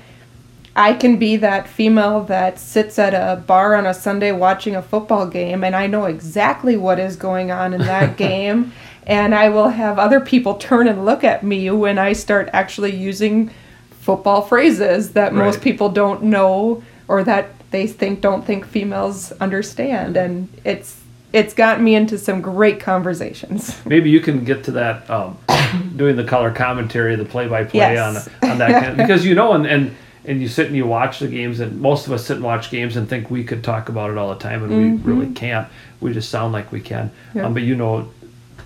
I 0.78 0.94
can 0.94 1.18
be 1.18 1.38
that 1.38 1.68
female 1.68 2.24
that 2.26 2.60
sits 2.60 3.00
at 3.00 3.16
a 3.16 3.42
bar 3.42 3.74
on 3.76 3.88
a 3.88 3.96
Sunday 3.96 4.32
watching 4.32 4.76
a 4.76 4.82
football 4.82 5.28
game 5.28 5.64
and 5.64 5.76
I 5.76 5.88
know 5.88 6.06
exactly 6.06 6.78
what 6.78 7.00
is 7.00 7.16
going 7.16 7.50
on 7.50 7.74
in 7.74 7.82
that 7.82 8.16
game 8.18 8.72
and 9.08 9.34
I 9.34 9.50
will 9.50 9.70
have 9.70 9.98
other 9.98 10.20
people 10.20 10.54
turn 10.56 10.88
and 10.88 11.04
look 11.04 11.24
at 11.24 11.44
me 11.44 11.72
when 11.72 11.98
I 11.98 12.14
start 12.14 12.50
actually 12.54 12.96
using 12.96 13.50
football 13.90 14.44
phrases 14.44 15.14
that 15.14 15.34
most 15.34 15.62
people 15.62 15.90
don't 15.90 16.24
know 16.24 16.84
or 17.08 17.24
that 17.24 17.50
they 17.72 17.88
think 17.88 18.22
don't 18.22 18.46
think 18.46 18.66
females 18.66 19.32
understand 19.34 20.16
and 20.16 20.48
it's 20.64 21.02
it's 21.34 21.54
gotten 21.54 21.84
me 21.84 21.94
into 21.94 22.18
some 22.18 22.42
great 22.42 22.80
conversations. 22.80 23.84
Maybe 23.86 24.10
you 24.10 24.22
can 24.22 24.46
get 24.46 24.64
to 24.66 24.72
that 24.72 25.10
um, 25.10 25.38
doing 25.96 26.16
the 26.16 26.24
color 26.24 26.52
commentary, 26.54 27.16
the 27.16 27.26
play-by-play 27.26 27.98
on 27.98 28.16
on 28.44 28.58
that 28.60 28.72
kind 28.72 28.92
of, 28.92 28.98
because 28.98 29.26
you 29.26 29.36
know, 29.36 29.52
and, 29.52 29.66
and 29.66 29.96
and 30.28 30.42
you 30.42 30.48
sit 30.50 30.68
and 30.68 30.76
you 30.76 30.86
watch 30.86 31.20
the 31.20 31.28
games, 31.28 31.62
and 31.62 31.80
most 31.80 32.06
of 32.06 32.14
us 32.14 32.26
sit 32.26 32.36
and 32.36 32.44
watch 32.44 32.70
games 32.70 32.98
and 32.98 33.08
think 33.08 33.32
we 33.32 33.44
could 33.46 33.64
talk 33.64 33.88
about 33.88 34.12
it 34.12 34.18
all 34.18 34.30
the 34.34 34.40
time, 34.40 34.62
and 34.64 34.78
we 34.78 35.12
really 35.12 35.34
can't. 35.34 35.68
We 36.02 36.14
just 36.14 36.30
sound 36.30 36.52
like 36.52 36.72
we 36.72 36.82
can. 36.82 37.10
Mm-hmm. 37.10 37.38
Yeah. 37.38 37.46
Um, 37.46 37.54
but 37.54 37.64
you 37.64 37.76
know, 37.76 38.10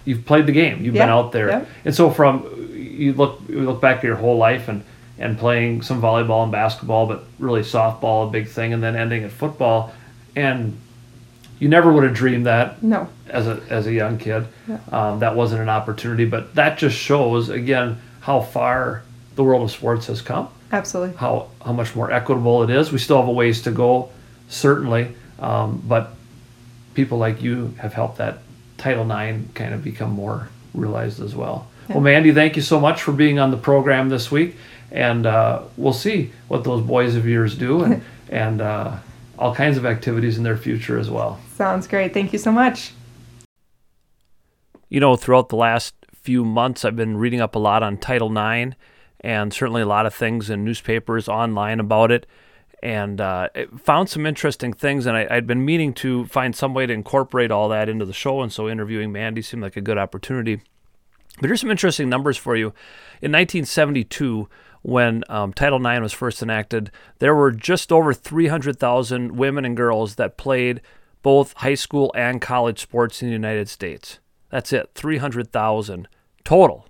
you've 0.03 0.25
played 0.25 0.47
the 0.47 0.51
game. 0.51 0.83
You've 0.83 0.95
been 0.95 1.07
out 1.07 1.31
there, 1.31 1.49
yeah. 1.49 1.65
and 1.85 1.95
so 1.95 2.09
from 2.09 2.69
you 2.73 3.13
look 3.13 3.41
you 3.47 3.61
look 3.61 3.79
back 3.79 3.97
at 3.97 4.03
your 4.03 4.15
whole 4.15 4.37
life 4.37 4.67
and 4.67 4.83
and 5.19 5.37
playing 5.37 5.83
some 5.83 6.01
volleyball 6.01 6.41
and 6.43 6.51
basketball, 6.51 7.05
but 7.05 7.23
really 7.37 7.61
softball 7.61 8.27
a 8.27 8.31
big 8.31 8.47
thing, 8.47 8.73
and 8.73 8.81
then 8.81 8.95
ending 8.95 9.23
at 9.23 9.31
football, 9.31 9.93
and 10.35 10.75
you 11.59 11.69
never 11.69 11.93
would 11.93 12.03
have 12.03 12.15
dreamed 12.15 12.47
that 12.47 12.81
No. 12.81 13.07
as 13.29 13.45
a 13.45 13.61
as 13.69 13.85
a 13.85 13.93
young 13.93 14.17
kid. 14.17 14.47
Um, 14.91 15.19
that 15.19 15.35
wasn't 15.35 15.61
an 15.61 15.69
opportunity, 15.69 16.25
but 16.25 16.55
that 16.55 16.79
just 16.79 16.97
shows 16.97 17.49
again 17.49 17.99
how 18.21 18.41
far 18.41 19.03
the 19.35 19.43
world 19.43 19.61
of 19.61 19.71
sports 19.71 20.07
has 20.07 20.21
come 20.23 20.49
Absolutely. 20.71 21.15
how 21.17 21.49
how 21.63 21.73
much 21.73 21.95
more 21.95 22.11
equitable 22.11 22.63
it 22.63 22.69
is. 22.69 22.91
We 22.91 22.97
still 22.97 23.17
have 23.19 23.27
a 23.27 23.31
ways 23.31 23.61
to 23.63 23.71
go, 23.71 24.09
certainly, 24.47 25.15
um, 25.39 25.83
but 25.85 26.13
people 26.93 27.17
like 27.17 27.41
you 27.41 27.73
have 27.79 27.93
helped 27.93 28.17
that 28.17 28.39
Title 28.77 29.09
IX 29.09 29.45
kind 29.53 29.73
of 29.73 29.83
become 29.83 30.11
more 30.11 30.49
realized 30.73 31.21
as 31.21 31.35
well. 31.35 31.67
Well, 31.89 31.99
Mandy, 31.99 32.31
thank 32.31 32.55
you 32.55 32.61
so 32.61 32.79
much 32.79 33.01
for 33.01 33.11
being 33.11 33.37
on 33.37 33.51
the 33.51 33.57
program 33.57 34.07
this 34.07 34.31
week, 34.31 34.55
and 34.91 35.25
uh, 35.25 35.63
we'll 35.75 35.93
see 35.93 36.31
what 36.47 36.63
those 36.63 36.81
boys 36.81 37.15
of 37.15 37.27
yours 37.27 37.55
do 37.55 37.83
and 37.83 38.03
and 38.29 38.61
uh, 38.61 38.97
all 39.37 39.53
kinds 39.53 39.77
of 39.77 39.85
activities 39.85 40.37
in 40.37 40.43
their 40.43 40.57
future 40.57 40.97
as 40.97 41.09
well. 41.09 41.39
Sounds 41.55 41.87
great. 41.87 42.13
Thank 42.13 42.31
you 42.31 42.39
so 42.39 42.51
much. 42.51 42.93
You 44.87 44.99
know, 44.99 45.15
throughout 45.15 45.49
the 45.49 45.55
last 45.55 45.95
few 46.13 46.45
months, 46.45 46.85
I've 46.85 46.95
been 46.95 47.17
reading 47.17 47.41
up 47.41 47.55
a 47.55 47.59
lot 47.59 47.83
on 47.83 47.97
Title 47.97 48.31
IX 48.37 48.75
and 49.21 49.53
certainly 49.53 49.81
a 49.81 49.87
lot 49.87 50.05
of 50.05 50.13
things 50.13 50.49
in 50.49 50.65
newspapers 50.65 51.29
online 51.29 51.79
about 51.79 52.11
it. 52.11 52.25
And 52.83 53.21
uh, 53.21 53.49
it 53.53 53.79
found 53.79 54.09
some 54.09 54.25
interesting 54.25 54.73
things, 54.73 55.05
and 55.05 55.15
I, 55.15 55.27
I'd 55.29 55.45
been 55.45 55.63
meaning 55.63 55.93
to 55.95 56.25
find 56.25 56.55
some 56.55 56.73
way 56.73 56.87
to 56.87 56.93
incorporate 56.93 57.51
all 57.51 57.69
that 57.69 57.87
into 57.87 58.05
the 58.05 58.13
show. 58.13 58.41
And 58.41 58.51
so 58.51 58.67
interviewing 58.67 59.11
Mandy 59.11 59.43
seemed 59.43 59.61
like 59.61 59.77
a 59.77 59.81
good 59.81 59.99
opportunity. 59.99 60.61
But 61.39 61.47
here's 61.47 61.61
some 61.61 61.71
interesting 61.71 62.09
numbers 62.09 62.37
for 62.37 62.55
you. 62.55 62.67
In 63.21 63.31
1972, 63.31 64.49
when 64.81 65.23
um, 65.29 65.53
Title 65.53 65.85
IX 65.85 66.01
was 66.01 66.13
first 66.13 66.41
enacted, 66.41 66.91
there 67.19 67.35
were 67.35 67.51
just 67.51 67.91
over 67.91 68.13
300,000 68.13 69.37
women 69.37 69.63
and 69.63 69.77
girls 69.77 70.15
that 70.15 70.37
played 70.37 70.81
both 71.21 71.53
high 71.53 71.75
school 71.75 72.11
and 72.15 72.41
college 72.41 72.79
sports 72.79 73.21
in 73.21 73.27
the 73.27 73.33
United 73.33 73.69
States. 73.69 74.19
That's 74.49 74.73
it, 74.73 74.89
300,000 74.95 76.07
total. 76.43 76.87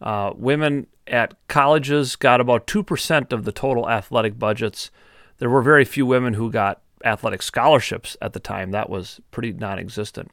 Uh, 0.00 0.32
women 0.34 0.86
at 1.10 1.34
colleges 1.48 2.16
got 2.16 2.40
about 2.40 2.66
2% 2.66 3.32
of 3.32 3.44
the 3.44 3.52
total 3.52 3.90
athletic 3.90 4.38
budgets. 4.38 4.90
There 5.38 5.50
were 5.50 5.62
very 5.62 5.84
few 5.84 6.06
women 6.06 6.34
who 6.34 6.50
got 6.50 6.80
athletic 7.04 7.42
scholarships 7.42 8.16
at 8.22 8.32
the 8.32 8.40
time. 8.40 8.70
That 8.70 8.88
was 8.88 9.20
pretty 9.30 9.52
non 9.52 9.78
existent. 9.78 10.30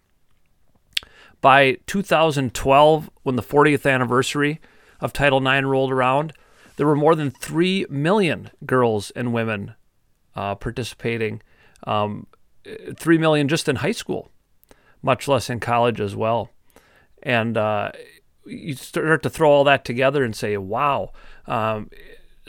By 1.41 1.77
2012, 1.87 3.09
when 3.23 3.35
the 3.35 3.43
40th 3.43 3.91
anniversary 3.91 4.59
of 4.99 5.13
Title 5.13 5.45
IX 5.45 5.65
rolled 5.65 5.91
around, 5.91 6.33
there 6.77 6.87
were 6.87 6.95
more 6.95 7.15
than 7.15 7.31
3 7.31 7.85
million 7.89 8.51
girls 8.65 9.11
and 9.11 9.33
women 9.33 9.75
uh, 10.35 10.55
participating, 10.55 11.41
um, 11.85 12.27
3 12.95 13.17
million 13.17 13.47
just 13.47 13.67
in 13.67 13.77
high 13.77 13.91
school, 13.91 14.31
much 15.01 15.27
less 15.27 15.49
in 15.49 15.59
college 15.59 15.99
as 15.99 16.15
well. 16.15 16.49
And 17.23 17.57
uh, 17.57 17.91
you 18.47 18.75
start 18.75 19.23
to 19.23 19.29
throw 19.29 19.51
all 19.51 19.63
that 19.65 19.85
together 19.85 20.23
and 20.23 20.35
say, 20.35 20.57
wow. 20.57 21.11
Um, 21.45 21.89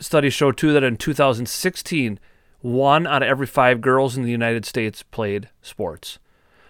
studies 0.01 0.35
show 0.35 0.53
too 0.53 0.73
that 0.73 0.83
in 0.83 0.97
2016, 0.97 2.19
one 2.61 3.07
out 3.07 3.23
of 3.23 3.29
every 3.29 3.47
five 3.47 3.81
girls 3.81 4.17
in 4.17 4.23
the 4.23 4.31
United 4.31 4.65
States 4.65 5.03
played 5.03 5.49
sports. 5.63 6.19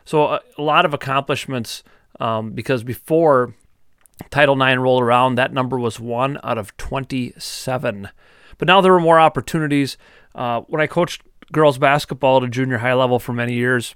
So 0.04 0.24
a, 0.24 0.40
a 0.56 0.62
lot 0.62 0.84
of 0.84 0.94
accomplishments 0.94 1.82
um, 2.20 2.52
because 2.52 2.82
before 2.82 3.54
Title 4.30 4.60
IX 4.60 4.78
rolled 4.78 5.02
around, 5.02 5.36
that 5.36 5.52
number 5.52 5.78
was 5.78 6.00
one 6.00 6.38
out 6.42 6.58
of 6.58 6.76
27. 6.76 8.08
But 8.58 8.68
now 8.68 8.80
there 8.80 8.92
were 8.92 9.00
more 9.00 9.20
opportunities. 9.20 9.96
Uh, 10.34 10.62
when 10.62 10.80
I 10.80 10.86
coached 10.86 11.22
girls 11.52 11.78
basketball 11.78 12.38
at 12.38 12.42
a 12.44 12.48
junior 12.48 12.78
high 12.78 12.94
level 12.94 13.18
for 13.18 13.32
many 13.32 13.54
years, 13.54 13.94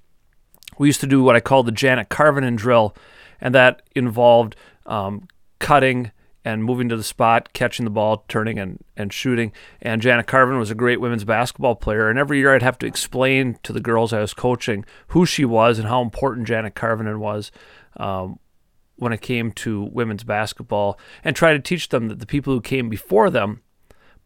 we 0.79 0.89
used 0.89 1.01
to 1.01 1.07
do 1.07 1.23
what 1.23 1.37
I 1.37 1.41
call 1.41 1.63
the 1.63 1.73
Janet 1.73 2.09
Karvonen 2.09 2.57
drill, 2.57 2.95
and 3.41 3.55
that 3.55 3.83
involved 3.95 4.57
um, 4.87 5.29
cutting 5.59 6.13
and 6.45 6.65
moving 6.65 6.89
to 6.89 6.97
the 6.97 7.05
spot, 7.05 7.53
catching 7.53 7.85
the 7.85 7.91
ball, 7.91 8.25
turning 8.29 8.59
and, 8.59 8.83
and 8.97 9.13
shooting. 9.13 9.53
And 9.81 10.03
Janet 10.03 10.27
Carvin 10.27 10.59
was 10.59 10.71
a 10.71 10.75
great 10.75 11.01
women's 11.01 11.25
basketball 11.25 11.77
player. 11.77 12.09
And 12.09 12.19
every 12.19 12.39
year 12.39 12.55
I'd 12.55 12.63
have 12.63 12.79
to 12.79 12.87
explain 12.87 13.59
to 13.63 13.73
the 13.73 13.81
girls 13.81 14.13
I 14.13 14.21
was 14.21 14.35
coaching 14.35 14.85
who 15.09 15.25
she 15.25 15.45
was 15.45 15.79
and 15.79 15.89
how 15.89 16.03
important 16.03 16.49
Janet 16.49 16.75
Carvin 16.75 17.21
was 17.21 17.53
um, 17.97 18.39
when 18.97 19.13
it 19.13 19.21
came 19.21 19.53
to 19.53 19.89
women's 19.93 20.25
basketball 20.25 20.99
and 21.23 21.37
try 21.37 21.53
to 21.53 21.61
teach 21.61 21.91
them 21.91 22.09
that 22.09 22.19
the 22.19 22.27
people 22.27 22.53
who 22.53 22.61
came 22.61 22.89
before 22.89 23.31
them 23.31 23.63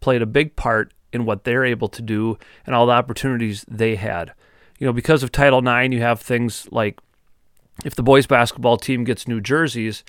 played 0.00 0.22
a 0.22 0.26
big 0.26 0.56
part 0.56 0.92
in 1.12 1.24
what 1.24 1.44
they're 1.44 1.64
able 1.64 1.88
to 1.88 2.02
do 2.02 2.38
and 2.64 2.74
all 2.74 2.86
the 2.86 2.92
opportunities 2.92 3.64
they 3.68 3.96
had. 3.96 4.32
You 4.78 4.86
know, 4.86 4.92
because 4.92 5.22
of 5.22 5.32
Title 5.32 5.66
IX, 5.66 5.94
you 5.94 6.00
have 6.00 6.20
things 6.20 6.68
like 6.70 6.98
if 7.84 7.94
the 7.94 8.02
boys 8.02 8.26
basketball 8.26 8.76
team 8.76 9.04
gets 9.04 9.28
new 9.28 9.40
jerseys, 9.40 10.02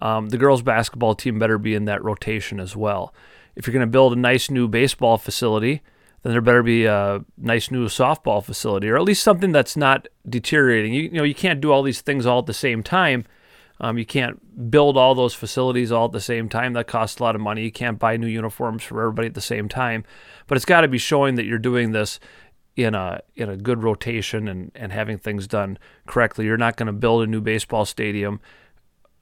um, 0.00 0.28
the 0.28 0.38
girls 0.38 0.62
basketball 0.62 1.14
team 1.14 1.38
better 1.38 1.58
be 1.58 1.74
in 1.74 1.84
that 1.86 2.02
rotation 2.02 2.60
as 2.60 2.76
well. 2.76 3.12
If 3.56 3.66
you're 3.66 3.72
going 3.72 3.86
to 3.86 3.90
build 3.90 4.12
a 4.12 4.16
nice 4.16 4.50
new 4.50 4.68
baseball 4.68 5.18
facility, 5.18 5.82
then 6.22 6.32
there 6.32 6.40
better 6.40 6.62
be 6.62 6.84
a 6.84 7.24
nice 7.36 7.70
new 7.70 7.86
softball 7.86 8.42
facility, 8.44 8.88
or 8.88 8.96
at 8.96 9.02
least 9.02 9.22
something 9.22 9.52
that's 9.52 9.76
not 9.76 10.08
deteriorating. 10.28 10.92
You, 10.94 11.02
you 11.02 11.10
know, 11.10 11.24
you 11.24 11.34
can't 11.34 11.60
do 11.60 11.72
all 11.72 11.82
these 11.82 12.00
things 12.00 12.26
all 12.26 12.40
at 12.40 12.46
the 12.46 12.54
same 12.54 12.82
time. 12.82 13.24
Um, 13.80 13.96
you 13.96 14.06
can't 14.06 14.70
build 14.70 14.96
all 14.96 15.14
those 15.14 15.34
facilities 15.34 15.92
all 15.92 16.06
at 16.06 16.12
the 16.12 16.20
same 16.20 16.48
time. 16.48 16.72
That 16.72 16.88
costs 16.88 17.20
a 17.20 17.22
lot 17.22 17.36
of 17.36 17.40
money. 17.40 17.62
You 17.62 17.70
can't 17.70 17.98
buy 17.98 18.16
new 18.16 18.26
uniforms 18.26 18.82
for 18.82 19.00
everybody 19.00 19.28
at 19.28 19.34
the 19.34 19.40
same 19.40 19.68
time. 19.68 20.04
But 20.48 20.56
it's 20.56 20.64
got 20.64 20.80
to 20.80 20.88
be 20.88 20.98
showing 20.98 21.36
that 21.36 21.44
you're 21.44 21.58
doing 21.58 21.92
this 21.92 22.18
in 22.74 22.94
a 22.94 23.20
in 23.34 23.48
a 23.48 23.56
good 23.56 23.82
rotation 23.82 24.46
and, 24.48 24.70
and 24.74 24.92
having 24.92 25.18
things 25.18 25.46
done 25.46 25.78
correctly. 26.06 26.44
You're 26.46 26.56
not 26.56 26.76
going 26.76 26.86
to 26.88 26.92
build 26.92 27.22
a 27.22 27.26
new 27.26 27.40
baseball 27.40 27.84
stadium 27.84 28.40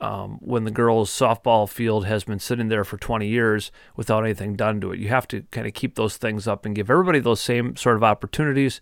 um, 0.01 0.39
when 0.41 0.65
the 0.65 0.71
girls' 0.71 1.11
softball 1.11 1.69
field 1.69 2.07
has 2.07 2.25
been 2.25 2.39
sitting 2.39 2.69
there 2.69 2.85
for 2.85 2.97
20 2.99 3.27
years 3.27 3.73
without 3.97 4.25
anything 4.25 4.55
done 4.55 4.81
to 4.81 4.93
it. 4.93 4.99
You 4.99 5.09
have 5.09 5.27
to 5.29 5.43
kind 5.51 5.67
of 5.67 5.75
keep 5.75 5.95
those 5.95 6.17
things 6.17 6.47
up 6.47 6.67
and 6.67 6.75
give 6.75 6.91
everybody 6.91 7.19
those 7.19 7.41
same 7.41 7.77
sort 7.77 7.97
of 7.97 8.05
opportunities. 8.05 8.81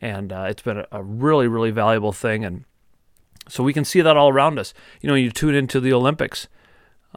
And 0.00 0.32
uh, 0.32 0.46
it's 0.48 0.62
been 0.62 0.78
a, 0.78 0.86
a 0.90 1.02
really, 1.02 1.48
really 1.48 1.70
valuable 1.70 2.12
thing. 2.12 2.44
And 2.44 2.64
so 3.48 3.62
we 3.62 3.72
can 3.72 3.84
see 3.84 4.00
that 4.00 4.16
all 4.16 4.30
around 4.30 4.58
us. 4.58 4.72
You 5.02 5.08
know, 5.08 5.14
you 5.14 5.30
tune 5.30 5.54
into 5.54 5.80
the 5.80 5.92
Olympics. 5.92 6.48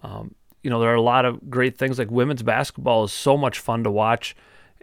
Um, 0.03 0.35
you 0.61 0.69
know, 0.69 0.79
there 0.79 0.91
are 0.91 0.95
a 0.95 1.01
lot 1.01 1.25
of 1.25 1.49
great 1.49 1.77
things 1.77 1.97
like 1.97 2.11
women's 2.11 2.43
basketball 2.43 3.05
is 3.05 3.13
so 3.13 3.37
much 3.37 3.59
fun 3.59 3.83
to 3.83 3.91
watch 3.91 4.35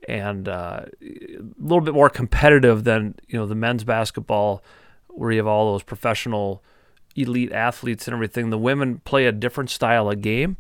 and 0.07 0.49
uh, 0.49 0.82
a 1.03 1.38
little 1.59 1.80
bit 1.80 1.94
more 1.94 2.09
competitive 2.09 2.84
than, 2.84 3.14
you 3.28 3.38
know, 3.38 3.46
the 3.46 3.55
men's 3.55 3.84
basketball 3.84 4.62
where 5.09 5.32
you 5.32 5.38
have 5.38 5.46
all 5.46 5.72
those 5.72 5.82
professional 5.82 6.62
elite 7.20 7.52
athletes 7.52 8.06
and 8.06 8.14
everything. 8.14 8.50
The 8.50 8.58
women 8.58 9.00
play 9.04 9.26
a 9.26 9.32
different 9.32 9.70
style 9.70 10.10
of 10.10 10.20
game 10.20 10.56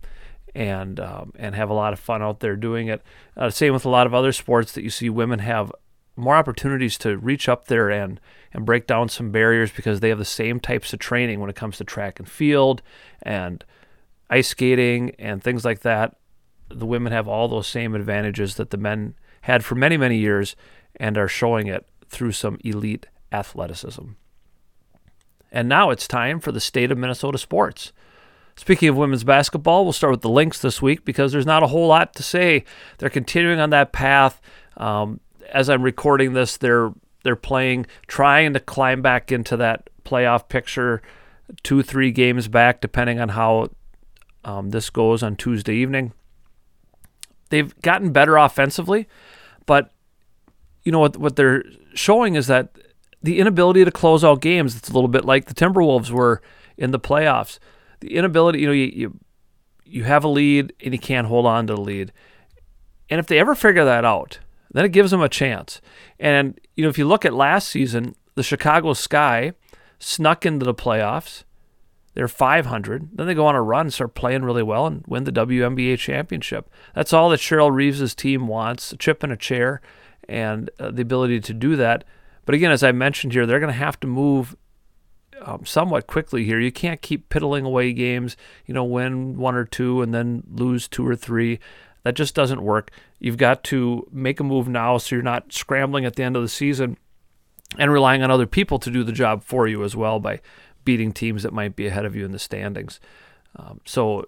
and 0.54 0.98
um, 0.98 1.32
and 1.36 1.54
have 1.54 1.70
a 1.70 1.74
lot 1.74 1.92
of 1.92 1.98
fun 1.98 2.22
out 2.22 2.40
there 2.40 2.56
doing 2.56 2.88
it. 2.88 3.02
Uh, 3.36 3.50
same 3.50 3.72
with 3.72 3.84
a 3.84 3.90
lot 3.90 4.06
of 4.06 4.14
other 4.14 4.32
sports 4.32 4.72
that 4.72 4.82
you 4.82 4.90
see 4.90 5.08
women 5.10 5.40
have 5.40 5.72
more 6.16 6.34
opportunities 6.34 6.98
to 6.98 7.16
reach 7.16 7.48
up 7.48 7.66
there 7.66 7.90
and 7.90 8.20
and 8.52 8.66
break 8.66 8.86
down 8.86 9.08
some 9.08 9.30
barriers 9.30 9.70
because 9.70 10.00
they 10.00 10.08
have 10.08 10.18
the 10.18 10.24
same 10.24 10.58
types 10.58 10.92
of 10.92 10.98
training 10.98 11.38
when 11.38 11.50
it 11.50 11.56
comes 11.56 11.76
to 11.76 11.84
track 11.84 12.18
and 12.18 12.28
field 12.28 12.82
and 13.22 13.64
ice 14.30 14.48
skating 14.48 15.14
and 15.18 15.42
things 15.42 15.64
like 15.64 15.80
that. 15.80 16.16
The 16.70 16.86
women 16.86 17.12
have 17.12 17.28
all 17.28 17.48
those 17.48 17.66
same 17.66 17.94
advantages 17.94 18.56
that 18.56 18.70
the 18.70 18.76
men 18.76 19.14
had 19.42 19.64
for 19.64 19.74
many 19.74 19.96
many 19.96 20.18
years 20.18 20.56
and 20.96 21.16
are 21.16 21.28
showing 21.28 21.66
it 21.66 21.86
through 22.08 22.32
some 22.32 22.58
elite 22.64 23.06
athleticism. 23.30 24.08
And 25.50 25.68
now 25.68 25.90
it's 25.90 26.06
time 26.06 26.40
for 26.40 26.52
the 26.52 26.60
state 26.60 26.90
of 26.90 26.98
Minnesota 26.98 27.38
sports. 27.38 27.92
Speaking 28.56 28.88
of 28.88 28.96
women's 28.96 29.24
basketball, 29.24 29.84
we'll 29.84 29.92
start 29.92 30.10
with 30.10 30.22
the 30.22 30.28
Lynx 30.28 30.60
this 30.60 30.82
week 30.82 31.04
because 31.04 31.30
there's 31.30 31.46
not 31.46 31.62
a 31.62 31.68
whole 31.68 31.86
lot 31.86 32.14
to 32.14 32.22
say. 32.22 32.64
They're 32.98 33.08
continuing 33.08 33.60
on 33.60 33.70
that 33.70 33.92
path. 33.92 34.40
Um, 34.76 35.20
as 35.52 35.70
I'm 35.70 35.82
recording 35.82 36.32
this, 36.32 36.56
they're 36.56 36.92
they're 37.22 37.36
playing, 37.36 37.86
trying 38.06 38.52
to 38.54 38.60
climb 38.60 39.02
back 39.02 39.30
into 39.30 39.56
that 39.58 39.90
playoff 40.04 40.48
picture, 40.48 41.02
two 41.62 41.82
three 41.82 42.10
games 42.10 42.48
back, 42.48 42.80
depending 42.80 43.20
on 43.20 43.30
how 43.30 43.70
um, 44.44 44.70
this 44.70 44.90
goes 44.90 45.22
on 45.22 45.36
Tuesday 45.36 45.74
evening. 45.74 46.12
They've 47.50 47.80
gotten 47.80 48.12
better 48.12 48.36
offensively, 48.36 49.08
but 49.66 49.92
you 50.82 50.92
know 50.92 51.00
what 51.00 51.16
what 51.16 51.36
they're 51.36 51.64
showing 51.94 52.34
is 52.34 52.46
that 52.48 52.76
the 53.22 53.38
inability 53.38 53.84
to 53.84 53.90
close 53.90 54.24
out 54.24 54.40
games. 54.40 54.76
It's 54.76 54.88
a 54.88 54.92
little 54.92 55.08
bit 55.08 55.24
like 55.24 55.46
the 55.46 55.54
Timberwolves 55.54 56.10
were 56.10 56.40
in 56.76 56.90
the 56.90 57.00
playoffs. 57.00 57.58
The 58.00 58.14
inability, 58.14 58.60
you 58.60 58.66
know, 58.66 58.72
you, 58.72 58.92
you 58.94 59.18
you 59.84 60.04
have 60.04 60.22
a 60.22 60.28
lead 60.28 60.72
and 60.84 60.92
you 60.92 61.00
can't 61.00 61.26
hold 61.26 61.46
on 61.46 61.66
to 61.66 61.74
the 61.74 61.80
lead. 61.80 62.12
And 63.08 63.18
if 63.18 63.26
they 63.26 63.38
ever 63.38 63.54
figure 63.54 63.84
that 63.84 64.04
out, 64.04 64.38
then 64.70 64.84
it 64.84 64.92
gives 64.92 65.10
them 65.10 65.22
a 65.22 65.28
chance. 65.28 65.80
And 66.20 66.60
you 66.76 66.82
know, 66.82 66.90
if 66.90 66.98
you 66.98 67.06
look 67.06 67.24
at 67.24 67.34
last 67.34 67.68
season, 67.68 68.14
the 68.34 68.42
Chicago 68.42 68.92
Sky 68.92 69.52
snuck 69.98 70.46
into 70.46 70.64
the 70.64 70.74
playoffs. 70.74 71.44
They're 72.14 72.28
500. 72.28 73.10
Then 73.12 73.26
they 73.26 73.34
go 73.34 73.46
on 73.46 73.54
a 73.54 73.62
run, 73.62 73.90
start 73.90 74.14
playing 74.14 74.42
really 74.42 74.62
well, 74.62 74.86
and 74.86 75.04
win 75.06 75.24
the 75.24 75.32
WNBA 75.32 75.98
championship. 75.98 76.68
That's 76.94 77.12
all 77.12 77.30
that 77.30 77.40
Cheryl 77.40 77.72
Reeve's 77.72 78.14
team 78.14 78.48
wants 78.48 78.92
a 78.92 78.96
chip 78.96 79.22
in 79.22 79.30
a 79.30 79.36
chair 79.36 79.80
and 80.28 80.68
uh, 80.80 80.90
the 80.90 81.02
ability 81.02 81.40
to 81.40 81.54
do 81.54 81.76
that. 81.76 82.04
But 82.48 82.54
again, 82.54 82.70
as 82.70 82.82
I 82.82 82.92
mentioned 82.92 83.34
here, 83.34 83.44
they're 83.44 83.60
going 83.60 83.70
to 83.70 83.78
have 83.78 84.00
to 84.00 84.06
move 84.06 84.56
um, 85.42 85.66
somewhat 85.66 86.06
quickly 86.06 86.44
here. 86.44 86.58
You 86.58 86.72
can't 86.72 87.02
keep 87.02 87.28
piddling 87.28 87.66
away 87.66 87.92
games, 87.92 88.38
you 88.64 88.72
know, 88.72 88.84
win 88.84 89.36
one 89.36 89.54
or 89.54 89.66
two 89.66 90.00
and 90.00 90.14
then 90.14 90.44
lose 90.50 90.88
two 90.88 91.06
or 91.06 91.14
three. 91.14 91.60
That 92.04 92.14
just 92.14 92.34
doesn't 92.34 92.62
work. 92.62 92.90
You've 93.18 93.36
got 93.36 93.64
to 93.64 94.08
make 94.10 94.40
a 94.40 94.44
move 94.44 94.66
now 94.66 94.96
so 94.96 95.14
you're 95.14 95.22
not 95.22 95.52
scrambling 95.52 96.06
at 96.06 96.16
the 96.16 96.22
end 96.22 96.36
of 96.36 96.42
the 96.42 96.48
season 96.48 96.96
and 97.76 97.92
relying 97.92 98.22
on 98.22 98.30
other 98.30 98.46
people 98.46 98.78
to 98.78 98.90
do 98.90 99.04
the 99.04 99.12
job 99.12 99.44
for 99.44 99.68
you 99.68 99.84
as 99.84 99.94
well 99.94 100.18
by 100.18 100.40
beating 100.86 101.12
teams 101.12 101.42
that 101.42 101.52
might 101.52 101.76
be 101.76 101.86
ahead 101.86 102.06
of 102.06 102.16
you 102.16 102.24
in 102.24 102.32
the 102.32 102.38
standings. 102.38 102.98
Um, 103.56 103.82
so, 103.84 104.24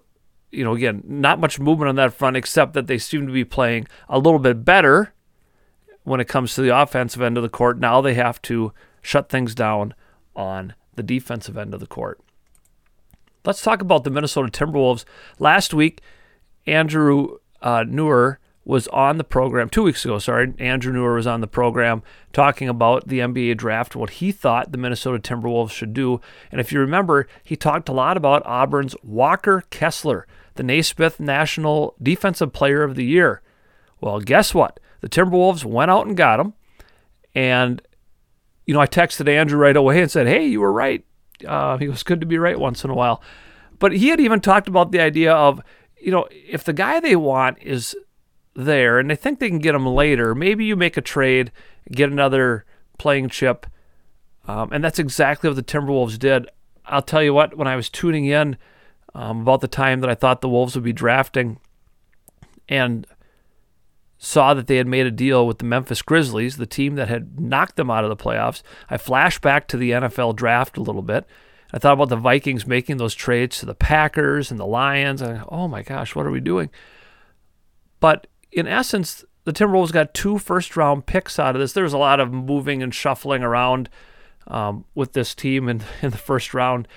you 0.51 0.63
know, 0.63 0.75
again, 0.75 1.01
not 1.07 1.39
much 1.39 1.59
movement 1.59 1.89
on 1.89 1.95
that 1.95 2.13
front 2.13 2.37
except 2.37 2.73
that 2.73 2.85
they 2.85 2.99
seem 2.99 3.25
to 3.25 3.33
be 3.33 3.45
playing 3.45 3.87
a 4.07 4.19
little 4.19 4.37
bit 4.37 4.63
better 4.63 5.11
when 6.03 6.19
it 6.19 6.27
comes 6.27 6.55
to 6.55 6.61
the 6.61 6.75
offensive 6.75 7.21
end 7.21 7.37
of 7.37 7.43
the 7.43 7.49
court. 7.49 7.79
Now 7.79 8.01
they 8.01 8.13
have 8.15 8.41
to 8.43 8.73
shut 9.01 9.29
things 9.29 9.55
down 9.55 9.93
on 10.35 10.73
the 10.95 11.03
defensive 11.03 11.57
end 11.57 11.73
of 11.73 11.79
the 11.79 11.87
court. 11.87 12.19
Let's 13.43 13.61
talk 13.61 13.81
about 13.81 14.03
the 14.03 14.11
Minnesota 14.11 14.51
Timberwolves. 14.51 15.03
Last 15.39 15.73
week, 15.73 16.01
Andrew 16.67 17.37
uh, 17.61 17.83
Newer 17.87 18.39
was 18.63 18.87
on 18.89 19.17
the 19.17 19.23
program 19.23 19.69
two 19.69 19.83
weeks 19.83 20.05
ago. 20.05 20.19
Sorry, 20.19 20.53
Andrew 20.59 20.93
Neuer 20.93 21.15
was 21.15 21.25
on 21.25 21.41
the 21.41 21.47
program 21.47 22.03
talking 22.31 22.69
about 22.69 23.07
the 23.07 23.19
NBA 23.19 23.57
draft, 23.57 23.95
what 23.95 24.11
he 24.11 24.31
thought 24.31 24.71
the 24.71 24.77
Minnesota 24.77 25.19
Timberwolves 25.19 25.71
should 25.71 25.93
do. 25.93 26.21
And 26.51 26.61
if 26.61 26.71
you 26.71 26.79
remember, 26.79 27.27
he 27.43 27.55
talked 27.55 27.89
a 27.89 27.93
lot 27.93 28.17
about 28.17 28.45
Auburn's 28.45 28.95
Walker 29.01 29.63
Kessler, 29.71 30.27
the 30.55 30.63
Naismith 30.63 31.19
National 31.19 31.95
Defensive 32.01 32.53
Player 32.53 32.83
of 32.83 32.95
the 32.95 33.05
Year. 33.05 33.41
Well, 33.99 34.19
guess 34.19 34.53
what? 34.53 34.79
The 35.01 35.09
Timberwolves 35.09 35.65
went 35.65 35.91
out 35.91 36.07
and 36.07 36.15
got 36.15 36.39
him. 36.39 36.53
And, 37.35 37.81
you 38.65 38.73
know, 38.73 38.79
I 38.79 38.87
texted 38.87 39.27
Andrew 39.27 39.59
right 39.59 39.75
away 39.75 40.01
and 40.01 40.09
said, 40.09 40.27
hey, 40.27 40.45
you 40.45 40.61
were 40.61 40.71
right. 40.71 41.03
Uh, 41.45 41.77
he 41.77 41.87
was 41.87 42.03
good 42.03 42.21
to 42.21 42.27
be 42.27 42.37
right 42.37 42.59
once 42.59 42.83
in 42.83 42.89
a 42.89 42.95
while. 42.95 43.21
But 43.79 43.93
he 43.93 44.09
had 44.09 44.19
even 44.19 44.41
talked 44.41 44.67
about 44.67 44.91
the 44.91 44.99
idea 44.99 45.33
of, 45.33 45.61
you 45.99 46.11
know, 46.11 46.27
if 46.31 46.63
the 46.63 46.73
guy 46.73 46.99
they 46.99 47.15
want 47.15 47.57
is 47.61 47.95
there 48.53 48.99
and 48.99 49.09
they 49.09 49.15
think 49.15 49.39
they 49.39 49.49
can 49.49 49.59
get 49.59 49.75
him 49.75 49.87
later, 49.87 50.35
maybe 50.35 50.65
you 50.65 50.75
make 50.75 50.97
a 50.97 51.01
trade, 51.01 51.51
get 51.91 52.11
another 52.11 52.65
playing 52.97 53.29
chip. 53.29 53.65
Um, 54.47 54.69
and 54.71 54.83
that's 54.83 54.99
exactly 54.99 55.49
what 55.49 55.55
the 55.55 55.63
Timberwolves 55.63 56.19
did. 56.19 56.47
I'll 56.85 57.01
tell 57.01 57.23
you 57.23 57.33
what, 57.33 57.57
when 57.57 57.67
I 57.67 57.75
was 57.75 57.89
tuning 57.89 58.25
in 58.25 58.57
um, 59.15 59.41
about 59.41 59.61
the 59.61 59.67
time 59.67 60.01
that 60.01 60.09
I 60.09 60.15
thought 60.15 60.41
the 60.41 60.49
Wolves 60.49 60.75
would 60.75 60.83
be 60.83 60.93
drafting 60.93 61.59
and 62.67 63.07
saw 64.23 64.53
that 64.53 64.67
they 64.67 64.75
had 64.77 64.85
made 64.85 65.07
a 65.07 65.11
deal 65.11 65.47
with 65.47 65.57
the 65.57 65.65
Memphis 65.65 66.03
Grizzlies, 66.03 66.57
the 66.57 66.67
team 66.67 66.93
that 66.93 67.07
had 67.07 67.39
knocked 67.39 67.75
them 67.75 67.89
out 67.89 68.03
of 68.03 68.11
the 68.11 68.23
playoffs, 68.23 68.61
I 68.87 68.97
flashed 68.97 69.41
back 69.41 69.67
to 69.69 69.77
the 69.77 69.89
NFL 69.89 70.35
draft 70.35 70.77
a 70.77 70.81
little 70.81 71.01
bit. 71.01 71.25
I 71.73 71.79
thought 71.79 71.93
about 71.93 72.09
the 72.09 72.17
Vikings 72.17 72.67
making 72.67 72.97
those 72.97 73.15
trades 73.15 73.57
to 73.59 73.65
the 73.65 73.73
Packers 73.73 74.51
and 74.51 74.59
the 74.59 74.65
Lions. 74.67 75.23
And 75.23 75.43
oh 75.49 75.67
my 75.67 75.81
gosh, 75.81 76.13
what 76.13 76.27
are 76.27 76.31
we 76.31 76.39
doing? 76.39 76.69
But 77.99 78.27
in 78.51 78.67
essence, 78.67 79.25
the 79.45 79.53
Timberwolves 79.53 79.91
got 79.91 80.13
two 80.13 80.37
first 80.37 80.77
round 80.77 81.07
picks 81.07 81.39
out 81.39 81.55
of 81.55 81.59
this. 81.59 81.73
There 81.73 81.83
was 81.83 81.93
a 81.93 81.97
lot 81.97 82.19
of 82.19 82.31
moving 82.31 82.83
and 82.83 82.93
shuffling 82.93 83.41
around 83.41 83.89
um, 84.45 84.85
with 84.93 85.13
this 85.13 85.33
team 85.33 85.67
in, 85.67 85.81
in 86.03 86.11
the 86.11 86.17
first 86.17 86.53
round 86.53 86.87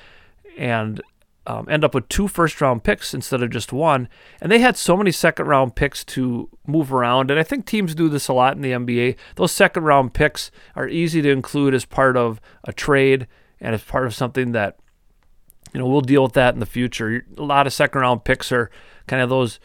and 0.59 1.01
um, 1.47 1.69
end 1.69 1.85
up 1.85 1.95
with 1.95 2.09
two 2.09 2.27
first 2.27 2.61
round 2.61 2.85
picks 2.85 3.13
instead 3.13 3.43
of 3.43 3.51
just 3.51 3.73
one. 3.73 4.09
And 4.41 4.51
they 4.51 4.61
had 4.61 4.77
so 4.77 4.97
many 4.97 5.11
second 5.11 5.47
round 5.47 5.75
picks 5.75 6.05
to 6.07 6.49
move 6.67 6.93
around. 6.93 7.31
And 7.31 7.39
I 7.39 7.43
think 7.43 7.67
teams 7.67 7.95
do 7.95 8.09
this 8.09 8.29
a 8.29 8.33
lot 8.33 8.57
in 8.57 8.63
the 8.63 8.73
NBA. 8.73 9.17
Those 9.37 9.53
second 9.53 9.85
round 9.85 10.15
picks 10.15 10.51
are 10.75 10.89
easy 10.89 11.21
to 11.23 11.31
include 11.31 11.75
as 11.75 11.85
part 11.85 12.17
of 12.17 12.41
a 12.65 12.73
trade 12.73 13.27
and 13.61 13.75
as 13.75 13.83
part 13.83 14.07
of 14.07 14.15
something 14.15 14.53
that, 14.53 14.79
you 15.73 15.81
know, 15.81 15.87
we'll 15.87 16.01
deal 16.01 16.23
with 16.23 16.33
that 16.33 16.55
in 16.55 16.61
the 16.61 16.67
future. 16.67 17.27
A 17.37 17.43
lot 17.43 17.67
of 17.67 17.73
second 17.73 18.01
round 18.01 18.25
picks 18.25 18.51
are 18.51 18.71
kind 19.07 19.23
of 19.23 19.29
those 19.29 19.61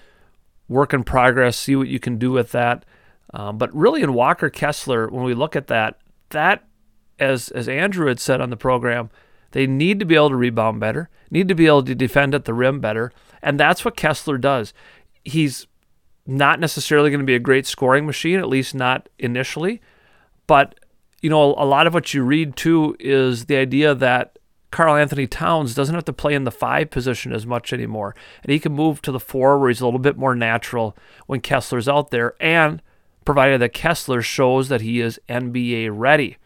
work 0.68 0.94
in 0.94 1.04
progress, 1.04 1.58
see 1.58 1.76
what 1.76 1.88
you 1.88 2.00
can 2.00 2.18
do 2.18 2.32
with 2.32 2.52
that. 2.52 2.86
Um, 3.34 3.58
but 3.58 3.74
really, 3.76 4.02
in 4.02 4.14
Walker 4.14 4.50
Kessler, 4.50 5.08
when 5.08 5.24
we 5.24 5.34
look 5.34 5.56
at 5.56 5.68
that, 5.68 6.00
that 6.30 6.64
as 7.20 7.50
as 7.50 7.68
Andrew 7.68 8.08
had 8.08 8.20
said 8.20 8.42
on 8.42 8.50
the 8.50 8.58
program, 8.58 9.10
they 9.52 9.68
need 9.68 10.00
to 10.00 10.06
be 10.06 10.16
able 10.16 10.30
to 10.30 10.36
rebound 10.36 10.80
better, 10.80 11.10
need 11.32 11.48
to 11.48 11.56
be 11.56 11.68
able 11.68 11.84
to 11.84 11.96
defend 11.96 12.36
at 12.36 12.46
the 12.46 12.54
rim 12.54 12.80
better, 12.80 13.12
and 13.42 13.60
that's 13.60 13.84
what 13.84 13.98
Kessler 13.98 14.38
does. 14.38 14.74
He's 15.24 15.68
not 16.26 16.60
necessarily 16.60 17.10
going 17.10 17.22
to 17.22 17.26
be 17.26 17.36
a 17.36 17.40
great 17.40 17.66
scoring 17.66 18.06
machine, 18.06 18.40
at 18.40 18.50
least 18.50 18.76
not 18.76 19.10
initially, 19.18 19.82
but 20.48 20.80
you 21.22 21.30
know, 21.30 21.54
a 21.58 21.66
lot 21.66 21.88
of 21.88 21.94
what 21.94 22.14
you 22.14 22.24
read 22.24 22.56
too 22.56 22.96
is 23.00 23.46
the 23.46 23.58
idea 23.58 23.94
that 23.94 24.40
Karl-Anthony 24.72 25.28
Towns 25.28 25.74
doesn't 25.74 25.96
have 25.96 26.06
to 26.06 26.14
play 26.14 26.34
in 26.34 26.44
the 26.44 26.52
five 26.52 26.92
position 26.92 27.34
as 27.34 27.46
much 27.46 27.74
anymore. 27.74 28.16
And 28.44 28.52
he 28.52 28.60
can 28.60 28.72
move 28.72 29.02
to 29.02 29.12
the 29.12 29.20
four 29.20 29.58
where 29.58 29.70
he's 29.70 29.82
a 29.82 29.86
little 29.86 30.00
bit 30.00 30.18
more 30.18 30.36
natural 30.36 30.96
when 31.26 31.42
Kessler's 31.42 31.90
out 31.90 32.12
there, 32.12 32.36
and 32.40 32.82
provided 33.26 33.60
that 33.62 33.74
Kessler 33.74 34.22
shows 34.22 34.70
that 34.70 34.82
he 34.82 35.02
is 35.02 35.20
NBA 35.28 35.90
ready. 35.92 36.38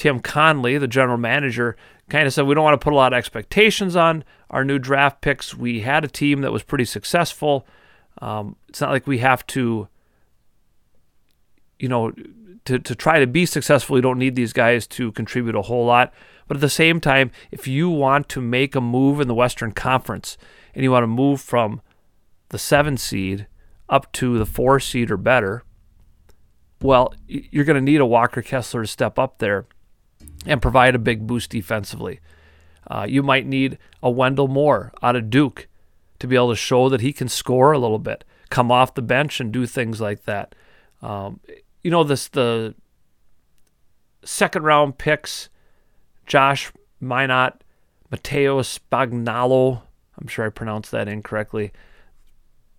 Tim 0.00 0.18
Connelly, 0.18 0.78
the 0.78 0.88
general 0.88 1.18
manager, 1.18 1.76
kind 2.08 2.26
of 2.26 2.32
said, 2.32 2.46
We 2.46 2.54
don't 2.54 2.64
want 2.64 2.72
to 2.80 2.82
put 2.82 2.94
a 2.94 2.96
lot 2.96 3.12
of 3.12 3.18
expectations 3.18 3.96
on 3.96 4.24
our 4.48 4.64
new 4.64 4.78
draft 4.78 5.20
picks. 5.20 5.54
We 5.54 5.80
had 5.80 6.06
a 6.06 6.08
team 6.08 6.40
that 6.40 6.52
was 6.52 6.62
pretty 6.62 6.86
successful. 6.86 7.66
Um, 8.22 8.56
it's 8.70 8.80
not 8.80 8.92
like 8.92 9.06
we 9.06 9.18
have 9.18 9.46
to, 9.48 9.88
you 11.78 11.88
know, 11.90 12.12
to, 12.64 12.78
to 12.78 12.94
try 12.94 13.20
to 13.20 13.26
be 13.26 13.44
successful, 13.44 13.94
you 13.98 14.00
don't 14.00 14.18
need 14.18 14.36
these 14.36 14.54
guys 14.54 14.86
to 14.86 15.12
contribute 15.12 15.54
a 15.54 15.60
whole 15.60 15.84
lot. 15.84 16.14
But 16.48 16.56
at 16.56 16.62
the 16.62 16.70
same 16.70 16.98
time, 16.98 17.30
if 17.50 17.68
you 17.68 17.90
want 17.90 18.30
to 18.30 18.40
make 18.40 18.74
a 18.74 18.80
move 18.80 19.20
in 19.20 19.28
the 19.28 19.34
Western 19.34 19.72
Conference 19.72 20.38
and 20.74 20.82
you 20.82 20.90
want 20.90 21.02
to 21.02 21.08
move 21.08 21.42
from 21.42 21.82
the 22.48 22.58
seven 22.58 22.96
seed 22.96 23.48
up 23.90 24.10
to 24.12 24.38
the 24.38 24.46
four 24.46 24.80
seed 24.80 25.10
or 25.10 25.18
better, 25.18 25.62
well, 26.80 27.12
you're 27.28 27.66
going 27.66 27.76
to 27.76 27.82
need 27.82 28.00
a 28.00 28.06
Walker 28.06 28.40
Kessler 28.40 28.80
to 28.80 28.88
step 28.88 29.18
up 29.18 29.40
there 29.40 29.66
and 30.46 30.62
provide 30.62 30.94
a 30.94 30.98
big 30.98 31.26
boost 31.26 31.50
defensively. 31.50 32.20
Uh, 32.90 33.06
you 33.08 33.22
might 33.22 33.46
need 33.46 33.78
a 34.02 34.10
Wendell 34.10 34.48
Moore 34.48 34.92
out 35.02 35.16
of 35.16 35.30
Duke 35.30 35.68
to 36.18 36.26
be 36.26 36.36
able 36.36 36.50
to 36.50 36.56
show 36.56 36.88
that 36.88 37.00
he 37.00 37.12
can 37.12 37.28
score 37.28 37.72
a 37.72 37.78
little 37.78 37.98
bit, 37.98 38.24
come 38.50 38.70
off 38.70 38.94
the 38.94 39.02
bench 39.02 39.40
and 39.40 39.52
do 39.52 39.66
things 39.66 40.00
like 40.00 40.24
that. 40.24 40.54
Um, 41.02 41.40
you 41.82 41.90
know, 41.90 42.04
this 42.04 42.28
the 42.28 42.74
second 44.24 44.64
round 44.64 44.98
picks 44.98 45.48
Josh 46.26 46.72
Minott, 47.02 47.60
Matteo 48.10 48.60
Spagnolo. 48.60 49.82
I'm 50.18 50.26
sure 50.26 50.46
I 50.46 50.50
pronounced 50.50 50.90
that 50.90 51.08
incorrectly. 51.08 51.72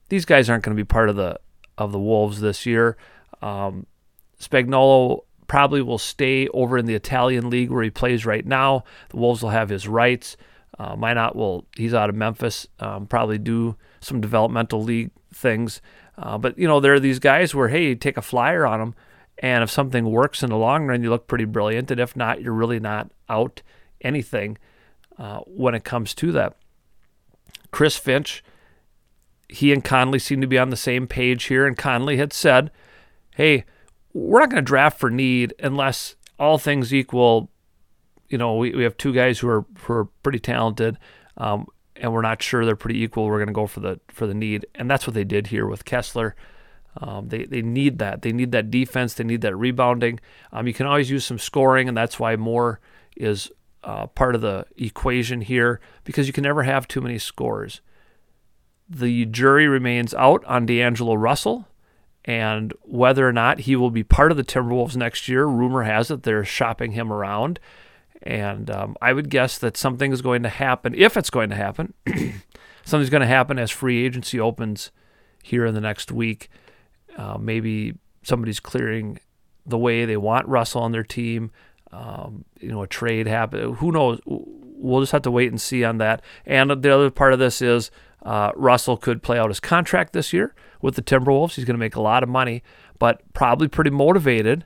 These 0.09 0.25
guys 0.25 0.49
aren't 0.49 0.63
going 0.63 0.75
to 0.75 0.81
be 0.81 0.87
part 0.87 1.09
of 1.09 1.15
the 1.15 1.39
of 1.77 1.91
the 1.91 1.99
Wolves 1.99 2.41
this 2.41 2.65
year. 2.65 2.97
Um, 3.41 3.87
Spagnolo 4.39 5.21
probably 5.51 5.81
will 5.81 5.97
stay 5.97 6.47
over 6.53 6.77
in 6.77 6.85
the 6.85 6.95
Italian 6.95 7.49
league 7.49 7.69
where 7.69 7.83
he 7.83 7.89
plays 7.89 8.25
right 8.25 8.45
now. 8.45 8.85
The 9.09 9.17
Wolves 9.17 9.43
will 9.43 9.49
have 9.49 9.67
his 9.67 9.85
rights. 9.85 10.37
Uh, 10.79 10.95
Minott 10.95 11.35
will 11.35 11.65
he's 11.75 11.93
out 11.93 12.09
of 12.09 12.15
Memphis. 12.15 12.67
Um, 12.79 13.05
probably 13.05 13.37
do 13.37 13.75
some 13.99 14.21
developmental 14.21 14.81
league 14.81 15.11
things. 15.33 15.81
Uh, 16.17 16.37
but 16.37 16.57
you 16.57 16.69
know 16.69 16.79
there 16.79 16.93
are 16.93 17.01
these 17.01 17.19
guys 17.19 17.53
where 17.53 17.67
hey, 17.67 17.95
take 17.95 18.15
a 18.15 18.21
flyer 18.21 18.65
on 18.65 18.79
them 18.79 18.95
and 19.39 19.61
if 19.61 19.69
something 19.69 20.09
works 20.09 20.41
in 20.41 20.51
the 20.51 20.55
long 20.55 20.85
run, 20.85 21.03
you 21.03 21.09
look 21.09 21.27
pretty 21.27 21.43
brilliant. 21.43 21.91
And 21.91 21.99
if 21.99 22.15
not, 22.15 22.41
you're 22.41 22.53
really 22.53 22.79
not 22.79 23.11
out 23.27 23.61
anything 23.99 24.57
uh, 25.17 25.39
when 25.39 25.75
it 25.75 25.83
comes 25.83 26.13
to 26.13 26.31
that. 26.31 26.55
Chris 27.71 27.97
Finch, 27.97 28.41
he 29.49 29.73
and 29.73 29.83
Connelly 29.83 30.19
seem 30.19 30.39
to 30.39 30.47
be 30.47 30.57
on 30.57 30.69
the 30.69 30.77
same 30.77 31.07
page 31.07 31.43
here. 31.45 31.67
And 31.67 31.77
Connelly 31.77 32.15
had 32.15 32.31
said, 32.31 32.71
hey, 33.35 33.65
we're 34.13 34.39
not 34.39 34.49
going 34.49 34.63
to 34.63 34.67
draft 34.67 34.99
for 34.99 35.09
need 35.09 35.53
unless 35.59 36.15
all 36.39 36.57
things 36.57 36.93
equal, 36.93 37.49
you 38.29 38.37
know, 38.37 38.55
we, 38.55 38.73
we 38.75 38.83
have 38.83 38.97
two 38.97 39.13
guys 39.13 39.39
who 39.39 39.47
are, 39.47 39.65
who 39.79 39.93
are 39.93 40.05
pretty 40.23 40.39
talented. 40.39 40.97
Um, 41.37 41.67
and 41.95 42.11
we're 42.11 42.21
not 42.21 42.41
sure 42.41 42.65
they're 42.65 42.75
pretty 42.75 43.01
equal. 43.03 43.25
We're 43.25 43.37
going 43.37 43.47
to 43.47 43.53
go 43.53 43.67
for 43.67 43.79
the 43.79 43.99
for 44.07 44.25
the 44.25 44.33
need, 44.33 44.65
and 44.73 44.89
that's 44.89 45.05
what 45.05 45.13
they 45.13 45.23
did 45.23 45.47
here 45.47 45.67
with 45.67 45.85
Kessler. 45.85 46.35
Um, 46.97 47.29
they, 47.29 47.45
they 47.45 47.61
need 47.61 47.99
that. 47.99 48.21
They 48.21 48.33
need 48.33 48.51
that 48.51 48.69
defense. 48.69 49.13
They 49.13 49.23
need 49.23 49.41
that 49.41 49.55
rebounding. 49.55 50.19
Um, 50.51 50.67
you 50.67 50.73
can 50.73 50.87
always 50.87 51.09
use 51.09 51.23
some 51.23 51.39
scoring, 51.39 51.87
and 51.87 51.95
that's 51.95 52.19
why 52.19 52.35
Moore 52.35 52.81
is 53.15 53.49
uh, 53.83 54.07
part 54.07 54.35
of 54.35 54.41
the 54.41 54.65
equation 54.75 55.41
here 55.41 55.79
because 56.03 56.27
you 56.27 56.33
can 56.33 56.43
never 56.43 56.63
have 56.63 56.87
too 56.87 57.01
many 57.01 57.17
scores. 57.17 57.81
The 58.89 59.25
jury 59.25 59.67
remains 59.67 60.13
out 60.13 60.43
on 60.45 60.65
D'Angelo 60.65 61.13
Russell 61.13 61.67
and 62.25 62.73
whether 62.83 63.27
or 63.27 63.33
not 63.33 63.61
he 63.61 63.75
will 63.75 63.89
be 63.89 64.03
part 64.03 64.31
of 64.31 64.37
the 64.37 64.43
Timberwolves 64.43 64.95
next 64.95 65.27
year. 65.27 65.45
Rumor 65.45 65.83
has 65.83 66.11
it 66.11 66.23
they're 66.23 66.45
shopping 66.45 66.91
him 66.91 67.11
around. 67.11 67.59
And 68.21 68.69
um, 68.69 68.95
I 69.01 69.13
would 69.13 69.29
guess 69.29 69.57
that 69.57 69.75
something 69.75 70.11
is 70.11 70.21
going 70.21 70.43
to 70.43 70.49
happen, 70.49 70.93
if 70.95 71.17
it's 71.17 71.31
going 71.31 71.49
to 71.49 71.55
happen. 71.55 71.93
something's 72.85 73.09
going 73.09 73.21
to 73.21 73.27
happen 73.27 73.57
as 73.57 73.71
free 73.71 74.05
agency 74.05 74.39
opens 74.39 74.91
here 75.41 75.65
in 75.65 75.73
the 75.73 75.81
next 75.81 76.11
week. 76.11 76.49
Uh, 77.17 77.37
maybe 77.39 77.95
somebody's 78.21 78.59
clearing 78.59 79.19
the 79.65 79.77
way 79.77 80.05
they 80.05 80.17
want 80.17 80.47
Russell 80.47 80.83
on 80.83 80.91
their 80.91 81.03
team. 81.03 81.49
Um, 81.91 82.45
you 82.59 82.69
know, 82.69 82.83
a 82.83 82.87
trade 82.87 83.25
happen. 83.25 83.73
Who 83.75 83.91
knows? 83.91 84.19
We'll 84.25 85.01
just 85.01 85.11
have 85.11 85.23
to 85.23 85.31
wait 85.31 85.49
and 85.49 85.59
see 85.59 85.83
on 85.83 85.97
that. 85.97 86.21
And 86.45 86.69
the 86.69 86.93
other 86.93 87.09
part 87.09 87.33
of 87.33 87.39
this 87.39 87.61
is 87.61 87.89
uh, 88.23 88.51
Russell 88.55 88.97
could 88.97 89.23
play 89.23 89.39
out 89.39 89.49
his 89.49 89.59
contract 89.59 90.13
this 90.13 90.31
year 90.31 90.53
with 90.81 90.95
the 90.95 91.01
Timberwolves. 91.01 91.55
He's 91.55 91.65
going 91.65 91.75
to 91.75 91.79
make 91.79 91.95
a 91.95 92.01
lot 92.01 92.23
of 92.23 92.29
money, 92.29 92.63
but 92.99 93.21
probably 93.33 93.67
pretty 93.67 93.91
motivated. 93.91 94.65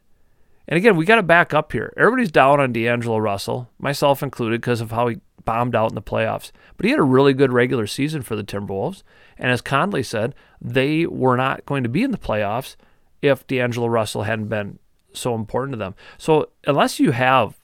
And 0.68 0.78
again, 0.78 0.95
we 0.95 1.05
got 1.05 1.16
to 1.16 1.24
back 1.24 1.53
up 1.53 1.72
here. 1.72 1.93
Everybody's 1.95 2.32
down 2.32 2.59
on 2.59 2.74
D'Angelo 2.74 3.18
Russell, 3.18 3.70
myself 3.78 4.24
included, 4.24 4.61
because 4.61 4.82
of 4.82 4.91
how 4.91 5.07
he 5.07 5.18
bombed 5.43 5.76
out 5.76 5.91
in 5.91 5.95
the 5.95 6.01
playoffs. 6.01 6.51
But 6.76 6.86
he 6.86 6.91
had 6.91 6.99
a 6.99 7.03
really 7.03 7.34
good 7.34 7.53
regular 7.53 7.86
season 7.86 8.24
for 8.24 8.36
the 8.36 8.43
Timberwolves. 8.43 9.03
And 9.38 9.51
as 9.51 9.61
Connelly 9.61 10.03
said, 10.03 10.34
they 10.59 11.05
were 11.05 11.38
not 11.38 11.66
going 11.66 11.84
to 11.84 11.89
be 11.89 12.03
in 12.03 12.11
the 12.11 12.18
playoffs 12.18 12.76
if 13.22 13.45
D'Angelo 13.45 13.88
Russell 13.88 14.24
hadn't 14.24 14.47
been 14.47 14.80
so 15.13 15.36
important 15.36 15.74
to 15.74 15.78
them. 15.78 15.95
So 16.18 16.49
unless 16.66 16.99
you 16.99 17.11
have 17.11 17.59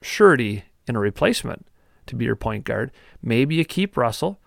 surety 0.00 0.64
in 0.86 0.96
a 0.96 1.00
replacement 1.00 1.66
to 2.06 2.16
be 2.16 2.24
your 2.24 2.36
point 2.36 2.64
guard, 2.64 2.92
maybe 3.22 3.54
you 3.56 3.64
keep 3.64 3.96
Russell. 3.96 4.40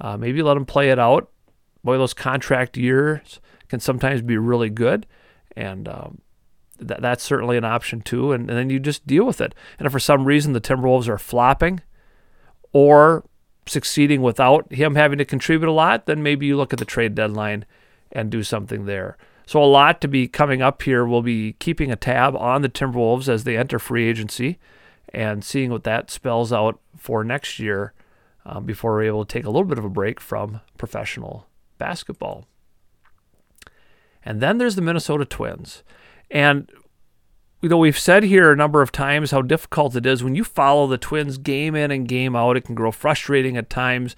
Uh, 0.00 0.16
maybe 0.16 0.42
let 0.42 0.56
him 0.56 0.66
play 0.66 0.90
it 0.90 0.98
out. 0.98 1.30
Boy, 1.84 1.98
those 1.98 2.14
contract 2.14 2.76
years 2.76 3.40
can 3.68 3.78
sometimes 3.78 4.22
be 4.22 4.38
really 4.38 4.70
good. 4.70 5.06
And 5.56 5.86
um, 5.86 6.18
th- 6.78 7.00
that's 7.00 7.22
certainly 7.22 7.56
an 7.56 7.64
option 7.64 8.00
too. 8.00 8.32
And, 8.32 8.48
and 8.48 8.58
then 8.58 8.70
you 8.70 8.80
just 8.80 9.06
deal 9.06 9.24
with 9.24 9.40
it. 9.40 9.54
And 9.78 9.86
if 9.86 9.92
for 9.92 10.00
some 10.00 10.24
reason 10.24 10.54
the 10.54 10.60
Timberwolves 10.60 11.08
are 11.08 11.18
flopping 11.18 11.82
or 12.72 13.24
succeeding 13.66 14.22
without 14.22 14.72
him 14.72 14.94
having 14.94 15.18
to 15.18 15.24
contribute 15.24 15.68
a 15.68 15.72
lot, 15.72 16.06
then 16.06 16.22
maybe 16.22 16.46
you 16.46 16.56
look 16.56 16.72
at 16.72 16.78
the 16.78 16.84
trade 16.84 17.14
deadline 17.14 17.64
and 18.12 18.30
do 18.30 18.42
something 18.42 18.86
there. 18.86 19.16
So 19.46 19.62
a 19.62 19.64
lot 19.64 20.00
to 20.00 20.08
be 20.08 20.26
coming 20.26 20.62
up 20.62 20.82
here. 20.82 21.04
We'll 21.04 21.22
be 21.22 21.52
keeping 21.54 21.92
a 21.92 21.96
tab 21.96 22.34
on 22.34 22.62
the 22.62 22.68
Timberwolves 22.68 23.28
as 23.28 23.44
they 23.44 23.58
enter 23.58 23.78
free 23.78 24.08
agency 24.08 24.58
and 25.12 25.44
seeing 25.44 25.70
what 25.70 25.84
that 25.84 26.10
spells 26.10 26.52
out 26.52 26.80
for 26.96 27.22
next 27.22 27.58
year 27.58 27.92
um, 28.46 28.64
before 28.64 28.92
we're 28.92 29.04
able 29.04 29.24
to 29.24 29.32
take 29.32 29.44
a 29.44 29.50
little 29.50 29.68
bit 29.68 29.78
of 29.78 29.84
a 29.84 29.90
break 29.90 30.20
from 30.20 30.60
professional 30.78 31.46
basketball. 31.78 32.46
And 34.24 34.40
then 34.40 34.58
there's 34.58 34.76
the 34.76 34.82
Minnesota 34.82 35.24
Twins. 35.24 35.82
And 36.30 36.70
you 37.64 37.70
know, 37.70 37.78
we've 37.78 37.98
said 37.98 38.24
here 38.24 38.52
a 38.52 38.56
number 38.56 38.82
of 38.82 38.92
times 38.92 39.30
how 39.30 39.40
difficult 39.40 39.96
it 39.96 40.04
is 40.04 40.22
when 40.22 40.34
you 40.34 40.44
follow 40.44 40.86
the 40.86 40.98
Twins 40.98 41.38
game 41.38 41.74
in 41.74 41.90
and 41.90 42.06
game 42.06 42.36
out. 42.36 42.58
It 42.58 42.64
can 42.66 42.74
grow 42.74 42.92
frustrating 42.92 43.56
at 43.56 43.70
times. 43.70 44.14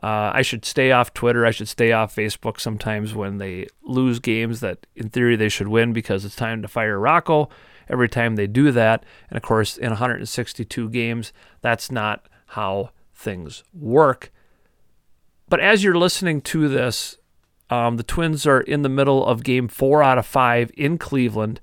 Uh, 0.00 0.30
I 0.32 0.42
should 0.42 0.64
stay 0.64 0.92
off 0.92 1.12
Twitter. 1.14 1.44
I 1.44 1.50
should 1.50 1.66
stay 1.66 1.90
off 1.90 2.14
Facebook 2.14 2.60
sometimes 2.60 3.12
when 3.12 3.38
they 3.38 3.66
lose 3.82 4.20
games 4.20 4.60
that, 4.60 4.86
in 4.94 5.08
theory, 5.08 5.34
they 5.34 5.48
should 5.48 5.66
win 5.66 5.92
because 5.92 6.24
it's 6.24 6.36
time 6.36 6.62
to 6.62 6.68
fire 6.68 6.98
Rocco 6.98 7.48
every 7.88 8.08
time 8.08 8.36
they 8.36 8.46
do 8.46 8.70
that. 8.70 9.04
And 9.28 9.36
of 9.36 9.42
course, 9.42 9.76
in 9.76 9.90
162 9.90 10.88
games, 10.90 11.32
that's 11.62 11.90
not 11.90 12.28
how 12.48 12.90
things 13.12 13.64
work. 13.72 14.30
But 15.54 15.60
as 15.60 15.84
you're 15.84 15.96
listening 15.96 16.40
to 16.40 16.66
this, 16.66 17.16
um, 17.70 17.96
the 17.96 18.02
Twins 18.02 18.44
are 18.44 18.60
in 18.60 18.82
the 18.82 18.88
middle 18.88 19.24
of 19.24 19.44
game 19.44 19.68
four 19.68 20.02
out 20.02 20.18
of 20.18 20.26
five 20.26 20.72
in 20.76 20.98
Cleveland. 20.98 21.60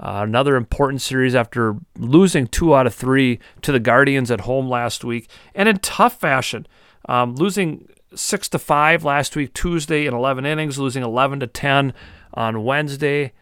Uh, 0.00 0.22
another 0.24 0.56
important 0.56 1.02
series 1.02 1.34
after 1.34 1.76
losing 1.98 2.46
two 2.46 2.74
out 2.74 2.86
of 2.86 2.94
three 2.94 3.38
to 3.60 3.70
the 3.70 3.80
Guardians 3.80 4.30
at 4.30 4.40
home 4.40 4.66
last 4.66 5.04
week, 5.04 5.28
and 5.54 5.68
in 5.68 5.78
tough 5.80 6.18
fashion, 6.18 6.66
um, 7.06 7.34
losing 7.34 7.86
six 8.14 8.48
to 8.48 8.58
five 8.58 9.04
last 9.04 9.36
week 9.36 9.52
Tuesday 9.52 10.06
in 10.06 10.14
11 10.14 10.46
innings, 10.46 10.78
losing 10.78 11.02
11 11.02 11.40
to 11.40 11.46
10 11.46 11.92
on 12.32 12.64
Wednesday. 12.64 13.34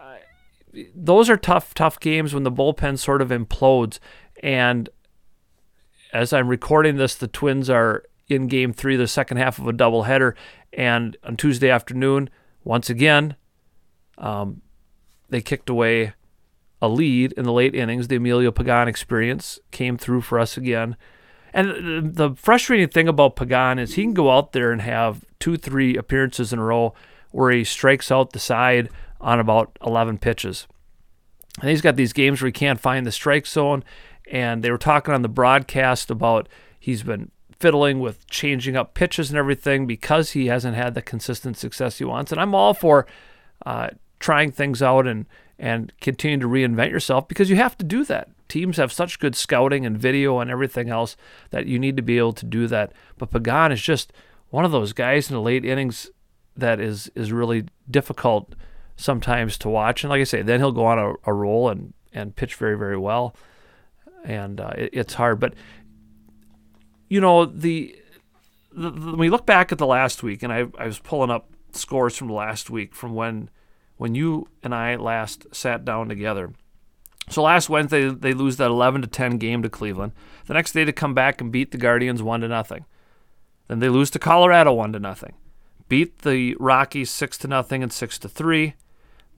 Uh, 0.00 0.18
those 0.94 1.28
are 1.28 1.36
tough, 1.36 1.74
tough 1.74 1.98
games 1.98 2.32
when 2.32 2.44
the 2.44 2.52
bullpen 2.52 2.96
sort 2.96 3.20
of 3.20 3.30
implodes. 3.30 3.98
And 4.40 4.88
as 6.12 6.32
I'm 6.32 6.46
recording 6.46 6.96
this, 6.96 7.16
the 7.16 7.26
Twins 7.26 7.68
are 7.68 8.04
in 8.28 8.46
game 8.46 8.72
three, 8.72 8.96
the 8.96 9.08
second 9.08 9.36
half 9.36 9.58
of 9.58 9.66
a 9.66 9.72
doubleheader. 9.72 10.34
And 10.72 11.16
on 11.24 11.36
Tuesday 11.36 11.70
afternoon, 11.70 12.30
once 12.64 12.88
again, 12.88 13.36
um, 14.18 14.62
they 15.28 15.40
kicked 15.40 15.68
away 15.68 16.14
a 16.80 16.88
lead 16.88 17.32
in 17.32 17.44
the 17.44 17.52
late 17.52 17.74
innings. 17.74 18.08
The 18.08 18.16
Emilio 18.16 18.50
Pagan 18.50 18.88
experience 18.88 19.58
came 19.70 19.96
through 19.96 20.22
for 20.22 20.38
us 20.38 20.56
again. 20.56 20.96
And 21.54 22.14
the 22.14 22.34
frustrating 22.34 22.88
thing 22.88 23.08
about 23.08 23.36
Pagan 23.36 23.78
is 23.78 23.94
he 23.94 24.02
can 24.02 24.14
go 24.14 24.30
out 24.30 24.52
there 24.52 24.72
and 24.72 24.80
have 24.80 25.24
two, 25.38 25.56
three 25.56 25.96
appearances 25.96 26.52
in 26.52 26.58
a 26.58 26.64
row 26.64 26.94
where 27.30 27.50
he 27.50 27.64
strikes 27.64 28.10
out 28.10 28.32
the 28.32 28.38
side 28.38 28.88
on 29.20 29.38
about 29.38 29.78
11 29.84 30.18
pitches. 30.18 30.66
And 31.60 31.70
he's 31.70 31.82
got 31.82 31.96
these 31.96 32.12
games 32.12 32.40
where 32.40 32.48
he 32.48 32.52
can't 32.52 32.80
find 32.80 33.06
the 33.06 33.12
strike 33.12 33.46
zone. 33.46 33.84
And 34.30 34.62
they 34.62 34.70
were 34.70 34.78
talking 34.78 35.12
on 35.12 35.22
the 35.22 35.28
broadcast 35.28 36.10
about 36.10 36.48
he's 36.80 37.02
been 37.02 37.30
fiddling 37.62 38.00
with 38.00 38.26
changing 38.26 38.76
up 38.76 38.92
pitches 38.92 39.30
and 39.30 39.38
everything 39.38 39.86
because 39.86 40.32
he 40.32 40.48
hasn't 40.48 40.76
had 40.76 40.94
the 40.94 41.00
consistent 41.00 41.56
success 41.56 41.98
he 41.98 42.04
wants. 42.04 42.32
And 42.32 42.40
I'm 42.40 42.56
all 42.56 42.74
for 42.74 43.06
uh, 43.64 43.90
trying 44.18 44.50
things 44.50 44.82
out 44.82 45.06
and 45.06 45.26
and 45.58 45.92
continuing 46.00 46.40
to 46.40 46.48
reinvent 46.48 46.90
yourself 46.90 47.28
because 47.28 47.48
you 47.48 47.54
have 47.54 47.78
to 47.78 47.84
do 47.84 48.04
that. 48.04 48.28
Teams 48.48 48.78
have 48.78 48.92
such 48.92 49.20
good 49.20 49.36
scouting 49.36 49.86
and 49.86 49.96
video 49.96 50.40
and 50.40 50.50
everything 50.50 50.90
else 50.90 51.16
that 51.50 51.66
you 51.66 51.78
need 51.78 51.96
to 51.96 52.02
be 52.02 52.18
able 52.18 52.32
to 52.32 52.44
do 52.44 52.66
that. 52.66 52.92
But 53.16 53.30
Pagan 53.30 53.70
is 53.70 53.80
just 53.80 54.12
one 54.50 54.64
of 54.64 54.72
those 54.72 54.92
guys 54.92 55.30
in 55.30 55.36
the 55.36 55.40
late 55.40 55.64
innings 55.64 56.10
that 56.56 56.80
is 56.80 57.12
is 57.14 57.32
really 57.32 57.66
difficult 57.88 58.54
sometimes 58.96 59.56
to 59.58 59.68
watch. 59.68 60.02
And 60.02 60.10
like 60.10 60.20
I 60.20 60.24
say, 60.24 60.42
then 60.42 60.58
he'll 60.58 60.72
go 60.72 60.86
on 60.86 60.98
a, 60.98 61.14
a 61.24 61.32
roll 61.32 61.68
and 61.68 61.94
and 62.12 62.34
pitch 62.34 62.56
very 62.56 62.76
very 62.76 62.98
well, 62.98 63.36
and 64.24 64.60
uh, 64.60 64.72
it, 64.76 64.90
it's 64.92 65.14
hard. 65.14 65.38
But 65.38 65.54
you 67.12 67.20
know, 67.20 67.44
the, 67.44 67.94
the, 68.72 68.90
when 68.90 69.18
we 69.18 69.28
look 69.28 69.44
back 69.44 69.70
at 69.70 69.76
the 69.76 69.86
last 69.86 70.22
week, 70.22 70.42
and 70.42 70.50
I, 70.50 70.64
I 70.78 70.86
was 70.86 70.98
pulling 70.98 71.30
up 71.30 71.50
scores 71.72 72.16
from 72.16 72.30
last 72.32 72.70
week 72.70 72.94
from 72.94 73.14
when 73.14 73.50
when 73.98 74.14
you 74.14 74.48
and 74.62 74.74
I 74.74 74.96
last 74.96 75.46
sat 75.54 75.84
down 75.84 76.08
together. 76.08 76.54
So 77.28 77.42
last 77.42 77.68
Wednesday 77.68 78.08
they 78.08 78.32
lose 78.32 78.56
that 78.56 78.70
11 78.70 79.02
to 79.02 79.08
10 79.08 79.36
game 79.36 79.62
to 79.62 79.68
Cleveland. 79.68 80.12
The 80.46 80.54
next 80.54 80.72
day 80.72 80.86
to 80.86 80.92
come 80.92 81.12
back 81.12 81.42
and 81.42 81.52
beat 81.52 81.70
the 81.70 81.76
Guardians 81.76 82.22
1 82.22 82.40
to 82.40 82.48
nothing. 82.48 82.86
Then 83.68 83.80
they 83.80 83.90
lose 83.90 84.08
to 84.12 84.18
Colorado 84.18 84.72
1 84.72 84.94
to 84.94 84.98
nothing. 84.98 85.34
Beat 85.90 86.20
the 86.20 86.56
Rockies 86.58 87.10
6 87.10 87.36
to 87.38 87.48
nothing 87.48 87.82
and 87.82 87.92
6 87.92 88.18
to 88.20 88.28
3 88.28 88.74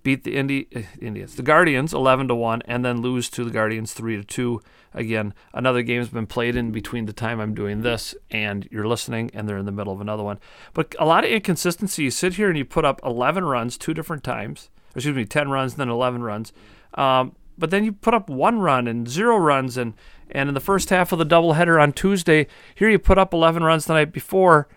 beat 0.05 0.23
the 0.23 0.37
Indi- 0.37 0.69
uh, 0.77 0.83
Indians, 1.01 1.35
the 1.35 1.43
Guardians, 1.43 1.93
11 1.93 2.29
to 2.29 2.35
one, 2.35 2.63
and 2.67 2.85
then 2.85 3.01
lose 3.01 3.29
to 3.31 3.43
the 3.43 3.51
Guardians 3.51 3.93
3 3.95 4.19
to 4.19 4.23
two. 4.23 4.63
Again, 4.93 5.35
another 5.53 5.83
game's 5.83 6.11
been 6.11 6.27
played 6.27 6.55
in 6.55 6.71
between 6.71 7.07
the 7.07 7.13
time 7.13 7.41
I'm 7.41 7.55
doing 7.55 7.81
this 7.81 8.15
and 8.31 8.69
you're 8.71 8.87
listening, 8.87 9.31
and 9.35 9.49
they're 9.49 9.59
in 9.59 9.67
the 9.67 9.73
middle 9.73 9.93
of 9.93 10.01
another 10.01 10.23
one. 10.23 10.39
But 10.75 10.95
a 11.01 11.07
lot 11.07 11.25
of 11.25 11.31
inconsistency. 11.31 12.05
You 12.05 12.11
sit 12.13 12.35
here 12.35 12.49
and 12.49 12.57
you 12.57 12.65
put 12.65 12.85
up 12.85 13.01
11 13.03 13.45
runs 13.45 13.77
two 13.77 13.95
different 13.95 14.23
times. 14.23 14.69
Excuse 14.95 15.17
me, 15.17 15.25
10 15.25 15.49
runs, 15.49 15.75
then 15.75 15.89
11 15.89 16.23
runs. 16.23 16.53
Um, 16.93 17.35
but 17.59 17.71
then 17.71 17.85
you 17.85 17.93
put 17.93 18.15
up 18.15 18.29
one 18.29 18.61
run 18.61 18.87
and 18.87 19.09
zero 19.09 19.37
runs, 19.37 19.77
and 19.77 19.95
and 20.31 20.49
in 20.49 20.55
the 20.55 20.61
first 20.61 20.91
half 20.91 21.13
of 21.13 21.19
the 21.19 21.27
doubleheader 21.27 21.81
on 21.81 21.93
Tuesday, 21.93 22.47
here 22.75 22.89
you 22.89 22.99
put 22.99 23.19
up 23.19 23.33
11 23.33 23.63
runs 23.63 23.87
the 23.87 23.95
night 23.95 24.13
before, 24.13 24.69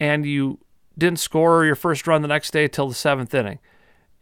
and 0.00 0.24
you 0.24 0.58
didn't 0.96 1.18
score 1.18 1.64
your 1.64 1.74
first 1.74 2.06
run 2.06 2.22
the 2.22 2.28
next 2.28 2.50
day 2.50 2.66
till 2.66 2.88
the 2.88 2.94
seventh 2.94 3.34
inning 3.34 3.58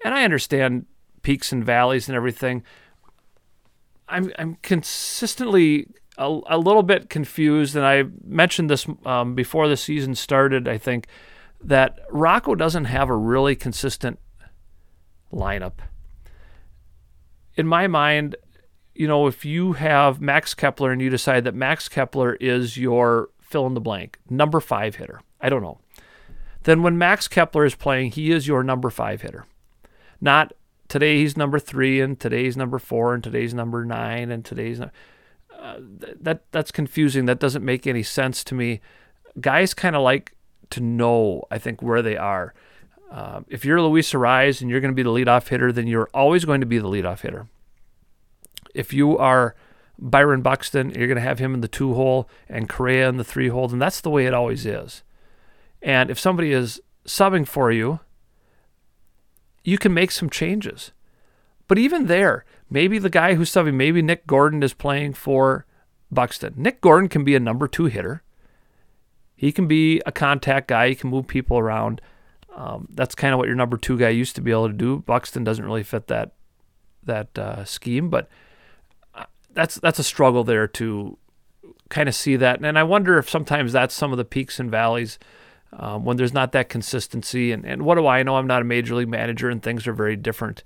and 0.06 0.14
I 0.14 0.22
understand 0.22 0.86
peaks 1.22 1.50
and 1.50 1.64
valleys 1.64 2.08
and 2.08 2.14
everything. 2.14 2.62
I'm 4.08 4.32
I'm 4.38 4.54
consistently 4.62 5.88
a, 6.16 6.38
a 6.46 6.58
little 6.58 6.84
bit 6.84 7.10
confused, 7.10 7.74
and 7.74 7.84
I 7.84 8.04
mentioned 8.24 8.70
this 8.70 8.86
um, 9.04 9.34
before 9.34 9.66
the 9.66 9.76
season 9.76 10.14
started. 10.14 10.68
I 10.68 10.78
think 10.78 11.08
that 11.60 11.98
Rocco 12.08 12.54
doesn't 12.54 12.84
have 12.84 13.08
a 13.08 13.16
really 13.16 13.56
consistent 13.56 14.20
lineup. 15.32 15.78
In 17.56 17.66
my 17.66 17.88
mind, 17.88 18.36
you 18.94 19.08
know, 19.08 19.26
if 19.26 19.44
you 19.44 19.72
have 19.72 20.20
Max 20.20 20.54
Kepler 20.54 20.92
and 20.92 21.02
you 21.02 21.10
decide 21.10 21.42
that 21.42 21.54
Max 21.56 21.88
Kepler 21.88 22.34
is 22.34 22.76
your 22.76 23.30
fill 23.40 23.66
in 23.66 23.74
the 23.74 23.80
blank 23.80 24.20
number 24.30 24.60
five 24.60 24.94
hitter, 24.94 25.20
I 25.40 25.48
don't 25.48 25.62
know. 25.62 25.80
Then 26.62 26.84
when 26.84 26.96
Max 26.96 27.26
Kepler 27.26 27.64
is 27.64 27.74
playing, 27.74 28.12
he 28.12 28.30
is 28.30 28.46
your 28.46 28.62
number 28.62 28.88
five 28.88 29.22
hitter. 29.22 29.46
Not 30.20 30.52
today 30.88 31.18
he's 31.18 31.36
number 31.36 31.58
three 31.58 32.00
and 32.00 32.18
today's 32.18 32.56
number 32.56 32.78
four 32.78 33.14
and 33.14 33.22
today's 33.22 33.54
number 33.54 33.84
nine 33.84 34.30
and 34.30 34.44
today's 34.44 34.80
uh, 34.80 35.78
that 36.20 36.42
that's 36.52 36.70
confusing. 36.70 37.26
That 37.26 37.40
doesn't 37.40 37.64
make 37.64 37.86
any 37.86 38.02
sense 38.02 38.44
to 38.44 38.54
me. 38.54 38.80
Guys 39.40 39.74
kind 39.74 39.96
of 39.96 40.02
like 40.02 40.32
to 40.70 40.80
know, 40.80 41.44
I 41.50 41.58
think, 41.58 41.82
where 41.82 42.02
they 42.02 42.16
are. 42.16 42.54
Uh, 43.10 43.42
if 43.48 43.64
you're 43.64 43.80
Luis 43.80 44.12
Arraez 44.12 44.60
and 44.60 44.70
you're 44.70 44.80
going 44.80 44.92
to 44.92 44.96
be 44.96 45.02
the 45.02 45.10
leadoff 45.10 45.48
hitter, 45.48 45.72
then 45.72 45.86
you're 45.86 46.10
always 46.12 46.44
going 46.44 46.60
to 46.60 46.66
be 46.66 46.78
the 46.78 46.88
leadoff 46.88 47.20
hitter. 47.20 47.46
If 48.74 48.92
you 48.92 49.16
are 49.16 49.54
Byron 49.98 50.42
Buxton, 50.42 50.90
you're 50.90 51.06
going 51.06 51.16
to 51.16 51.22
have 51.22 51.38
him 51.38 51.54
in 51.54 51.60
the 51.60 51.68
two 51.68 51.94
hole 51.94 52.28
and 52.48 52.68
Correa 52.68 53.08
in 53.08 53.16
the 53.16 53.24
three 53.24 53.48
hole, 53.48 53.70
and 53.70 53.80
that's 53.80 54.00
the 54.00 54.10
way 54.10 54.26
it 54.26 54.34
always 54.34 54.66
is. 54.66 55.02
And 55.82 56.10
if 56.10 56.18
somebody 56.18 56.52
is 56.52 56.80
subbing 57.06 57.46
for 57.46 57.70
you, 57.70 58.00
you 59.66 59.76
can 59.76 59.92
make 59.92 60.12
some 60.12 60.30
changes. 60.30 60.92
But 61.66 61.76
even 61.76 62.06
there, 62.06 62.44
maybe 62.70 63.00
the 63.00 63.10
guy 63.10 63.34
who's 63.34 63.50
subbing, 63.50 63.74
maybe 63.74 64.00
Nick 64.00 64.24
Gordon 64.26 64.62
is 64.62 64.72
playing 64.72 65.14
for 65.14 65.66
Buxton. 66.10 66.54
Nick 66.56 66.80
Gordon 66.80 67.08
can 67.08 67.24
be 67.24 67.34
a 67.34 67.40
number 67.40 67.66
two 67.66 67.86
hitter. 67.86 68.22
He 69.34 69.50
can 69.50 69.66
be 69.66 70.00
a 70.06 70.12
contact 70.12 70.68
guy. 70.68 70.90
He 70.90 70.94
can 70.94 71.10
move 71.10 71.26
people 71.26 71.58
around. 71.58 72.00
Um, 72.54 72.86
that's 72.92 73.16
kind 73.16 73.34
of 73.34 73.38
what 73.38 73.48
your 73.48 73.56
number 73.56 73.76
two 73.76 73.98
guy 73.98 74.10
used 74.10 74.36
to 74.36 74.40
be 74.40 74.52
able 74.52 74.68
to 74.68 74.72
do. 74.72 75.00
Buxton 75.00 75.42
doesn't 75.42 75.64
really 75.64 75.82
fit 75.82 76.06
that 76.06 76.32
that 77.02 77.36
uh, 77.36 77.64
scheme, 77.64 78.08
but 78.08 78.28
uh, 79.14 79.24
that's 79.52 79.74
that's 79.74 79.98
a 79.98 80.04
struggle 80.04 80.44
there 80.44 80.68
to 80.68 81.18
kind 81.88 82.08
of 82.08 82.14
see 82.14 82.36
that. 82.36 82.64
And 82.64 82.78
I 82.78 82.84
wonder 82.84 83.18
if 83.18 83.28
sometimes 83.28 83.72
that's 83.72 83.94
some 83.94 84.12
of 84.12 84.16
the 84.16 84.24
peaks 84.24 84.60
and 84.60 84.70
valleys 84.70 85.18
um, 85.76 86.04
when 86.04 86.16
there's 86.16 86.32
not 86.34 86.52
that 86.52 86.68
consistency. 86.68 87.52
And, 87.52 87.64
and 87.64 87.82
what 87.82 87.96
do 87.96 88.06
I 88.06 88.22
know? 88.22 88.36
I'm 88.36 88.46
not 88.46 88.62
a 88.62 88.64
major 88.64 88.94
league 88.94 89.08
manager, 89.08 89.48
and 89.48 89.62
things 89.62 89.86
are 89.86 89.92
very 89.92 90.16
different 90.16 90.64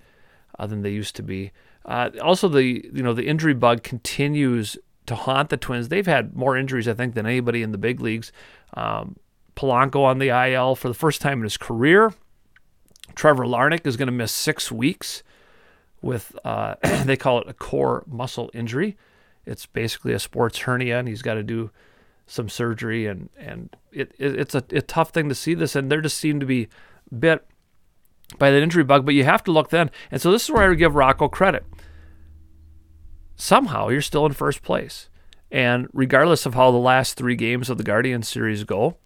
uh, 0.58 0.66
than 0.66 0.82
they 0.82 0.90
used 0.90 1.16
to 1.16 1.22
be. 1.22 1.52
Uh, 1.84 2.10
also, 2.22 2.48
the 2.48 2.62
you 2.92 3.02
know 3.02 3.12
the 3.12 3.26
injury 3.26 3.54
bug 3.54 3.82
continues 3.82 4.78
to 5.06 5.14
haunt 5.14 5.48
the 5.48 5.56
Twins. 5.56 5.88
They've 5.88 6.06
had 6.06 6.36
more 6.36 6.56
injuries, 6.56 6.86
I 6.86 6.94
think, 6.94 7.14
than 7.14 7.26
anybody 7.26 7.62
in 7.62 7.72
the 7.72 7.78
big 7.78 8.00
leagues. 8.00 8.32
Um, 8.74 9.16
Polanco 9.56 10.04
on 10.04 10.18
the 10.18 10.28
IL 10.28 10.76
for 10.76 10.88
the 10.88 10.94
first 10.94 11.20
time 11.20 11.38
in 11.38 11.44
his 11.44 11.56
career. 11.56 12.12
Trevor 13.14 13.44
Larnach 13.44 13.86
is 13.86 13.96
going 13.96 14.06
to 14.06 14.12
miss 14.12 14.30
six 14.30 14.70
weeks 14.70 15.22
with 16.00 16.36
uh, 16.44 16.76
they 17.04 17.16
call 17.16 17.40
it 17.40 17.48
a 17.48 17.54
core 17.54 18.04
muscle 18.06 18.50
injury. 18.54 18.96
It's 19.46 19.66
basically 19.66 20.12
a 20.12 20.18
sports 20.18 20.58
hernia, 20.60 20.98
and 20.98 21.08
he's 21.08 21.22
got 21.22 21.34
to 21.34 21.42
do 21.42 21.70
some 22.30 22.48
surgery, 22.48 23.06
and 23.06 23.28
and 23.36 23.76
it, 23.92 24.14
it 24.18 24.38
it's 24.38 24.54
a, 24.54 24.62
a 24.70 24.80
tough 24.80 25.10
thing 25.10 25.28
to 25.28 25.34
see 25.34 25.52
this, 25.52 25.74
and 25.74 25.90
there 25.90 26.00
just 26.00 26.16
seem 26.16 26.38
to 26.38 26.46
be 26.46 26.68
bit 27.16 27.44
by 28.38 28.50
that 28.50 28.62
injury 28.62 28.84
bug. 28.84 29.04
But 29.04 29.14
you 29.14 29.24
have 29.24 29.42
to 29.44 29.52
look 29.52 29.70
then, 29.70 29.90
and 30.10 30.22
so 30.22 30.30
this 30.30 30.44
is 30.44 30.50
where 30.50 30.62
I 30.62 30.68
would 30.68 30.78
give 30.78 30.94
Rocco 30.94 31.28
credit. 31.28 31.64
Somehow 33.34 33.88
you're 33.88 34.00
still 34.00 34.26
in 34.26 34.32
first 34.32 34.62
place, 34.62 35.10
and 35.50 35.88
regardless 35.92 36.46
of 36.46 36.54
how 36.54 36.70
the 36.70 36.78
last 36.78 37.16
three 37.16 37.34
games 37.34 37.68
of 37.68 37.78
the 37.78 37.84
Guardian 37.84 38.22
series 38.22 38.62
go, 38.62 38.98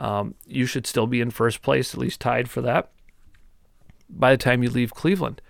um, 0.00 0.34
you 0.44 0.66
should 0.66 0.86
still 0.86 1.06
be 1.06 1.20
in 1.20 1.30
first 1.30 1.62
place, 1.62 1.94
at 1.94 2.00
least 2.00 2.20
tied 2.20 2.50
for 2.50 2.60
that. 2.62 2.90
By 4.08 4.32
the 4.32 4.42
time 4.42 4.64
you 4.64 4.70
leave 4.70 4.92
Cleveland, 4.92 5.40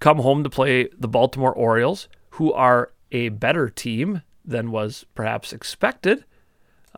come 0.00 0.18
home 0.18 0.44
to 0.44 0.50
play 0.50 0.88
the 0.98 1.08
Baltimore 1.08 1.54
Orioles, 1.54 2.08
who 2.30 2.52
are 2.52 2.92
a 3.10 3.30
better 3.30 3.70
team 3.70 4.22
than 4.44 4.70
was 4.70 5.04
perhaps 5.14 5.52
expected. 5.52 6.24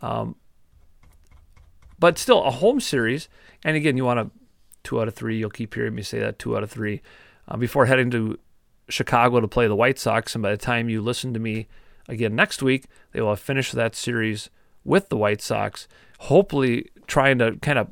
Um, 0.02 0.36
but 1.98 2.18
still, 2.18 2.44
a 2.44 2.50
home 2.50 2.80
series. 2.80 3.28
And 3.64 3.76
again, 3.76 3.96
you 3.96 4.04
want 4.04 4.20
a 4.20 4.30
two 4.82 5.00
out 5.00 5.08
of 5.08 5.14
three. 5.14 5.38
You'll 5.38 5.50
keep 5.50 5.74
hearing 5.74 5.94
me 5.94 6.02
say 6.02 6.18
that 6.20 6.38
two 6.38 6.56
out 6.56 6.62
of 6.62 6.70
three 6.70 7.00
uh, 7.48 7.56
before 7.56 7.86
heading 7.86 8.10
to 8.10 8.38
Chicago 8.88 9.40
to 9.40 9.48
play 9.48 9.66
the 9.66 9.76
White 9.76 9.98
Sox. 9.98 10.34
And 10.34 10.42
by 10.42 10.50
the 10.50 10.56
time 10.56 10.88
you 10.88 11.00
listen 11.00 11.32
to 11.34 11.40
me 11.40 11.66
again 12.08 12.34
next 12.34 12.62
week, 12.62 12.86
they 13.12 13.20
will 13.20 13.30
have 13.30 13.40
finished 13.40 13.72
that 13.72 13.94
series 13.94 14.50
with 14.84 15.08
the 15.08 15.16
White 15.16 15.40
Sox, 15.40 15.88
hopefully 16.20 16.90
trying 17.06 17.38
to 17.38 17.56
kind 17.62 17.78
of 17.78 17.88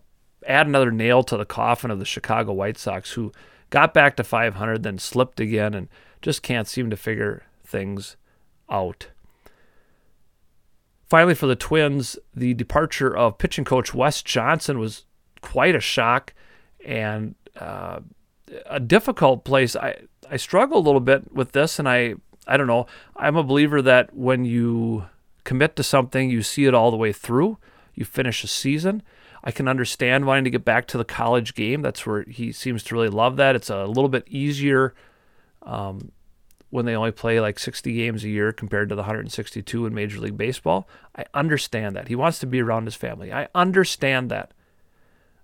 add 0.46 0.66
another 0.66 0.90
nail 0.90 1.22
to 1.22 1.36
the 1.36 1.44
coffin 1.44 1.90
of 1.90 1.98
the 1.98 2.04
Chicago 2.04 2.52
White 2.52 2.76
Sox, 2.76 3.12
who 3.12 3.32
got 3.70 3.94
back 3.94 4.16
to 4.16 4.24
500, 4.24 4.82
then 4.82 4.98
slipped 4.98 5.40
again, 5.40 5.72
and 5.72 5.88
just 6.20 6.42
can't 6.42 6.68
seem 6.68 6.90
to 6.90 6.96
figure 6.96 7.44
things 7.64 8.16
out. 8.70 9.08
Finally, 11.12 11.34
for 11.34 11.46
the 11.46 11.54
Twins, 11.54 12.16
the 12.34 12.54
departure 12.54 13.14
of 13.14 13.36
pitching 13.36 13.66
coach 13.66 13.92
Wes 13.92 14.22
Johnson 14.22 14.78
was 14.78 15.04
quite 15.42 15.74
a 15.74 15.78
shock 15.78 16.32
and 16.86 17.34
uh, 17.60 18.00
a 18.64 18.80
difficult 18.80 19.44
place. 19.44 19.76
I, 19.76 19.96
I 20.30 20.38
struggle 20.38 20.78
a 20.78 20.80
little 20.80 21.02
bit 21.02 21.30
with 21.30 21.52
this, 21.52 21.78
and 21.78 21.86
I, 21.86 22.14
I 22.46 22.56
don't 22.56 22.66
know. 22.66 22.86
I'm 23.14 23.36
a 23.36 23.42
believer 23.42 23.82
that 23.82 24.14
when 24.16 24.46
you 24.46 25.04
commit 25.44 25.76
to 25.76 25.82
something, 25.82 26.30
you 26.30 26.42
see 26.42 26.64
it 26.64 26.72
all 26.72 26.90
the 26.90 26.96
way 26.96 27.12
through, 27.12 27.58
you 27.94 28.06
finish 28.06 28.42
a 28.42 28.48
season. 28.48 29.02
I 29.44 29.50
can 29.50 29.68
understand 29.68 30.24
wanting 30.24 30.44
to 30.44 30.50
get 30.50 30.64
back 30.64 30.86
to 30.86 30.96
the 30.96 31.04
college 31.04 31.54
game. 31.54 31.82
That's 31.82 32.06
where 32.06 32.22
he 32.22 32.52
seems 32.52 32.82
to 32.84 32.94
really 32.94 33.10
love 33.10 33.36
that. 33.36 33.54
It's 33.54 33.68
a 33.68 33.84
little 33.84 34.08
bit 34.08 34.26
easier 34.28 34.94
um, 35.60 36.10
when 36.72 36.86
they 36.86 36.96
only 36.96 37.12
play 37.12 37.38
like 37.38 37.58
60 37.58 37.92
games 37.92 38.24
a 38.24 38.30
year 38.30 38.50
compared 38.50 38.88
to 38.88 38.94
the 38.94 39.02
162 39.02 39.84
in 39.84 39.92
Major 39.92 40.18
League 40.18 40.38
Baseball. 40.38 40.88
I 41.14 41.26
understand 41.34 41.94
that. 41.94 42.08
He 42.08 42.16
wants 42.16 42.38
to 42.38 42.46
be 42.46 42.62
around 42.62 42.86
his 42.86 42.94
family. 42.94 43.30
I 43.30 43.48
understand 43.54 44.30
that. 44.30 44.52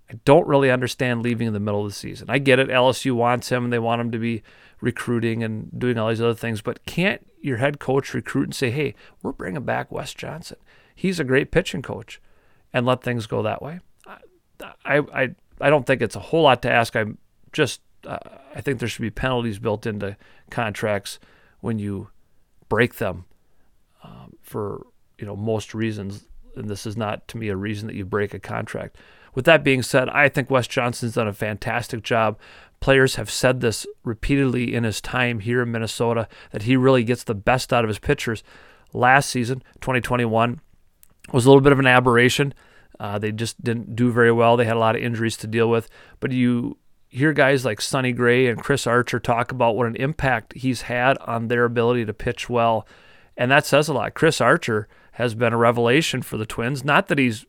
I 0.09 0.15
don't 0.25 0.47
really 0.47 0.71
understand 0.71 1.21
leaving 1.21 1.47
in 1.47 1.53
the 1.53 1.61
middle 1.61 1.83
of 1.83 1.91
the 1.91 1.95
season. 1.95 2.31
I 2.31 2.39
get 2.39 2.59
it. 2.59 2.69
LSU 2.69 3.13
wants 3.13 3.51
him 3.51 3.65
and 3.65 3.73
they 3.73 3.79
want 3.79 4.01
him 4.01 4.11
to 4.13 4.19
be 4.19 4.43
recruiting 4.81 5.43
and 5.43 5.69
doing 5.79 5.99
all 5.99 6.09
these 6.09 6.23
other 6.23 6.33
things, 6.33 6.63
but 6.63 6.87
can't 6.87 7.27
your 7.43 7.59
head 7.59 7.79
coach 7.79 8.15
recruit 8.15 8.45
and 8.45 8.55
say, 8.55 8.71
hey, 8.71 8.95
we're 9.23 9.33
bringing 9.33 9.65
back 9.65 9.93
Wes 9.93 10.15
Johnson? 10.15 10.57
He's 10.95 11.21
a 11.21 11.25
great 11.25 11.51
pitching 11.51 11.83
coach 11.83 12.23
and 12.73 12.87
let 12.87 13.03
things 13.03 13.27
go 13.27 13.43
that 13.43 13.61
way? 13.61 13.81
I, 14.07 15.03
I, 15.13 15.35
I 15.61 15.69
don't 15.69 15.87
think 15.87 16.01
it's 16.01 16.17
a 16.17 16.21
whole 16.21 16.45
lot 16.45 16.63
to 16.63 16.71
ask. 16.71 16.97
I'm 16.97 17.19
just 17.53 17.83
I 18.07 18.61
think 18.61 18.79
there 18.79 18.89
should 18.89 19.03
be 19.03 19.11
penalties 19.11 19.59
built 19.59 19.87
into 19.87 20.17
contracts 20.51 21.19
when 21.61 21.79
you 21.79 22.11
break 22.69 22.97
them 22.97 23.25
um, 24.03 24.35
for 24.43 24.87
you 25.19 25.27
know 25.27 25.37
most 25.37 25.75
reasons. 25.75 26.25
And 26.57 26.69
this 26.69 26.87
is 26.87 26.97
not 26.97 27.29
to 27.29 27.37
me 27.37 27.49
a 27.49 27.57
reason 27.57 27.87
that 27.87 27.95
you 27.95 28.05
break 28.05 28.35
a 28.35 28.41
contract. 28.41 28.97
With 29.35 29.45
that 29.45 29.63
being 29.63 29.83
said, 29.83 30.09
I 30.09 30.29
think 30.29 30.51
Wes 30.51 30.67
Johnson's 30.67 31.15
done 31.15 31.29
a 31.29 31.33
fantastic 31.33 32.03
job. 32.03 32.39
Players 32.81 33.17
have 33.17 33.31
said 33.31 33.61
this 33.61 33.87
repeatedly 34.05 34.75
in 34.75 34.85
his 34.85 35.01
time 35.01 35.41
here 35.41 35.63
in 35.63 35.71
Minnesota 35.71 36.29
that 36.51 36.63
he 36.63 36.77
really 36.77 37.05
gets 37.05 37.25
the 37.25 37.35
best 37.35 37.73
out 37.73 37.85
of 37.85 37.89
his 37.89 37.99
pitchers. 37.99 38.43
Last 38.93 39.31
season, 39.31 39.63
2021, 39.81 40.61
was 41.33 41.45
a 41.45 41.49
little 41.49 41.61
bit 41.61 41.73
of 41.73 41.79
an 41.79 41.87
aberration. 41.87 42.55
Uh, 42.99 43.19
they 43.19 43.31
just 43.31 43.63
didn't 43.63 43.95
do 43.95 44.11
very 44.11 44.33
well. 44.33 44.57
They 44.57 44.65
had 44.65 44.77
a 44.77 44.81
lot 44.81 44.97
of 44.97 45.03
injuries 45.03 45.37
to 45.39 45.47
deal 45.47 45.69
with. 45.69 45.89
But 46.21 46.33
you 46.33 46.79
hear 47.09 47.33
guys 47.33 47.65
like 47.65 47.81
Sonny 47.81 48.13
Gray 48.13 48.47
and 48.47 48.63
Chris 48.63 48.87
Archer 48.87 49.19
talk 49.19 49.51
about 49.51 49.77
what 49.77 49.87
an 49.87 49.97
impact 49.97 50.53
he's 50.55 50.83
had 50.83 51.19
on 51.19 51.49
their 51.49 51.65
ability 51.65 52.05
to 52.05 52.13
pitch 52.13 52.49
well. 52.49 52.87
And 53.37 53.51
that 53.51 53.67
says 53.67 53.89
a 53.89 53.95
lot. 53.95 54.15
Chris 54.15 54.41
Archer 54.41 54.89
has 55.13 55.35
been 55.35 55.53
a 55.53 55.59
revelation 55.59 56.23
for 56.23 56.37
the 56.37 56.47
Twins. 56.47 56.85
Not 56.85 57.09
that 57.09 57.19
he's 57.19 57.47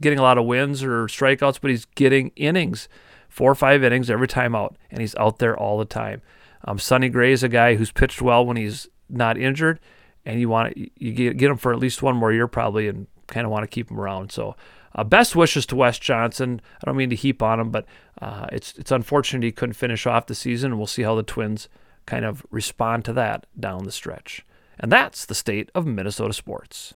getting 0.00 0.18
a 0.18 0.22
lot 0.22 0.38
of 0.38 0.46
wins 0.46 0.82
or 0.82 1.06
strikeouts, 1.06 1.60
but 1.60 1.70
he's 1.70 1.84
getting 1.84 2.32
innings, 2.36 2.88
four 3.28 3.50
or 3.50 3.54
five 3.54 3.84
innings 3.84 4.10
every 4.10 4.28
time 4.28 4.54
out, 4.54 4.76
and 4.90 5.00
he's 5.00 5.14
out 5.16 5.38
there 5.38 5.56
all 5.56 5.78
the 5.78 5.84
time. 5.84 6.22
Um, 6.64 6.78
Sonny 6.78 7.08
Gray 7.08 7.32
is 7.32 7.42
a 7.42 7.48
guy 7.48 7.76
who's 7.76 7.92
pitched 7.92 8.22
well 8.22 8.44
when 8.44 8.56
he's 8.56 8.88
not 9.08 9.38
injured, 9.38 9.78
and 10.24 10.40
you 10.40 10.48
want 10.48 10.76
you 10.76 11.12
get, 11.12 11.36
get 11.36 11.50
him 11.50 11.56
for 11.56 11.72
at 11.72 11.78
least 11.78 12.02
one 12.02 12.16
more 12.16 12.32
year 12.32 12.48
probably, 12.48 12.88
and 12.88 13.06
kind 13.26 13.44
of 13.44 13.52
want 13.52 13.62
to 13.62 13.68
keep 13.68 13.90
him 13.90 14.00
around. 14.00 14.32
So 14.32 14.56
uh, 14.94 15.04
best 15.04 15.36
wishes 15.36 15.66
to 15.66 15.76
Wes 15.76 15.98
Johnson. 15.98 16.60
I 16.82 16.86
don't 16.86 16.96
mean 16.96 17.10
to 17.10 17.16
heap 17.16 17.42
on 17.42 17.60
him, 17.60 17.70
but 17.70 17.86
uh, 18.20 18.46
it's 18.52 18.72
it's 18.78 18.90
unfortunate 18.90 19.44
he 19.44 19.52
couldn't 19.52 19.74
finish 19.74 20.06
off 20.06 20.26
the 20.26 20.34
season, 20.34 20.72
and 20.72 20.78
we'll 20.78 20.86
see 20.86 21.02
how 21.02 21.14
the 21.14 21.22
Twins 21.22 21.68
kind 22.06 22.24
of 22.24 22.46
respond 22.50 23.04
to 23.04 23.12
that 23.12 23.46
down 23.58 23.84
the 23.84 23.92
stretch. 23.92 24.44
And 24.78 24.92
that's 24.92 25.24
the 25.24 25.34
state 25.34 25.70
of 25.74 25.86
Minnesota 25.86 26.32
sports. 26.32 26.94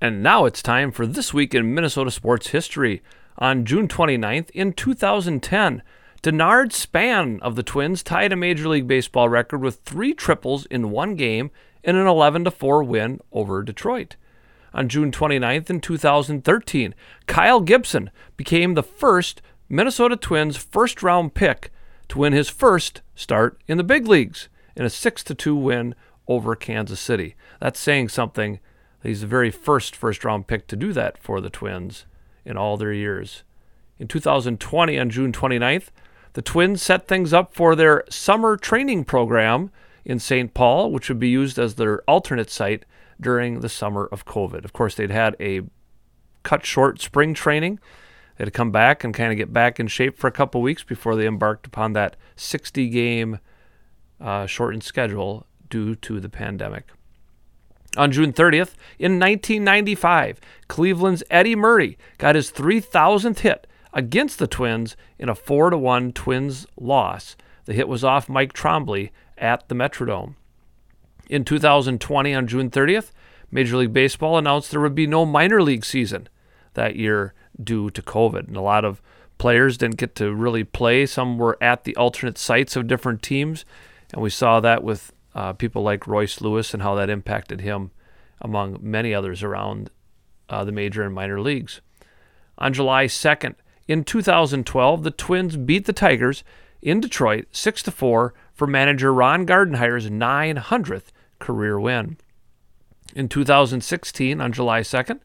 And 0.00 0.22
now 0.22 0.46
it's 0.46 0.62
time 0.62 0.92
for 0.92 1.06
This 1.06 1.34
Week 1.34 1.54
in 1.54 1.74
Minnesota 1.74 2.10
Sports 2.10 2.48
History. 2.48 3.02
On 3.38 3.64
June 3.64 3.88
29th, 3.88 4.50
in 4.50 4.72
2010, 4.72 5.82
Denard 6.22 6.72
Span 6.72 7.38
of 7.40 7.56
the 7.56 7.62
Twins 7.62 8.02
tied 8.02 8.32
a 8.32 8.36
Major 8.36 8.68
League 8.68 8.86
Baseball 8.86 9.28
record 9.28 9.62
with 9.62 9.80
three 9.84 10.12
triples 10.12 10.66
in 10.66 10.90
one 10.90 11.16
game 11.16 11.50
in 11.82 11.96
an 11.96 12.06
11 12.06 12.50
4 12.50 12.84
win 12.84 13.20
over 13.32 13.62
Detroit 13.62 14.16
on 14.72 14.88
June 14.88 15.10
29th 15.10 15.70
in 15.70 15.80
2013. 15.80 16.94
Kyle 17.26 17.60
Gibson 17.60 18.10
became 18.36 18.74
the 18.74 18.82
first 18.82 19.42
Minnesota 19.72 20.16
Twins 20.16 20.56
first 20.56 21.00
round 21.00 21.32
pick 21.32 21.70
to 22.08 22.18
win 22.18 22.32
his 22.32 22.48
first 22.48 23.02
start 23.14 23.62
in 23.68 23.78
the 23.78 23.84
big 23.84 24.08
leagues 24.08 24.48
in 24.74 24.84
a 24.84 24.90
6 24.90 25.22
2 25.22 25.54
win 25.54 25.94
over 26.26 26.56
Kansas 26.56 26.98
City. 26.98 27.36
That's 27.60 27.78
saying 27.78 28.08
something. 28.08 28.58
He's 29.00 29.20
the 29.20 29.28
very 29.28 29.52
first 29.52 29.94
first 29.94 30.24
round 30.24 30.48
pick 30.48 30.66
to 30.66 30.76
do 30.76 30.92
that 30.94 31.16
for 31.18 31.40
the 31.40 31.50
Twins 31.50 32.04
in 32.44 32.56
all 32.56 32.76
their 32.76 32.92
years. 32.92 33.44
In 34.00 34.08
2020, 34.08 34.98
on 34.98 35.08
June 35.08 35.30
29th, 35.30 35.90
the 36.32 36.42
Twins 36.42 36.82
set 36.82 37.06
things 37.06 37.32
up 37.32 37.54
for 37.54 37.76
their 37.76 38.02
summer 38.10 38.56
training 38.56 39.04
program 39.04 39.70
in 40.04 40.18
St. 40.18 40.52
Paul, 40.52 40.90
which 40.90 41.08
would 41.08 41.20
be 41.20 41.28
used 41.28 41.60
as 41.60 41.76
their 41.76 42.02
alternate 42.02 42.50
site 42.50 42.84
during 43.20 43.60
the 43.60 43.68
summer 43.68 44.08
of 44.10 44.24
COVID. 44.24 44.64
Of 44.64 44.72
course, 44.72 44.96
they'd 44.96 45.12
had 45.12 45.36
a 45.38 45.62
cut 46.42 46.66
short 46.66 47.00
spring 47.00 47.34
training. 47.34 47.78
They 48.40 48.44
had 48.44 48.54
to 48.54 48.56
come 48.56 48.70
back 48.70 49.04
and 49.04 49.12
kind 49.12 49.30
of 49.30 49.36
get 49.36 49.52
back 49.52 49.78
in 49.78 49.86
shape 49.86 50.16
for 50.16 50.26
a 50.26 50.32
couple 50.32 50.62
weeks 50.62 50.82
before 50.82 51.14
they 51.14 51.26
embarked 51.26 51.66
upon 51.66 51.92
that 51.92 52.16
60 52.36 52.88
game 52.88 53.38
uh, 54.18 54.46
shortened 54.46 54.82
schedule 54.82 55.46
due 55.68 55.94
to 55.96 56.18
the 56.20 56.30
pandemic. 56.30 56.86
On 57.98 58.10
June 58.10 58.32
30th, 58.32 58.76
in 58.98 59.18
1995, 59.18 60.40
Cleveland's 60.68 61.22
Eddie 61.28 61.54
Murray 61.54 61.98
got 62.16 62.34
his 62.34 62.50
3,000th 62.50 63.40
hit 63.40 63.66
against 63.92 64.38
the 64.38 64.46
Twins 64.46 64.96
in 65.18 65.28
a 65.28 65.34
4 65.34 65.76
1 65.76 66.12
Twins 66.12 66.66
loss. 66.78 67.36
The 67.66 67.74
hit 67.74 67.88
was 67.88 68.04
off 68.04 68.30
Mike 68.30 68.54
Trombley 68.54 69.10
at 69.36 69.68
the 69.68 69.74
Metrodome. 69.74 70.36
In 71.28 71.44
2020, 71.44 72.32
on 72.32 72.46
June 72.46 72.70
30th, 72.70 73.10
Major 73.50 73.76
League 73.76 73.92
Baseball 73.92 74.38
announced 74.38 74.70
there 74.70 74.80
would 74.80 74.94
be 74.94 75.06
no 75.06 75.26
minor 75.26 75.62
league 75.62 75.84
season 75.84 76.26
that 76.72 76.96
year 76.96 77.34
due 77.62 77.90
to 77.90 78.02
COVID. 78.02 78.48
And 78.48 78.56
a 78.56 78.62
lot 78.62 78.84
of 78.84 79.00
players 79.38 79.78
didn't 79.78 79.96
get 79.96 80.14
to 80.16 80.34
really 80.34 80.64
play. 80.64 81.06
Some 81.06 81.38
were 81.38 81.58
at 81.62 81.84
the 81.84 81.96
alternate 81.96 82.38
sites 82.38 82.76
of 82.76 82.86
different 82.86 83.22
teams. 83.22 83.64
And 84.12 84.22
we 84.22 84.30
saw 84.30 84.60
that 84.60 84.82
with 84.82 85.12
uh, 85.34 85.52
people 85.54 85.82
like 85.82 86.06
Royce 86.06 86.40
Lewis 86.40 86.74
and 86.74 86.82
how 86.82 86.94
that 86.96 87.10
impacted 87.10 87.60
him, 87.60 87.90
among 88.40 88.78
many 88.80 89.14
others 89.14 89.42
around 89.42 89.90
uh, 90.48 90.64
the 90.64 90.72
major 90.72 91.02
and 91.02 91.14
minor 91.14 91.40
leagues. 91.40 91.80
On 92.58 92.72
July 92.72 93.06
2nd, 93.06 93.54
in 93.88 94.04
2012, 94.04 95.02
the 95.02 95.10
Twins 95.10 95.56
beat 95.56 95.86
the 95.86 95.92
Tigers 95.92 96.44
in 96.82 97.00
Detroit 97.00 97.46
6 97.52 97.82
to 97.84 97.90
4 97.90 98.34
for 98.52 98.66
manager 98.66 99.12
Ron 99.12 99.44
Gardenhire's 99.44 100.08
900th 100.08 101.06
career 101.38 101.80
win. 101.80 102.16
In 103.14 103.28
2016, 103.28 104.40
on 104.40 104.52
July 104.52 104.80
2nd, 104.80 105.20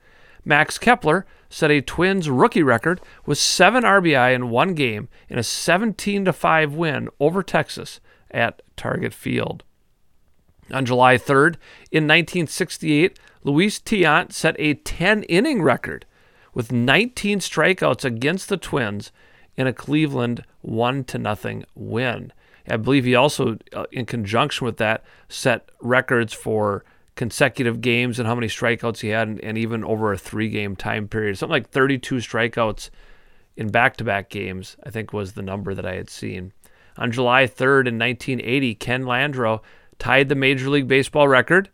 Max 0.46 0.78
Kepler 0.78 1.26
set 1.50 1.72
a 1.72 1.82
Twins 1.82 2.30
rookie 2.30 2.64
record 2.64 3.02
with 3.26 3.38
7 3.38 3.84
RBI 3.84 4.34
in 4.34 4.50
one 4.50 4.76
game 4.76 5.10
in 5.28 5.39
a 5.39 5.43
17 5.43 6.32
5 6.32 6.74
win 6.74 7.10
over 7.20 7.43
Texas 7.43 8.00
at 8.32 8.62
Target 8.78 9.14
Field. 9.14 9.64
On 10.72 10.86
July 10.86 11.18
3rd, 11.18 11.56
in 11.91 12.06
1968, 12.06 13.20
Luis 13.43 13.80
Tiant 13.80 14.32
set 14.32 14.56
a 14.58 14.74
10 14.76 15.24
inning 15.24 15.62
record 15.62 16.06
with 16.54 16.72
19 16.72 17.39
strikeouts 17.39 18.04
against 18.04 18.50
the 18.50 18.58
Twins 18.58 19.12
in 19.56 19.68
a 19.68 19.74
Cleveland 19.74 20.43
1 20.62 21.04
to 21.06 21.18
nothing 21.18 21.66
win. 21.76 22.34
I 22.68 22.78
believe 22.78 23.06
he 23.06 23.14
also, 23.14 23.58
uh, 23.74 23.86
in 23.91 24.06
conjunction 24.06 24.66
with 24.66 24.78
that, 24.78 25.04
set 25.30 25.70
records 25.80 26.34
for 26.34 26.84
consecutive 27.16 27.82
games 27.82 28.20
and 28.20 28.28
how 28.28 28.36
many 28.36 28.47
strikeouts 28.47 28.99
he 28.99 29.09
had, 29.09 29.28
and, 29.28 29.43
and 29.43 29.57
even 29.57 29.84
over 29.84 30.11
a 30.11 30.18
three 30.18 30.49
game 30.49 30.76
time 30.76 31.07
period. 31.07 31.38
Something 31.38 31.53
like 31.53 31.70
32 31.70 32.16
strikeouts 32.16 32.89
in 33.55 33.70
back 33.70 33.97
to 33.97 34.03
back 34.03 34.30
games, 34.30 34.76
I 34.84 34.89
think 34.89 35.13
was 35.13 35.34
the 35.34 35.41
number 35.41 35.74
that 35.74 35.86
I 35.86 35.95
had 35.95 36.09
seen. 36.09 36.53
On 36.97 37.11
July 37.11 37.43
3rd 37.43 37.88
in 37.88 37.99
1980, 37.99 38.76
Ken 38.76 39.03
Landreaux 39.03 39.61
tied 39.99 40.30
the 40.30 40.36
Major 40.36 40.70
League 40.70 40.88
Baseball 40.88 41.28
record. 41.28 41.70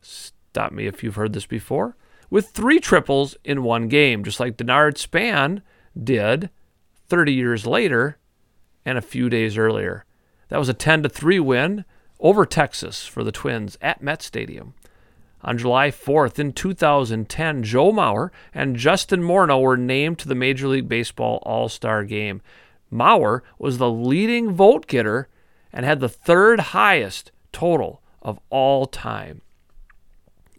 Stop 0.00 0.72
me 0.72 0.86
if 0.86 1.02
you've 1.02 1.16
heard 1.16 1.32
this 1.32 1.46
before. 1.46 1.96
With 2.30 2.48
three 2.48 2.80
triples 2.80 3.36
in 3.44 3.62
one 3.62 3.88
game, 3.88 4.24
just 4.24 4.40
like 4.40 4.56
Denard 4.56 4.96
Span 4.96 5.62
did 6.02 6.50
30 7.08 7.32
years 7.32 7.66
later 7.66 8.18
and 8.84 8.96
a 8.96 9.02
few 9.02 9.28
days 9.28 9.58
earlier. 9.58 10.04
That 10.48 10.58
was 10.58 10.68
a 10.68 10.74
10 10.74 11.02
to 11.04 11.08
3 11.08 11.40
win 11.40 11.84
over 12.22 12.46
Texas 12.46 13.06
for 13.06 13.22
the 13.22 13.32
Twins 13.32 13.76
at 13.82 14.00
Met 14.00 14.22
Stadium. 14.22 14.72
On 15.42 15.58
July 15.58 15.90
4th 15.90 16.38
in 16.38 16.52
2010, 16.52 17.64
Joe 17.64 17.90
Mauer 17.90 18.30
and 18.54 18.76
Justin 18.76 19.22
Morneau 19.22 19.60
were 19.60 19.76
named 19.76 20.20
to 20.20 20.28
the 20.28 20.36
Major 20.36 20.68
League 20.68 20.88
Baseball 20.88 21.42
All 21.42 21.68
Star 21.68 22.04
game. 22.04 22.40
Mauer 22.92 23.40
was 23.58 23.78
the 23.78 23.90
leading 23.90 24.52
vote 24.52 24.86
getter 24.86 25.28
and 25.72 25.84
had 25.84 25.98
the 25.98 26.08
third 26.08 26.60
highest 26.60 27.32
total 27.50 28.00
of 28.22 28.38
all 28.50 28.86
time. 28.86 29.42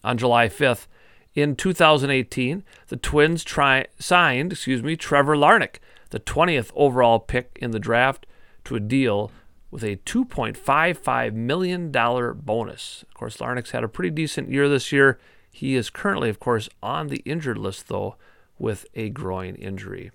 On 0.04 0.18
July 0.18 0.50
5th, 0.50 0.88
in 1.34 1.56
2018, 1.56 2.64
the 2.90 2.98
Twins 2.98 3.44
tri- 3.44 3.88
signed, 3.98 4.52
excuse 4.52 4.84
me, 4.84 4.96
Trevor 4.96 5.36
Larnach, 5.36 5.78
the 6.10 6.20
20th 6.20 6.72
overall 6.76 7.20
pick 7.20 7.58
in 7.62 7.72
the 7.72 7.80
draft, 7.80 8.28
to 8.66 8.76
a 8.76 8.80
deal 8.80 9.32
with 9.74 9.84
a 9.84 9.98
$2.55 9.98 11.34
million 11.34 11.92
bonus. 11.92 13.04
Of 13.08 13.14
course, 13.16 13.38
Larnach's 13.38 13.72
had 13.72 13.84
a 13.84 13.88
pretty 13.88 14.12
decent 14.12 14.52
year 14.52 14.70
this 14.70 14.92
year. 14.92 15.18
He 15.52 15.74
is 15.74 15.90
currently, 15.90 16.30
of 16.30 16.40
course, 16.40 16.70
on 16.84 17.08
the 17.08 17.24
injured 17.26 17.58
list, 17.58 17.88
though, 17.88 18.16
with 18.60 18.86
a 18.94 19.10
groin 19.10 19.56
injury. 19.56 20.12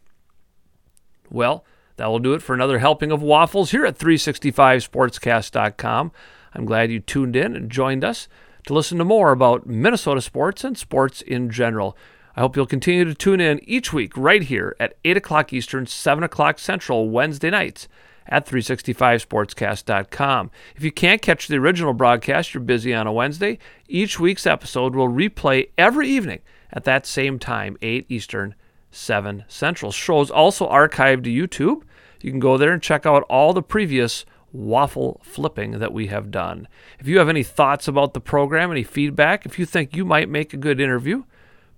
Well, 1.28 1.64
that 1.96 2.06
will 2.06 2.20
do 2.20 2.34
it 2.34 2.42
for 2.42 2.54
another 2.54 2.78
helping 2.78 3.10
of 3.10 3.20
waffles 3.20 3.72
here 3.72 3.84
at 3.84 3.98
365sportscast.com. 3.98 6.12
I'm 6.54 6.64
glad 6.64 6.92
you 6.92 7.00
tuned 7.00 7.34
in 7.34 7.56
and 7.56 7.68
joined 7.68 8.04
us 8.04 8.28
to 8.68 8.74
listen 8.74 8.98
to 8.98 9.04
more 9.04 9.32
about 9.32 9.66
Minnesota 9.66 10.20
sports 10.20 10.62
and 10.62 10.78
sports 10.78 11.20
in 11.20 11.50
general. 11.50 11.96
I 12.36 12.42
hope 12.42 12.54
you'll 12.54 12.66
continue 12.66 13.04
to 13.04 13.14
tune 13.14 13.40
in 13.40 13.58
each 13.68 13.92
week 13.92 14.16
right 14.16 14.44
here 14.44 14.76
at 14.78 14.94
8 15.04 15.16
o'clock 15.16 15.52
Eastern, 15.52 15.86
7 15.86 16.22
o'clock 16.22 16.60
Central, 16.60 17.10
Wednesday 17.10 17.50
nights 17.50 17.88
at 18.28 18.46
365sportscast.com. 18.46 20.50
If 20.76 20.84
you 20.84 20.92
can't 20.92 21.22
catch 21.22 21.48
the 21.48 21.56
original 21.56 21.94
broadcast, 21.94 22.54
you're 22.54 22.62
busy 22.62 22.94
on 22.94 23.06
a 23.06 23.12
Wednesday, 23.12 23.58
each 23.88 24.20
week's 24.20 24.46
episode 24.46 24.94
will 24.94 25.08
replay 25.08 25.70
every 25.78 26.08
evening 26.08 26.40
at 26.72 26.84
that 26.84 27.06
same 27.06 27.38
time, 27.38 27.76
8 27.80 28.06
Eastern, 28.08 28.54
7 28.90 29.44
Central. 29.48 29.92
Shows 29.92 30.30
also 30.30 30.68
archived 30.68 31.24
to 31.24 31.30
YouTube. 31.30 31.82
You 32.20 32.30
can 32.30 32.40
go 32.40 32.56
there 32.56 32.72
and 32.72 32.82
check 32.82 33.06
out 33.06 33.22
all 33.24 33.52
the 33.52 33.62
previous 33.62 34.24
waffle 34.52 35.20
flipping 35.22 35.78
that 35.78 35.92
we 35.92 36.08
have 36.08 36.30
done. 36.30 36.68
If 36.98 37.06
you 37.06 37.18
have 37.18 37.28
any 37.28 37.42
thoughts 37.42 37.86
about 37.86 38.14
the 38.14 38.20
program, 38.20 38.70
any 38.70 38.82
feedback, 38.82 39.46
if 39.46 39.58
you 39.58 39.66
think 39.66 39.94
you 39.94 40.04
might 40.04 40.28
make 40.28 40.52
a 40.52 40.58
good 40.58 40.80
interview, 40.80 41.24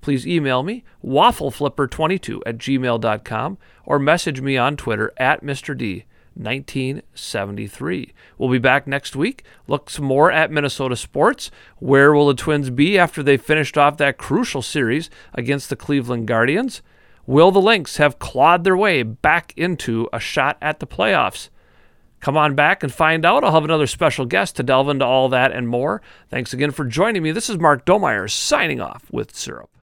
please 0.01 0.27
email 0.27 0.63
me, 0.63 0.85
waffleflipper22 1.05 2.41
at 2.47 2.59
gmail.com, 2.59 3.59
or 3.85 3.99
message 3.99 4.41
me 4.41 4.57
on 4.57 4.77
Twitter 4.77 5.13
at 5.17 5.43
Mr. 5.43 5.77
D. 5.77 6.05
1973. 6.35 8.13
We'll 8.39 8.51
be 8.51 8.59
back 8.59 8.87
next 8.87 9.17
week. 9.17 9.45
Look 9.67 9.91
some 9.91 10.05
more 10.05 10.31
at 10.31 10.51
Minnesota 10.51 10.97
sports. 10.97 11.51
Where 11.79 12.13
will 12.13 12.29
the 12.29 12.35
Twins 12.35 12.71
be 12.71 12.99
after 12.99 13.23
they 13.23 13.37
finished 13.37 13.77
off 13.77 13.97
that 13.99 14.19
crucial 14.19 14.63
series 14.63 15.11
against 15.35 15.71
the 15.71 15.77
Cleveland 15.77 16.27
Guardians? 16.27 16.83
Will 17.27 17.51
the 17.51 17.61
Lynx 17.61 17.99
have 17.99 18.19
clawed 18.19 18.65
their 18.65 18.77
way 18.77 19.03
back 19.03 19.53
into 19.57 20.09
a 20.13 20.21
shot 20.21 20.57
at 20.61 20.81
the 20.81 20.87
playoffs? 20.87 21.49
Come 22.21 22.37
on 22.37 22.55
back 22.55 22.83
and 22.83 22.93
find 22.93 23.25
out. 23.25 23.45
I'll 23.45 23.53
have 23.53 23.65
another 23.65 23.87
special 23.87 24.27
guest 24.27 24.57
to 24.57 24.63
delve 24.63 24.89
into 24.89 25.05
all 25.07 25.29
that 25.31 25.53
and 25.53 25.69
more. 25.69 26.03
Thanks 26.29 26.53
again 26.53 26.71
for 26.71 26.85
joining 26.85 27.23
me. 27.23 27.33
This 27.33 27.49
is 27.49 27.59
Mark 27.59 27.87
Domeyer 27.87 28.31
signing 28.31 28.81
off 28.81 29.05
with 29.11 29.35
Syrup. 29.35 29.71